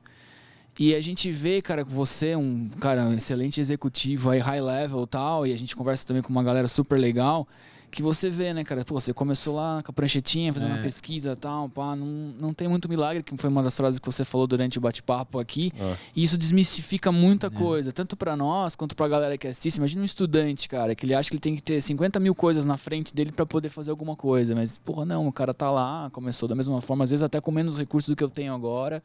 E 0.79 0.95
a 0.95 1.01
gente 1.01 1.29
vê, 1.33 1.61
cara, 1.61 1.85
que 1.85 1.91
você 1.91 2.37
um 2.37 2.69
cara 2.79 3.05
um 3.05 3.15
excelente 3.15 3.61
executivo 3.61 4.31
aí, 4.31 4.39
high 4.39 4.61
level 4.61 5.03
e 5.03 5.07
tal, 5.09 5.45
e 5.45 5.53
a 5.53 5.59
gente 5.59 5.75
conversa 5.75 6.07
também 6.07 6.23
com 6.23 6.31
uma 6.31 6.45
galera 6.45 6.69
super 6.69 6.97
legal, 6.97 7.49
que 7.93 8.03
você 8.03 8.29
vê, 8.31 8.53
né, 8.53 8.65
cara? 8.65 8.85
Pô, 8.85 8.99
você 8.99 9.13
começou 9.13 9.55
lá 9.55 9.83
com 9.83 9.91
a 9.91 9.95
pranchetinha, 9.95 10.53
fazendo 10.53 10.71
É. 10.71 10.75
uma 10.75 10.83
pesquisa 10.83 11.33
e 11.33 11.37
tal, 11.37 11.69
pá, 11.69 11.95
não, 11.95 12.07
não 12.41 12.53
tem 12.55 12.67
muito 12.67 12.89
milagre, 12.89 13.23
que 13.23 13.37
foi 13.37 13.51
uma 13.51 13.63
das 13.63 13.77
frases 13.77 13.99
que 14.01 14.07
você 14.07 14.25
falou 14.25 14.47
durante 14.47 14.79
o 14.79 14.81
bate-papo 14.81 15.39
aqui. 15.39 15.71
Ah. 15.81 15.97
E 16.17 16.23
isso 16.25 16.37
desmistifica 16.39 17.13
muita 17.13 17.49
É. 17.49 17.51
coisa, 17.51 17.93
tanto 17.93 18.17
pra 18.17 18.37
nós 18.37 18.75
quanto 18.75 18.97
pra 18.97 19.07
galera 19.07 19.37
que 19.39 19.47
assiste. 19.47 19.77
Imagina 19.77 20.03
um 20.03 20.05
estudante, 20.05 20.69
cara, 20.69 20.95
que 20.95 21.05
ele 21.07 21.15
acha 21.15 21.29
que 21.31 21.35
ele 21.37 21.41
tem 21.41 21.55
que 21.55 21.63
ter 21.63 21.81
50 21.81 22.19
mil 22.19 22.35
coisas 22.35 22.65
na 22.65 22.77
frente 22.77 23.15
dele 23.15 23.31
pra 23.31 23.45
poder 23.47 23.69
fazer 23.69 23.91
alguma 23.91 24.17
coisa. 24.17 24.55
Mas, 24.55 24.79
porra, 24.79 25.05
não, 25.05 25.29
o 25.29 25.33
cara 25.33 25.53
tá 25.55 25.71
lá, 25.71 26.09
começou 26.11 26.49
da 26.49 26.55
mesma 26.55 26.81
forma, 26.81 27.05
às 27.05 27.11
vezes 27.11 27.23
até 27.23 27.41
com 27.41 27.51
menos 27.51 27.79
recursos 27.79 28.09
do 28.09 28.17
que 28.17 28.25
eu 28.25 28.31
tenho 28.31 28.55
agora. 28.55 29.03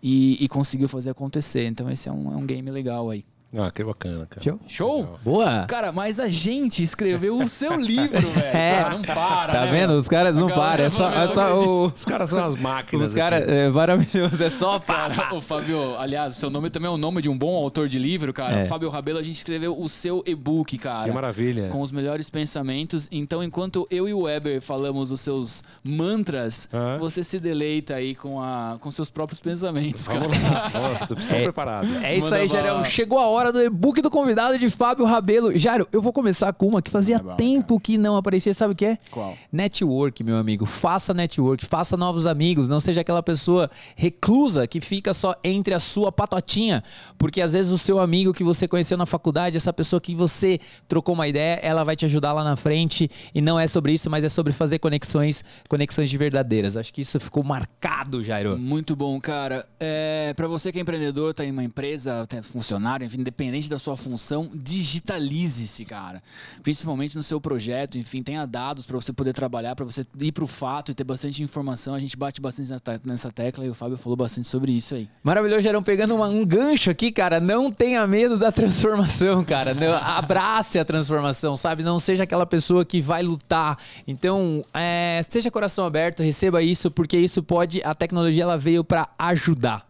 E, 0.00 0.36
e 0.44 0.48
conseguiu 0.48 0.88
fazer 0.88 1.10
acontecer. 1.10 1.66
Então 1.66 1.90
esse 1.90 2.08
é 2.08 2.12
um, 2.12 2.32
é 2.32 2.36
um 2.36 2.46
game 2.46 2.70
legal 2.70 3.10
aí. 3.10 3.24
Ah, 3.56 3.70
que 3.70 3.82
bacana, 3.82 4.26
cara. 4.28 4.42
Show. 4.42 4.60
Show? 4.66 4.96
Legal. 5.00 5.20
Boa! 5.24 5.64
Cara, 5.66 5.90
mas 5.90 6.20
a 6.20 6.28
gente 6.28 6.82
escreveu 6.82 7.38
o 7.38 7.48
seu 7.48 7.76
livro, 7.76 8.20
velho. 8.30 8.46
É. 8.54 8.82
Cara, 8.82 8.90
não 8.90 9.02
para, 9.02 9.52
Tá 9.54 9.60
né, 9.64 9.70
vendo? 9.70 9.86
mano? 9.88 9.98
Os 9.98 10.06
caras 10.06 10.36
não 10.36 10.48
param. 10.50 10.84
É 10.84 10.88
só, 10.90 11.10
é 11.10 11.26
só 11.28 11.58
o. 11.58 11.86
Os 11.86 12.04
caras 12.04 12.28
são 12.28 12.44
as 12.44 12.54
máquinas. 12.56 13.08
Os 13.08 13.14
caras. 13.14 13.48
É 13.48 13.70
maravilhoso. 13.70 14.44
É 14.44 14.50
só 14.50 14.78
pá, 14.80 15.08
Cara, 15.08 15.34
ô 15.34 15.40
Fábio, 15.40 15.96
aliás, 15.98 16.36
seu 16.36 16.50
nome 16.50 16.68
também 16.68 16.88
é 16.90 16.92
o 16.92 16.98
nome 16.98 17.22
de 17.22 17.30
um 17.30 17.38
bom 17.38 17.56
autor 17.56 17.88
de 17.88 17.98
livro, 17.98 18.34
cara. 18.34 18.58
É. 18.60 18.64
Fábio 18.66 18.90
Rabelo, 18.90 19.18
a 19.18 19.22
gente 19.22 19.36
escreveu 19.36 19.78
o 19.80 19.88
seu 19.88 20.22
e-book, 20.26 20.76
cara. 20.76 21.08
Que 21.08 21.14
maravilha. 21.14 21.68
Com 21.68 21.80
os 21.80 21.90
melhores 21.90 22.28
pensamentos. 22.28 23.08
Então, 23.10 23.42
enquanto 23.42 23.86
eu 23.90 24.06
e 24.06 24.12
o 24.12 24.24
Weber 24.24 24.60
falamos 24.60 25.10
os 25.10 25.22
seus 25.22 25.62
mantras, 25.82 26.68
Ah. 26.70 26.98
você 26.98 27.24
se 27.24 27.38
deleita 27.40 27.94
aí 27.94 28.14
com, 28.14 28.42
a, 28.42 28.76
com 28.80 28.90
seus 28.90 29.08
próprios 29.10 29.40
pensamentos, 29.40 30.06
cara. 30.06 30.20
Vamos 30.20 30.38
lá. 30.42 30.98
Estou 31.10 31.36
É. 31.38 31.42
preparado. 31.44 31.88
É 32.02 32.14
isso 32.16 32.26
Manda 32.26 32.36
aí. 32.42 32.48
Jairão. 32.48 32.84
Chegou 32.84 33.18
a 33.18 33.26
hora 33.26 33.37
do 33.46 33.62
e-book 33.62 34.02
do 34.02 34.10
convidado 34.10 34.58
de 34.58 34.68
Fábio 34.68 35.06
Rabelo. 35.06 35.56
Jairo, 35.56 35.88
eu 35.92 36.02
vou 36.02 36.12
começar 36.12 36.52
com 36.52 36.66
uma 36.66 36.82
que 36.82 36.90
fazia 36.90 37.18
Tá 37.18 37.24
bom, 37.24 37.36
tempo 37.36 37.78
que 37.78 37.96
não 37.96 38.16
aparecia. 38.16 38.52
Sabe 38.52 38.72
o 38.72 38.76
que 38.76 38.84
é? 38.84 38.98
Qual? 39.10 39.36
Network, 39.52 40.22
meu 40.24 40.36
amigo. 40.36 40.66
Faça 40.66 41.14
network, 41.14 41.64
faça 41.64 41.96
novos 41.96 42.26
amigos. 42.26 42.68
Não 42.68 42.80
seja 42.80 43.00
aquela 43.00 43.22
pessoa 43.22 43.70
reclusa 43.96 44.66
que 44.66 44.80
fica 44.80 45.14
só 45.14 45.34
entre 45.44 45.72
a 45.72 45.80
sua 45.80 46.10
patotinha. 46.10 46.82
Porque 47.16 47.40
às 47.40 47.52
vezes 47.52 47.70
o 47.70 47.78
seu 47.78 48.00
amigo 48.00 48.34
que 48.34 48.42
você 48.42 48.66
conheceu 48.66 48.98
na 48.98 49.06
faculdade, 49.06 49.56
essa 49.56 49.72
pessoa 49.72 50.00
que 50.00 50.14
você 50.14 50.58
trocou 50.88 51.14
uma 51.14 51.28
ideia, 51.28 51.60
ela 51.62 51.84
vai 51.84 51.94
te 51.96 52.04
ajudar 52.04 52.32
lá 52.32 52.42
na 52.42 52.56
frente. 52.56 53.10
E 53.34 53.40
não 53.40 53.58
é 53.58 53.66
sobre 53.66 53.92
isso, 53.92 54.10
mas 54.10 54.24
é 54.24 54.28
sobre 54.28 54.52
fazer 54.52 54.80
conexões, 54.80 55.44
conexões 55.68 56.10
de 56.10 56.18
verdadeiras. 56.18 56.76
Acho 56.76 56.92
que 56.92 57.00
isso 57.02 57.18
ficou 57.20 57.44
marcado, 57.44 58.22
Jairo. 58.24 58.58
Muito 58.58 58.96
bom, 58.96 59.18
cara. 59.20 59.66
É, 59.78 60.34
para 60.34 60.48
você 60.48 60.72
que 60.72 60.78
é 60.78 60.82
empreendedor, 60.82 61.32
tá 61.32 61.44
em 61.44 61.52
uma 61.52 61.62
empresa, 61.62 62.26
tem 62.26 62.42
funcionário, 62.42 63.06
enfim, 63.06 63.22
independente 63.28 63.68
da 63.68 63.78
sua 63.78 63.96
função, 63.96 64.50
digitalize-se, 64.54 65.84
cara. 65.84 66.22
Principalmente 66.62 67.14
no 67.14 67.22
seu 67.22 67.40
projeto, 67.40 67.98
enfim, 67.98 68.22
tenha 68.22 68.44
dados 68.46 68.86
para 68.86 68.96
você 68.96 69.12
poder 69.12 69.32
trabalhar, 69.32 69.76
para 69.76 69.84
você 69.84 70.04
ir 70.20 70.32
pro 70.32 70.46
fato 70.46 70.90
e 70.90 70.94
ter 70.94 71.04
bastante 71.04 71.42
informação. 71.42 71.94
A 71.94 71.98
gente 72.00 72.16
bate 72.16 72.40
bastante 72.40 72.70
nessa- 73.04 73.30
tecla 73.30 73.64
e 73.64 73.68
o 73.70 73.74
Fábio 73.74 73.98
falou 73.98 74.16
bastante 74.16 74.48
sobre 74.48 74.72
isso 74.72 74.94
aí. 74.94 75.08
Maravilhoso, 75.22 75.60
Gerão, 75.60 75.82
pegando 75.82 76.14
uma- 76.14 76.28
um 76.28 76.44
gancho 76.44 76.90
aqui, 76.90 77.12
cara. 77.12 77.38
Não 77.38 77.70
tenha 77.70 78.06
medo 78.06 78.38
da 78.38 78.50
transformação, 78.50 79.44
cara. 79.44 79.74
Não, 79.74 79.94
abrace 79.94 80.78
a 80.78 80.84
transformação, 80.84 81.54
sabe? 81.56 81.82
Não 81.82 81.98
seja 81.98 82.22
aquela 82.24 82.46
pessoa 82.46 82.84
que 82.84 83.00
vai 83.00 83.22
lutar. 83.22 83.78
Então, 84.06 84.64
é, 84.72 85.20
seja 85.28 85.50
coração 85.50 85.84
aberto, 85.84 86.22
receba 86.22 86.62
isso, 86.62 86.90
porque 86.90 87.18
isso 87.18 87.42
pode. 87.42 87.82
A 87.84 87.94
tecnologia 87.94 88.42
ela 88.42 88.56
veio 88.56 88.82
pra 88.82 89.08
ajudar. 89.18 89.86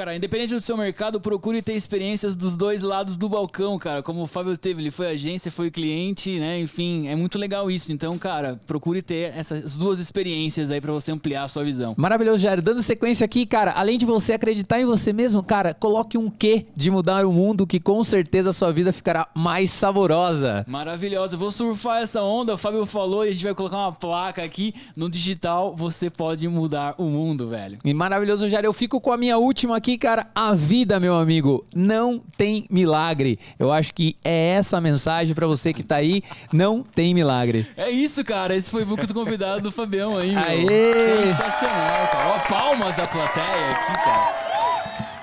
Cara, 0.00 0.16
independente 0.16 0.54
do 0.54 0.62
seu 0.62 0.78
mercado, 0.78 1.20
procure 1.20 1.60
ter 1.60 1.74
experiências 1.74 2.34
dos 2.34 2.56
dois 2.56 2.82
lados 2.82 3.18
do 3.18 3.28
balcão, 3.28 3.78
cara. 3.78 4.02
Como 4.02 4.22
o 4.22 4.26
Fábio 4.26 4.56
teve, 4.56 4.80
ele 4.80 4.90
foi 4.90 5.08
agência, 5.08 5.52
foi 5.52 5.70
cliente, 5.70 6.38
né? 6.38 6.58
Enfim, 6.58 7.06
é 7.06 7.14
muito 7.14 7.38
legal 7.38 7.70
isso. 7.70 7.92
Então, 7.92 8.16
cara, 8.16 8.58
procure 8.66 9.02
ter 9.02 9.30
essas 9.36 9.76
duas 9.76 9.98
experiências 9.98 10.70
aí 10.70 10.80
para 10.80 10.90
você 10.90 11.12
ampliar 11.12 11.44
a 11.44 11.48
sua 11.48 11.64
visão. 11.64 11.94
Maravilhoso, 11.98 12.38
Jairo. 12.38 12.62
Dando 12.62 12.80
sequência 12.80 13.26
aqui, 13.26 13.44
cara, 13.44 13.72
além 13.72 13.98
de 13.98 14.06
você 14.06 14.32
acreditar 14.32 14.80
em 14.80 14.86
você 14.86 15.12
mesmo, 15.12 15.42
cara, 15.42 15.74
coloque 15.74 16.16
um 16.16 16.30
quê 16.30 16.64
de 16.74 16.90
mudar 16.90 17.26
o 17.26 17.30
mundo 17.30 17.66
que 17.66 17.78
com 17.78 18.02
certeza 18.02 18.48
a 18.48 18.52
sua 18.54 18.72
vida 18.72 18.94
ficará 18.94 19.28
mais 19.34 19.70
saborosa. 19.70 20.64
Maravilhosa. 20.66 21.36
Vou 21.36 21.50
surfar 21.50 22.00
essa 22.00 22.22
onda. 22.22 22.54
O 22.54 22.56
Fábio 22.56 22.86
falou 22.86 23.26
e 23.26 23.28
a 23.28 23.32
gente 23.32 23.44
vai 23.44 23.54
colocar 23.54 23.76
uma 23.76 23.92
placa 23.92 24.42
aqui. 24.42 24.72
No 24.96 25.10
digital, 25.10 25.76
você 25.76 26.08
pode 26.08 26.48
mudar 26.48 26.94
o 26.96 27.04
mundo, 27.04 27.46
velho. 27.46 27.76
E 27.84 27.92
maravilhoso, 27.92 28.48
Jair. 28.48 28.64
Eu 28.64 28.72
fico 28.72 28.98
com 28.98 29.12
a 29.12 29.18
minha 29.18 29.36
última 29.36 29.76
aqui, 29.76 29.89
cara. 29.98 30.26
A 30.34 30.54
vida, 30.54 30.98
meu 31.00 31.14
amigo, 31.16 31.64
não 31.74 32.22
tem 32.36 32.66
milagre. 32.70 33.38
Eu 33.58 33.72
acho 33.72 33.92
que 33.94 34.16
é 34.24 34.50
essa 34.50 34.78
a 34.78 34.80
mensagem 34.80 35.34
pra 35.34 35.46
você 35.46 35.72
que 35.72 35.82
tá 35.82 35.96
aí. 35.96 36.22
Não 36.52 36.82
tem 36.82 37.14
milagre. 37.14 37.66
É 37.76 37.90
isso, 37.90 38.24
cara. 38.24 38.54
Esse 38.54 38.70
foi 38.70 38.82
o 38.82 38.86
book 38.86 39.06
do 39.06 39.14
convidado 39.14 39.62
do 39.62 39.72
Fabião 39.72 40.16
aí, 40.16 40.32
meu. 40.32 40.44
Aê! 40.44 41.26
Sensacional, 41.26 42.08
cara. 42.10 42.28
Ó, 42.28 42.38
palmas 42.48 42.96
da 42.96 43.06
plateia 43.06 43.70
aqui, 43.70 43.94
cara. 44.04 44.49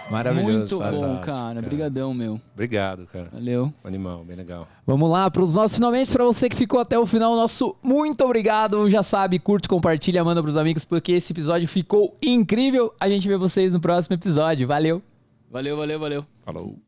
Maravilhoso. 0.10 0.58
Muito 0.58 0.80
bom, 0.80 1.16
cara. 1.18 1.20
cara. 1.20 1.62
Brigadão, 1.62 2.14
meu. 2.14 2.40
Obrigado, 2.54 3.06
cara. 3.08 3.30
Valeu. 3.32 3.74
Animal, 3.84 4.24
bem 4.24 4.36
legal. 4.36 4.68
Vamos 4.86 5.10
lá 5.12 5.30
para 5.30 5.42
os 5.42 5.54
nossos 5.56 5.76
finalmente. 5.76 6.12
Pra 6.12 6.24
você 6.24 6.50
que 6.50 6.56
ficou 6.56 6.80
até 6.80 6.98
o 6.98 7.06
final, 7.06 7.36
nosso 7.36 7.76
muito 7.84 8.24
obrigado. 8.24 8.90
Já 8.90 9.04
sabe, 9.04 9.40
curte, 9.40 9.68
compartilha, 9.68 10.24
manda 10.24 10.42
pros 10.42 10.58
amigos, 10.58 10.86
porque 10.86 11.12
esse 11.14 11.34
episódio 11.34 11.68
ficou 11.68 12.16
incrível. 12.22 12.94
A 13.00 13.10
gente 13.10 13.28
vê 13.28 13.38
vocês 13.38 13.74
no 13.74 13.80
próximo 13.80 14.16
episódio. 14.16 14.68
Valeu! 14.68 15.02
Valeu, 15.50 15.78
valeu, 15.78 16.00
valeu. 16.00 16.26
Falou. 16.44 16.87